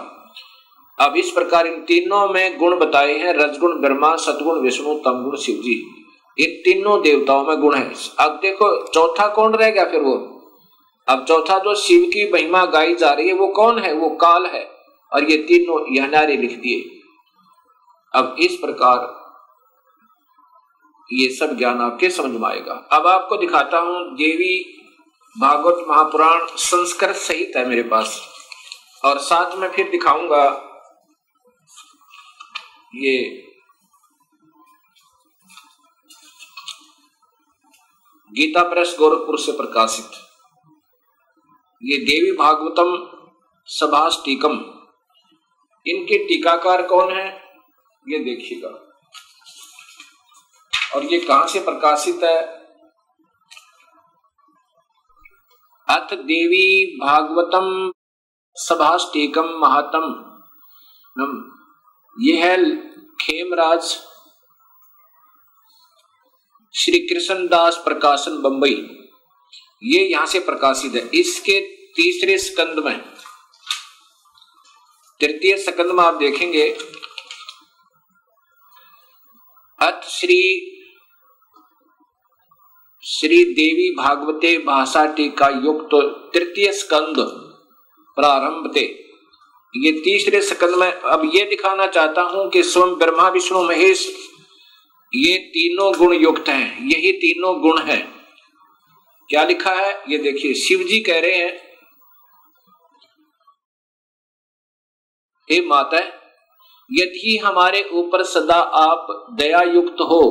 अब 0.99 1.17
इस 1.17 1.31
प्रकार 1.31 1.67
इन 1.67 1.81
तीनों 1.83 2.29
में 2.29 2.59
गुण 2.59 2.77
बताए 2.79 3.13
हैं 3.19 3.33
रजगुण 3.35 3.81
ब्रह्मा 3.81 4.15
सतगुण 4.17 4.61
विष्णु, 4.61 4.95
तमगुण 4.97 5.37
शिव 5.37 5.57
जी 5.57 5.75
इन 6.39 6.61
तीनों 6.65 7.01
देवताओं 7.03 7.45
में 7.45 7.61
गुण 7.61 7.75
है। 7.75 7.93
अब 8.19 8.39
देखो, 8.43 8.87
चौथा 8.87 9.27
कौन 9.29 9.55
रह 9.55 9.71
गया 9.71 9.85
फिर 9.85 10.01
वो? 10.01 10.40
अब 11.11 11.25
चौथा 11.27 11.59
जो 11.59 11.75
शिव 11.75 12.03
की 12.07 12.33
महिमा 12.33 12.65
गाई 12.65 12.95
जा 12.95 13.11
रही 13.11 13.29
है, 13.29 13.33
वो 13.33 13.47
कौन 13.47 13.79
है? 13.79 13.93
वो 13.93 14.11
काल 14.11 14.47
है। 14.47 14.71
और 15.13 15.31
ये 15.31 15.37
तीनों 15.37 15.97
यह 15.97 16.07
नारे 16.07 16.37
लिख 16.37 16.59
दिए। 16.59 17.01
अब 18.15 18.37
इस 18.39 18.57
प्रकार 18.57 19.21
ये 21.13 21.29
सब 21.29 21.59
ज्ञान 21.59 21.81
आपके 21.81 22.11
समझ 22.11 22.41
में 22.41 22.49
आएगा। 22.49 22.73
अब 22.93 23.07
आपको 23.07 23.37
दिखाता 23.37 23.79
हूँ 23.79 24.15
देवी 24.15 24.77
भागवत 25.41 25.85
महापुराण 25.89 26.47
संस्कृत 26.47 27.17
सहित 27.17 27.53
है 27.57 27.69
मेरे 27.69 27.83
पास। 27.83 28.21
और 29.05 29.19
साथ 29.19 29.57
में 29.57 29.69
फिर 29.71 29.91
दिखाऊँगा 29.91 30.45
ये 32.95 33.47
गीता 38.33 38.63
प्रेस 38.63 38.97
गोरखपुर 38.99 39.39
से 39.39 39.53
प्रकाशित। 39.53 40.30
ये 41.83 41.97
देवी 41.97 42.33
भागवतम 42.37 42.89
सभाष 43.67 44.17
टीकम 44.17 44.53
इनके 45.87 46.19
टीकाकार 46.19 46.83
कौन 46.83 47.13
है? 47.13 47.27
ये 48.09 48.19
देखिएगा। 48.19 48.69
और 50.95 51.05
ये 51.05 51.21
कहाँ 51.21 51.47
से 51.47 51.61
प्रकाशित 51.61 52.23
है? 52.25 52.43
अथ 55.89 56.15
देवी 56.15 56.97
भागवतम 56.97 57.93
सभाष्टेकम 58.57 59.49
महातम। 59.59 60.07
ये 62.21 62.37
है 62.37 62.57
खेमराज। 63.17 63.99
श्री 66.75 66.99
कृष्ण 66.99 67.49
दास 67.49 67.77
प्रकाशन 67.77 68.43
बंबई। 68.43 68.97
ये 69.83 70.01
यहाँ 70.03 70.27
से 70.27 70.41
प्रकाशित 70.41 70.95
है। 70.95 71.09
इसके 71.15 71.61
तीसरे 71.97 72.39
स्कंद 72.39 72.85
में, 72.85 72.99
तृतीय 75.21 75.57
स्कंद 75.59 75.93
में 75.93 76.03
आप 76.05 76.15
देखेंगे, 76.15 76.69
अथ 79.79 80.09
श्री 80.11 80.67
श्री 83.03 83.43
देवी 83.45 83.91
भागवते 83.97 84.57
भाषा 84.59 85.05
टीका 85.15 85.49
युक्त 85.65 85.95
तृतीय 86.35 86.73
स्कंद 86.73 87.17
प्रारंभ 88.17 88.73
थे। 88.77 88.85
ये 89.75 89.93
तीसरे 89.95 90.41
स्कंद 90.43 90.75
में, 90.75 90.91
अब 90.91 91.31
ये 91.35 91.45
दिखाना 91.45 91.87
चाहता 91.89 92.23
हूँ 92.25 92.49
कि 92.51 92.63
स्वयं 92.63 92.95
ब्रह्मा, 92.95 93.29
विष्णु, 93.29 93.63
महेश, 93.63 94.07
ये 95.13 95.37
तीनों 95.49 95.93
गुण 95.95 96.15
युक्त 96.15 96.49
हैं। 96.49 96.89
यही 96.89 97.13
तीनों 97.15 97.61
गुण 97.61 97.81
है। 97.83 97.99
क्या 99.31 99.43
लिखा 99.45 99.73
है? 99.73 99.93
ये 100.09 100.19
देखिए 100.19 100.55
शिव 100.57 100.87
जी 100.89 101.01
कह 101.01 101.21
रहे 101.21 101.35
हैं, 101.35 101.53
हे 105.49 105.61
माता, 105.67 105.99
यदि 106.91 107.37
हमारे 107.45 107.83
ऊपर 107.93 108.23
सदा 108.25 108.55
आप 108.55 109.07
दया 109.33 109.61
युक्त 109.65 110.01
हो 110.03 110.23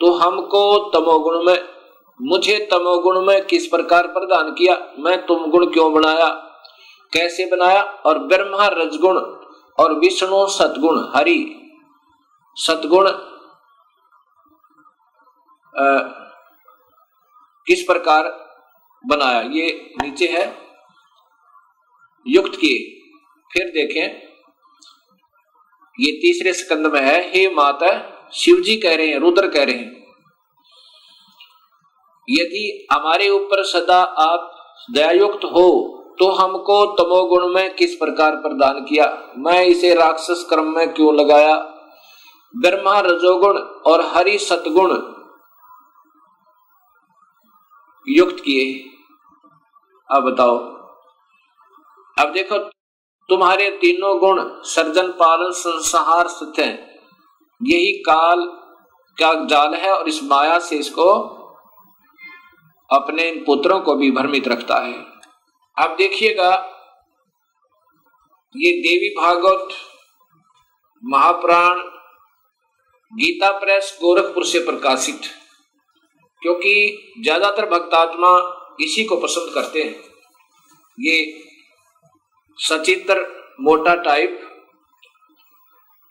तो 0.00 0.12
हमको 0.14 0.62
तमोगुण 0.90 1.42
में, 1.44 1.68
मुझे 2.20 2.58
तमोगुण 2.70 3.20
में 3.22 3.44
किस 3.46 3.66
प्रकार 3.66 4.06
प्रदान 4.08 4.50
किया? 4.52 4.76
मैं 4.98 5.16
तुम 5.26 5.50
गुण 5.50 5.66
क्यों 5.72 5.92
बनाया? 5.92 6.28
कैसे 7.12 7.46
बनाया? 7.46 7.82
और 7.82 8.18
ब्रह्मा 8.26 8.66
रजगुण 8.72 9.18
और 9.78 9.94
विष्णु 9.98 10.46
सतगुण 10.50 11.04
हरि 11.14 11.38
सतगुण 12.56 13.10
किस 17.66 17.82
प्रकार 17.82 18.32
बनाया। 19.06 19.40
ये 19.52 19.94
नीचे 20.02 20.26
है। 20.26 20.44
युक्त 22.26 22.58
किए। 22.60 22.78
फिर 23.50 23.66
देखें। 23.68 24.06
ये 26.00 26.12
तीसरे 26.12 26.52
स्कंद 26.52 26.86
में 26.86 27.00
है। 27.00 27.20
हे 27.32 27.48
माता 27.50 27.90
शिव 28.34 28.60
जी 28.60 28.76
कह 28.76 28.94
रहे 28.96 29.06
हैं, 29.06 29.18
रुद्र 29.18 29.48
कह 29.48 29.64
रहे 29.64 29.74
हैं, 29.74 29.90
यदि 32.28 32.86
हमारे 32.92 33.28
ऊपर 33.28 33.62
सदा 33.64 34.02
आप 34.02 34.50
दयायुक्त 34.90 35.44
हो 35.44 35.68
तो 36.18 36.30
हमको 36.30 36.84
तमोगुण 36.94 37.46
में 37.48 37.74
किस 37.74 37.94
प्रकार 37.94 38.36
प्रदान 38.36 38.80
किया? 38.80 39.06
मैं 39.38 39.64
इसे 39.64 39.94
राक्षस 39.94 40.46
क्रम 40.48 40.70
में 40.76 40.92
क्यों 40.94 41.14
लगाया? 41.14 41.54
ब्रह्मा 42.54 42.98
रजोगुण 43.00 43.58
और 43.86 44.04
हरि 44.06 44.38
सतगुण 44.38 44.92
युक्त 48.08 48.42
किए। 48.44 48.93
अब 50.10 50.22
बताओ। 50.22 50.56
अब 52.16 52.32
देखो, 52.32 52.58
तुम्हारे 53.28 53.70
तीनों 53.70 54.18
गुण 54.20 54.40
सर्जन 54.64 55.10
पालन 55.10 55.50
संसार 55.50 56.28
स्थित 56.28 56.58
है। 56.58 56.72
यही 57.60 57.92
काल 58.02 58.44
का 59.18 59.32
जाल 59.44 59.74
है 59.74 59.92
और 59.92 60.08
इस 60.08 60.22
माया 60.22 60.58
से 60.58 60.76
इसको 60.76 61.10
अपने 62.90 63.30
पुत्रों 63.46 63.80
को 63.80 63.94
भी 63.94 64.10
भ्रमित 64.10 64.48
रखता 64.48 64.78
है। 64.78 64.94
अब 65.76 65.94
देखिएगा, 65.96 66.50
ये 68.54 68.72
देवी 68.72 69.08
भागवत, 69.16 69.68
महाप्राण, 71.02 71.78
गीता 73.12 73.50
प्रेस, 73.50 73.98
गोरखपुर 74.02 74.44
से 74.44 74.58
प्रकाशित। 74.58 75.20
क्योंकि 76.42 76.74
ज़्यादातर 77.22 77.66
भक्तात्मा 77.66 78.38
इसी 78.80 79.04
को 79.04 79.16
पसंद 79.16 79.54
करते 79.54 79.82
हैं। 79.82 80.02
ये 81.00 81.44
सचित्र 82.58 83.20
मोटा 83.60 83.94
टाइप 83.94 84.40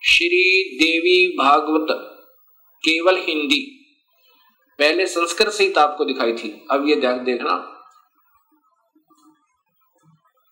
श्री 0.01 0.64
देवी 0.80 1.36
भागवत, 1.38 1.88
केवल 2.84 3.18
हिंदी। 3.18 3.59
पहले 4.80 5.05
संस्कृत 5.05 5.49
से 5.49 5.57
सहित 5.57 5.78
आपको 5.78 6.05
दिखाई 6.05 6.34
थी। 6.34 6.49
अब 6.72 6.88
ये 6.88 6.95
ध्यान 6.95 7.24
देखना। 7.24 7.55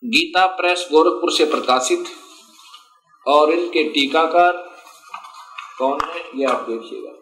गीता 0.03 0.45
प्रेस 0.47 0.87
गोरखपुर 0.91 1.31
से 1.31 1.45
प्रकाशित 1.45 2.05
और 3.25 3.51
इनके 3.51 3.83
टीकाकार 3.83 4.53
कौन 5.77 5.99
है, 6.03 6.39
ये 6.39 6.45
आप 6.45 6.69
देखिएगा। 6.69 7.20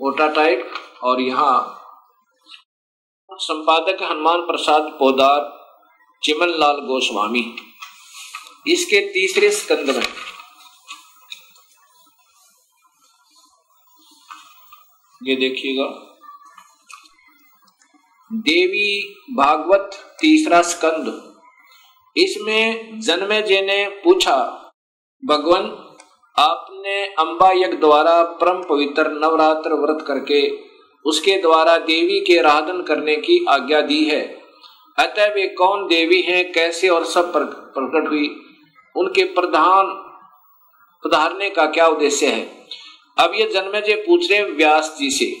ओटा 0.00 0.26
टाइप 0.28 0.70
और 1.02 1.20
यहाँ 1.20 1.54
संपादक 3.30 4.02
हनुमान 4.02 4.40
प्रसाद 4.40 4.82
पोदार 4.98 5.40
चिमन 6.22 6.50
लाल 6.58 6.76
गोस्वामी। 6.86 7.42
इसके 8.66 9.00
तीसरे 9.12 9.50
स्कंद 9.50 9.90
में 9.90 10.02
ये 15.20 15.36
देखिएगा। 15.36 15.88
देवी 18.30 18.90
भागवत 19.36 19.90
तीसरा 20.20 20.62
स्कंद। 20.64 21.06
इसमें 22.16 23.00
जन्मे 23.00 23.42
जी 23.42 23.60
ने 23.60 23.84
पूछा, 24.04 24.36
भगवान 25.22 25.66
आपने 26.38 27.04
अंबा 27.18 27.50
यज्ञ 27.52 27.76
द्वारा 27.76 28.22
परम 28.40 28.62
पवित्र 28.62 29.10
नवरात्र 29.12 29.74
व्रत 29.74 30.04
करके 30.06 30.40
उसके 31.04 31.36
द्वारा 31.42 31.76
देवी 31.78 32.20
के 32.20 32.38
आराधन 32.38 32.82
करने 32.82 33.16
की 33.16 33.44
आज्ञा 33.48 33.80
दी 33.80 34.04
है। 34.04 34.20
अतः 34.98 35.32
वे 35.34 35.46
कौन 35.48 35.86
देवी 35.86 36.20
हैं, 36.20 36.52
कैसे 36.52 36.88
और 36.88 37.04
सब 37.04 37.32
प्रकट 37.32 38.08
हुई, 38.08 38.28
उनके 38.94 39.24
प्रधान 39.24 39.86
पधारने 41.02 41.50
का 41.50 41.66
क्या 41.66 41.86
उद्देश्य 41.86 42.26
है? 42.26 42.42
अब 43.18 43.32
ये 43.34 43.48
जन्मे 43.54 43.80
जी 43.80 43.94
पूछ 43.96 44.30
रहे 44.30 44.42
व्यास 44.42 44.94
जी 44.98 45.10
से। 45.10 45.32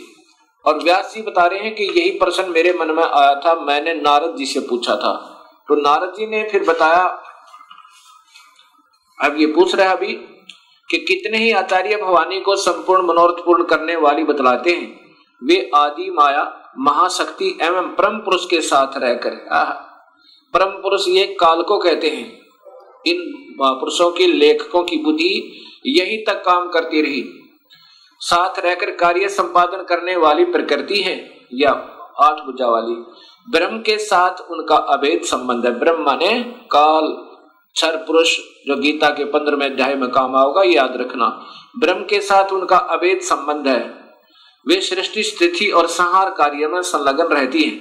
और 0.64 0.82
व्यास 0.82 1.12
जी 1.14 1.22
बता 1.22 1.46
रहे 1.46 1.60
हैं 1.60 1.74
कि 1.74 1.84
यही 1.84 2.10
प्रश्न 2.10 2.48
मेरे 2.50 2.72
मन 2.72 2.90
में 2.90 3.02
आया 3.02 3.34
था, 3.34 3.54
मैंने 3.54 3.94
नारद 3.94 4.34
जी 4.36 4.46
से 4.46 4.60
पूछा 4.60 4.96
था। 4.96 5.12
तो 5.68 5.74
नारद 5.74 6.14
जी 6.18 6.26
ने 6.26 6.42
फिर 6.48 6.64
बताया, 6.64 7.04
अब 9.18 9.36
ये 9.38 9.46
पूछ 9.46 9.74
रहे 9.74 9.86
अभी 9.86 10.12
कि 10.90 10.98
कितने 10.98 11.38
ही 11.38 11.52
आचार्य 11.52 11.96
भवानी 11.96 12.40
को 12.40 12.56
संपूर्ण 12.56 13.06
मनोरथ 13.06 13.44
पूर्ण 13.44 13.64
करने 13.64 13.96
वाली 13.96 14.24
बतलाते 14.24 14.70
हैं, 14.70 15.00
वे 15.44 15.70
आदि 15.74 16.10
माया, 16.10 16.72
महाशक्ति 16.78 17.58
एवं 17.62 17.88
परम 17.88 18.18
पुरुष 18.18 18.46
के 18.46 18.60
साथ 18.60 18.98
रहकर 18.98 19.30
परम 20.54 20.70
पुरुष 20.82 21.08
ये 21.08 21.26
काल 21.40 21.62
को 21.62 21.78
कहते 21.78 22.08
हैं। 22.08 22.38
इन 23.06 23.18
पुरुषों 23.60 24.10
के 24.10 24.26
लेखकों 24.26 24.82
की 24.84 24.96
बुद्धि 24.96 25.62
यही 25.86 26.16
तक 26.16 26.42
काम 26.44 26.68
करती 26.68 27.00
रही। 27.02 27.24
साथ 28.20 28.58
रहकर 28.58 28.90
कार्य 28.90 29.28
संपादन 29.28 29.82
करने 29.82 30.16
वाली 30.16 30.44
प्रकृति 30.44 31.00
है, 31.02 31.46
या 31.54 31.70
आठ 32.20 32.34
भुजा 32.34 32.68
वाली। 32.68 32.94
ब्रह्म 33.48 33.78
के 33.78 33.98
साथ 33.98 34.50
उनका 34.50 34.76
अभेद 34.76 35.22
संबंध 35.22 35.66
है। 35.66 35.78
ब्रह्म 35.78 36.02
माने 36.02 36.42
काल। 36.70 37.27
क्षर 37.78 37.96
पुरुष 37.96 38.36
जो 38.66 38.76
गीता 38.76 39.08
के 39.08 39.24
पंद्रह 39.24 39.64
अध्याय 39.64 39.94
में 39.94 40.08
काम 40.10 40.36
आओगा 40.36 40.62
याद 40.62 40.96
रखना। 40.96 41.26
ब्रह्म 41.78 42.04
के 42.04 42.20
साथ 42.20 42.52
उनका 42.52 42.76
अवैध 42.76 43.20
संबंध 43.20 43.68
है। 43.68 43.82
वे 44.66 44.80
सृष्टि, 44.80 45.22
स्थिति 45.22 45.68
और 45.70 45.86
संहार 45.86 46.30
कार्य 46.30 46.68
में 46.68 46.80
संलग्न 46.82 47.24
रहती 47.24 47.62
है। 47.62 47.76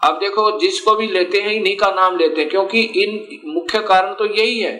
अब 0.00 0.18
देखो, 0.18 0.60
जिसको 0.60 0.94
भी 0.94 1.06
लेते 1.06 1.40
हैं, 1.40 1.52
इन्हीं 1.52 1.76
का 1.76 1.90
नाम 1.90 2.16
लेते 2.16 2.40
हैं, 2.40 2.50
क्योंकि 2.50 2.80
इन 2.80 3.40
मुख्य 3.54 3.80
कारण 3.80 4.14
तो 4.14 4.26
यही 4.26 4.58
है। 4.60 4.72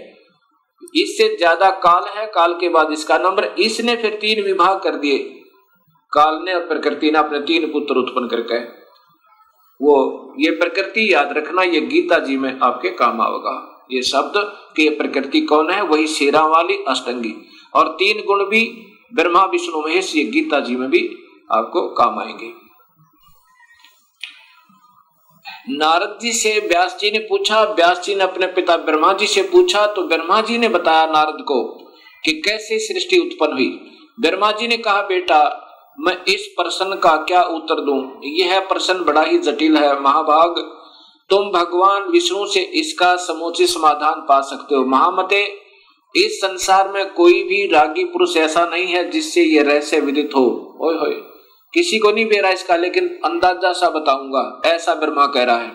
इससे 0.96 1.36
ज़्यादा 1.36 1.70
काल 1.70 2.04
है, 2.16 2.26
काल 2.26 2.54
के 2.54 2.68
बाद 2.68 2.92
इसका 2.92 3.18
नंबर। 3.18 3.44
इसने 3.44 3.96
फिर 3.96 4.14
तीन 4.14 4.44
विभाग 4.44 4.80
कर 4.80 4.94
दिए। 4.94 5.18
काल 6.12 6.40
ने 6.44 6.54
और 6.54 6.66
प्रकृति 6.66 7.10
ने 7.10 7.18
अपने 7.18 7.40
तीन 7.40 7.70
पुत्र 7.72 7.96
उत्पन्न 7.96 8.28
करके। 8.28 8.58
वो, 9.80 10.34
ये 10.38 10.50
प्रकृति 10.50 11.12
याद 11.14 11.36
रखना, 11.36 11.62
ये 11.62 11.80
गीता 11.80 12.18
जी 12.18 12.36
में 12.36 12.58
आपके 12.62 12.90
काम 12.90 13.20
आएगा 13.20 13.71
ये 13.92 14.02
शब्द 14.02 14.52
कि 14.76 14.88
प्रकृति 14.88 15.40
कौन 15.40 15.70
है? 15.70 15.82
वही 15.82 16.06
शेरा 16.06 16.46
वाली 16.46 16.74
अष्टंगी। 16.88 17.34
और 17.74 17.88
तीन 17.88 18.24
गुण 18.26 18.44
भी 18.44 18.88
ब्रह्मा, 19.14 19.44
विष्णु, 19.44 19.80
महेश, 19.80 20.16
ये 20.16 20.24
गीता 20.24 20.60
जी 20.60 20.76
में 20.76 20.90
भी 20.90 21.16
आपको 21.52 21.88
काम 21.88 22.18
आएँगे। 22.18 22.62
नारद 25.68 26.18
जी 26.22 26.32
से 26.32 26.60
व्यास 26.60 26.98
जी 27.00 27.10
ने 27.10 27.18
पूछा, 27.18 27.62
व्यास 27.62 28.02
जी 28.04 28.14
ने 28.14 28.24
अपने 28.24 28.46
पिता 28.46 28.76
ब्रह्मा 28.76 29.12
जी 29.12 29.26
से 29.26 29.42
पूछा 29.42 29.86
तो 29.86 30.02
ब्रह्मा 30.02 30.40
जी 30.40 30.58
ने 30.58 30.68
बताया 30.68 31.06
नारद 31.06 31.42
को 31.42 31.64
कि 32.24 32.32
कैसे 32.32 32.78
सृष्टि 32.78 33.18
उत्पन्न 33.18 33.52
हुई। 33.52 33.90
ब्रह्मा 34.20 34.52
जी 34.52 34.66
ने 34.66 34.76
कहा, 34.76 35.02
बेटा, 35.02 35.68
मैं 36.00 36.24
इस 36.24 36.46
प्रश्न 36.46 36.94
का 36.96 37.16
क्या 37.16 37.42
उत्तर 37.42 37.80
दूँ? 37.80 38.20
यह 38.24 38.60
प्रश्न 38.60 39.04
बड़ा 39.04 39.22
ही 39.22 39.38
जटिल 39.38 39.76
है, 39.76 40.00
महाभाग 40.00 40.81
तुम 41.30 41.50
भगवान 41.50 42.08
विष्णु 42.10 42.46
से 42.46 42.60
इसका 42.74 43.14
समूचित 43.18 43.68
समाधान 43.68 44.20
पा 44.28 44.40
सकते 44.40 44.74
हो। 44.74 44.84
महामते, 44.86 45.42
इस 46.14 46.40
संसार 46.40 46.88
में 46.88 47.12
कोई 47.12 47.42
भी 47.42 47.66
रागी 47.66 48.04
पुरुष 48.04 48.36
ऐसा 48.36 48.64
नहीं 48.66 48.86
है 48.86 49.10
जिससे 49.10 49.42
ये 49.42 49.62
रहस्य 49.62 50.00
विदित 50.00 50.30
हो। 50.36 50.44
ओए 50.80 50.96
होए, 50.96 51.14
किसी 51.72 51.98
को 51.98 52.10
नहीं 52.10 52.26
बेरा 52.26 52.50
इसका, 52.50 52.76
लेकिन 52.76 53.08
अंदाज़ा 53.24 53.72
सा 53.72 53.88
बताऊँगा, 53.90 54.60
ऐसा 54.66 54.94
ब्रह्मा 54.94 55.26
कह 55.26 55.44
रहा 55.44 55.58
है। 55.58 55.72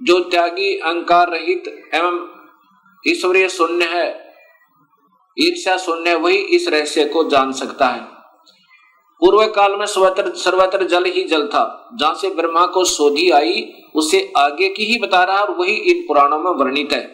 जो 0.00 0.18
त्यागी, 0.20 0.74
अहंकार 0.76 1.30
रहित 1.30 1.68
एवं 1.94 2.18
ईश्वरीय 3.04 3.48
शून्य 3.48 3.84
है, 3.86 4.08
ईर्ष्या 5.36 5.76
शून्य 5.78 6.14
वही 6.16 6.36
इस 6.36 6.68
रहस्य 6.68 7.04
को 7.04 7.24
जान 7.24 7.52
सकता 7.52 7.86
है। 7.86 8.19
पूर्व 9.20 9.46
काल 9.46 9.76
में 9.76 9.86
सर्वत्र 9.86 10.34
सर्वत्र 10.34 10.86
जल 10.86 11.04
ही 11.04 11.22
जल 11.22 11.46
था। 11.46 11.90
जहाँ 12.00 12.14
से 12.14 12.30
ब्रह्मा 12.30 12.66
को 12.66 12.84
सोधी 12.84 13.30
आई, 13.30 13.72
उसे 13.94 14.32
आगे 14.36 14.68
की 14.68 14.84
ही 14.84 14.98
बता 14.98 15.24
रहा 15.24 15.42
और 15.42 15.50
वही 15.50 15.72
इन 15.72 16.04
पुराणों 16.08 16.38
में 16.38 16.50
वर्णित 16.50 16.92
है। 16.92 17.06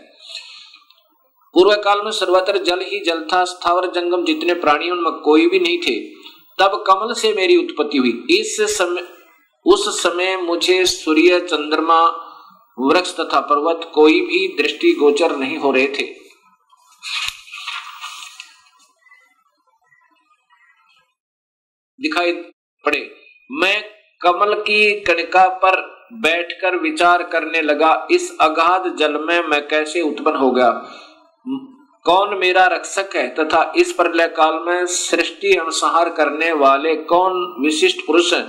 पूर्व 1.54 1.80
काल 1.82 2.02
में 2.04 2.10
सर्वत्र 2.10 2.58
जल 2.58 2.80
ही 2.80 3.00
जल 3.00 3.26
था। 3.32 3.44
स्थावर 3.44 3.86
जंगम 3.86 4.24
जितने 4.24 4.54
प्राणी 4.54 4.90
उनमें 4.90 5.12
कोई 5.12 5.46
भी 5.46 5.58
नहीं 5.58 5.78
थे। 5.78 6.00
तब 6.58 6.84
कमल 6.86 7.14
से 7.14 7.32
मेरी 7.32 7.56
उत्पत्ति 7.56 7.98
हुई। 7.98 8.26
इस 8.30 8.78
समय, 8.78 9.08
उस 9.66 10.02
समय 10.02 10.36
मुझे 10.36 10.86
सूर्य, 10.86 11.40
चंद्रमा, 11.40 12.22
वृक्ष 12.78 13.16
तथा 13.16 13.40
पर्वत 13.40 13.90
कोई 13.94 14.20
भी 14.20 14.62
दृष्टि 14.62 14.92
गोचर 14.92 15.36
नहीं 15.36 15.56
हो 15.56 15.72
रहे 15.72 15.86
थे। 15.86 16.25
दिखाई 22.00 22.32
पड़े। 22.84 23.10
मैं 23.50 23.84
कमल 24.20 24.54
की 24.54 25.00
कणिका 25.00 25.48
पर 25.48 25.96
बैठकर 26.12 26.76
विचार 26.76 27.22
करने 27.22 27.62
लगा, 27.62 28.06
इस 28.10 28.36
अगाध 28.40 28.96
जल 28.96 29.12
में 29.12 29.40
मैं 29.48 29.68
कैसे 29.68 30.00
उत्पन्न 30.00 30.36
हो 30.36 30.50
गया? 30.50 30.70
कौन 32.04 32.38
मेरा 32.38 32.66
रक्षक 32.66 33.16
है 33.16 33.34
तथा 33.34 33.72
इस 33.76 33.92
प्रलय 33.92 34.28
काल 34.28 34.54
में 34.66 34.86
सृष्टि 34.86 35.56
अनुसार 35.56 36.08
करने 36.10 36.52
वाले 36.52 36.96
कौन 36.96 37.56
विशिष्ट 37.60 38.06
पुरुष 38.06 38.32
है? 38.34 38.42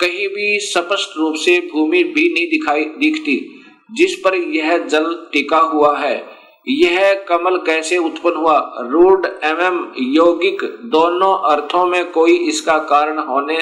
कहीं 0.00 0.28
भी 0.28 0.58
स्पष्ट 0.60 1.08
रूप 1.16 1.34
से 1.34 1.60
भूमि 1.60 2.02
भी 2.02 2.34
नहीं 2.34 2.46
दिखाई 2.46 2.84
दिखती, 2.84 3.62
जिस 3.92 4.14
पर 4.14 4.34
यह 4.34 4.78
जल 4.78 5.28
टिका 5.32 5.58
हुआ 5.58 5.98
है। 5.98 6.37
यह 6.66 7.24
कमल 7.28 7.56
कैसे 7.66 7.96
उत्पन्न 7.98 8.36
हुआ? 8.36 8.58
रूढ़ 8.82 9.26
एवं 9.44 9.76
यौगिक 10.14 10.62
दोनों 10.92 11.34
अर्थों 11.50 11.86
में 11.86 12.10
कोई 12.12 12.36
इसका 12.48 12.78
कारण 12.86 13.18
होने 13.20 13.58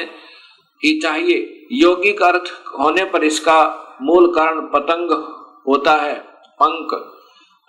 ही 0.82 0.98
चाहिए। 1.00 1.66
यौगिक 1.72 2.22
अर्थ 2.22 2.52
होने 2.78 3.04
पर 3.04 3.24
इसका 3.24 3.58
मूल 4.02 4.26
कारण 4.32 4.60
पतंग 4.72 5.12
होता 5.68 5.94
है, 5.94 6.14
पंख। 6.60 6.94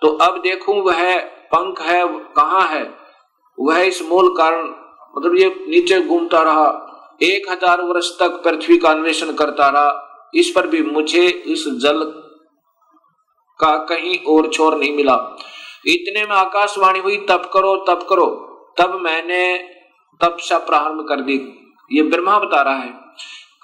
तो 0.02 0.08
अब 0.18 0.40
देखूँ 0.42 0.80
वह 0.82 1.18
पंख 1.52 1.80
है, 1.82 2.04
कहाँ 2.36 2.66
है? 2.68 2.82
वह 3.58 3.80
इस 3.80 4.02
मूल 4.02 4.34
कारण 4.36 4.68
मतलब 5.16 5.36
ये 5.36 5.48
नीचे 5.68 6.00
घूमता 6.00 6.42
रहा। 6.42 6.68
एक 7.22 7.50
हज़ार 7.50 7.80
वर्ष 7.82 8.10
तक 8.18 8.40
पृथ्वी 8.44 8.76
का 8.78 8.90
अन्वेषण 8.90 9.32
करता 9.32 9.68
रहा। 9.68 10.30
इस 10.34 10.52
पर 10.56 10.66
भी 10.66 10.82
मुझे 10.82 11.26
इस 11.26 11.64
जल 11.82 12.02
का 13.60 13.76
कहीं 13.86 14.18
और 14.28 14.50
छोर 14.50 14.76
नहीं 14.78 14.92
मिला। 14.96 15.14
इतने 15.86 16.24
में 16.24 16.34
आकाशवाणी 16.36 16.98
हुई, 16.98 17.16
तप 17.28 17.50
करो 17.52 17.76
तप 17.84 18.06
करो। 18.08 18.26
तब 18.78 19.00
मैंने 19.02 19.56
तपसा 20.20 20.58
प्रारंभ 20.60 21.06
कर 21.08 21.20
दी। 21.22 21.36
ये 21.90 22.02
ब्रह्मा 22.04 22.38
बता 22.38 22.62
रहा 22.62 22.76
है, 22.76 22.92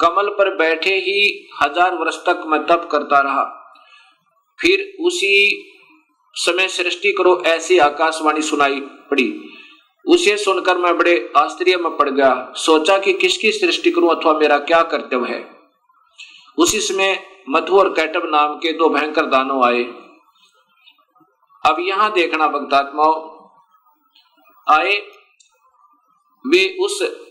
कमल 0.00 0.28
पर 0.38 0.54
बैठे 0.56 0.94
ही 0.98 1.48
हज़ार 1.62 1.94
वर्ष 1.94 2.16
तक 2.26 2.42
मैं 2.46 2.60
तप 2.66 2.88
करता 2.92 3.20
रहा। 3.20 3.44
फिर 4.58 4.80
उसी 5.00 5.34
समय 6.34 6.68
सृष्टि 6.68 7.12
करो, 7.12 7.42
ऐसी 7.46 7.78
आकाशवाणी 7.80 8.42
सुनाई 8.42 8.80
पड़ी। 9.10 9.32
उसे 10.04 10.36
सुनकर 10.36 10.78
मैं 10.78 10.96
बड़े 10.98 11.14
आश्चर्य 11.36 11.76
में 11.76 11.96
पड़ 11.96 12.08
गया। 12.10 12.52
सोचा 12.56 12.96
कि 12.98 13.12
किसकी 13.14 13.52
सृष्टि 13.52 13.90
करूँ 13.90 14.10
अथवा 14.10 14.32
मेरा 14.38 14.58
क्या 14.60 14.80
कर्तव्य 14.84 15.28
है। 15.28 15.44
उसी 16.58 16.80
समय 16.82 17.14
मधु 17.48 17.78
और 17.78 17.92
कैटब 17.92 18.22
नाम 18.24 18.54
के 18.54 18.72
दो 18.72 18.88
भयंकर 18.88 19.26
दानव 19.26 19.64
आए। 19.64 19.84
अब 21.66 21.76
यहाँ 21.80 22.12
देखना 22.12 22.48
भक्तात्माओं, 22.48 23.34
आए, 24.68 24.96
वे 26.46 26.76
उस 26.80 27.26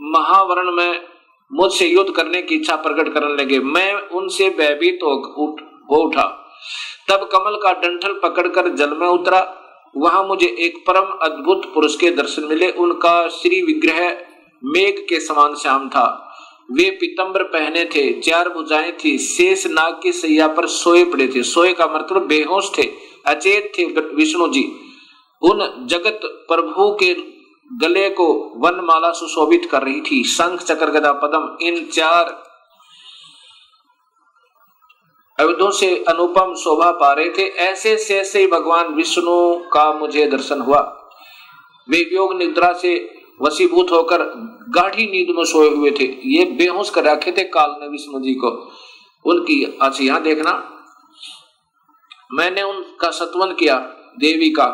महावरण 0.00 0.70
में 0.70 1.08
मुझसे 1.52 1.86
युद्ध 1.86 2.10
करने 2.10 2.42
की 2.42 2.54
इच्छा 2.54 2.76
प्रकट 2.76 3.14
करने 3.14 3.34
लगे। 3.34 3.58
मैं 3.58 3.94
उनसे 3.94 4.50
भयभीत 4.50 4.98
हो 5.02 5.12
उठा। 5.96 6.52
तब 7.08 7.28
कमल 7.32 7.56
का 7.56 7.72
डंठल 7.72 8.20
पकड़कर 8.22 8.68
जल 8.68 8.96
में 8.96 9.08
उतरा। 9.08 9.56
वहाँ 9.96 10.24
मुझे 10.24 10.46
एक 10.46 10.84
परम 10.86 11.18
अद्भुत 11.22 11.74
पुरुष 11.74 11.96
के 11.96 12.10
दर्शन 12.10 12.44
मिले। 12.44 12.70
उनका 12.70 13.28
श्री 13.28 13.62
विग्रह 13.62 14.26
मेघ 14.64 15.08
के 15.08 15.20
समान 15.20 15.54
श्याम 15.54 15.88
था। 15.88 16.29
वे 16.70 16.90
पितंबर 16.90 17.42
पहने 17.42 17.84
थे 17.84 18.20
चार 18.20 18.48
भुजाएँ 18.48 18.92
थी, 19.04 19.18
शेष 19.18 19.66
नाग 19.66 20.00
की 20.02 20.12
सैया 20.12 20.48
पर 20.48 20.66
सोए 20.66 21.04
पड़े 21.04 21.28
थे। 21.28 21.42
सोए 21.42 21.72
का 21.72 21.86
मतलब 21.86 22.26
बेहोश 22.26 22.70
थे, 22.78 22.82
अचेत 23.26 23.72
थे 23.78 23.84
विष्णु 24.14 24.48
जी। 24.48 24.64
उन 25.42 25.86
जगत 25.86 26.20
प्रभु 26.24 26.96
के 27.02 27.14
गले 27.72 28.10
को 28.10 28.52
वनमाला 28.56 29.10
सुशोभित 29.12 29.68
कर 29.70 29.82
रही 29.82 30.00
थी। 30.00 30.24
शंख 30.24 30.62
चक्र 30.62 30.86
गदा 30.86 31.12
पदम, 31.12 31.66
इन 31.66 31.84
चार 31.86 32.50
अवधों 35.38 35.70
से 35.70 36.04
अनुपम 36.08 36.54
शोभा 36.54 36.90
पा 36.90 37.12
रहे 37.12 37.28
थे। 37.28 37.48
ऐसे 37.48 38.24
से 38.24 38.38
ही 38.38 38.46
भगवान 38.46 38.94
विष्णु 38.94 39.64
का 39.72 39.92
मुझे 39.92 40.26
दर्शन 40.26 40.60
हुआ। 40.60 40.80
वे 41.88 41.98
योग 42.12 42.36
निद्रा 42.38 42.72
से 42.72 43.19
वसीभूत 43.40 43.90
होकर 43.90 44.22
गाढ़ी 44.76 45.06
नींद 45.06 45.34
में 45.36 45.44
सोए 45.44 45.68
हुए 45.68 45.90
थे। 45.90 46.04
ये 46.28 46.44
बेहोश 46.58 46.90
कर 46.90 47.04
रखे 47.04 47.32
थे 47.32 47.44
काल 47.48 47.70
ने 47.80 47.88
विष्णु 47.88 48.20
जी 48.20 48.34
को। 48.34 48.50
उनकी 49.24 49.62
अच्छा 49.82 50.04
यहाँ 50.04 50.22
देखना, 50.22 50.52
मैंने 52.32 52.62
उनका 52.62 53.10
सत्वन 53.10 53.52
किया 53.54 53.76
देवी 54.20 54.50
का। 54.50 54.66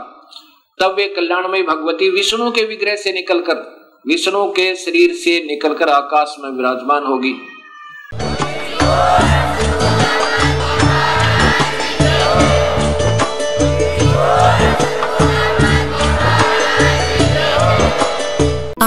तब 0.79 0.95
वे 0.95 1.09
कल्याणमय 1.09 1.63
भगवती 1.63 2.09
विष्णु 2.11 2.51
के 2.51 2.65
विग्रह 2.65 2.97
से 2.97 3.13
निकलकर, 3.13 3.65
विष्णु 4.07 4.45
के 4.51 4.75
शरीर 4.77 5.13
से 5.15 5.43
निकलकर 5.47 5.89
आकाश 5.89 6.37
में 6.41 6.51
विराजमान 6.51 7.05
होगी। 7.05 7.35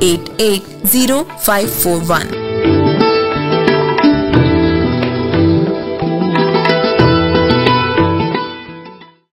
880541. 0.00 2.43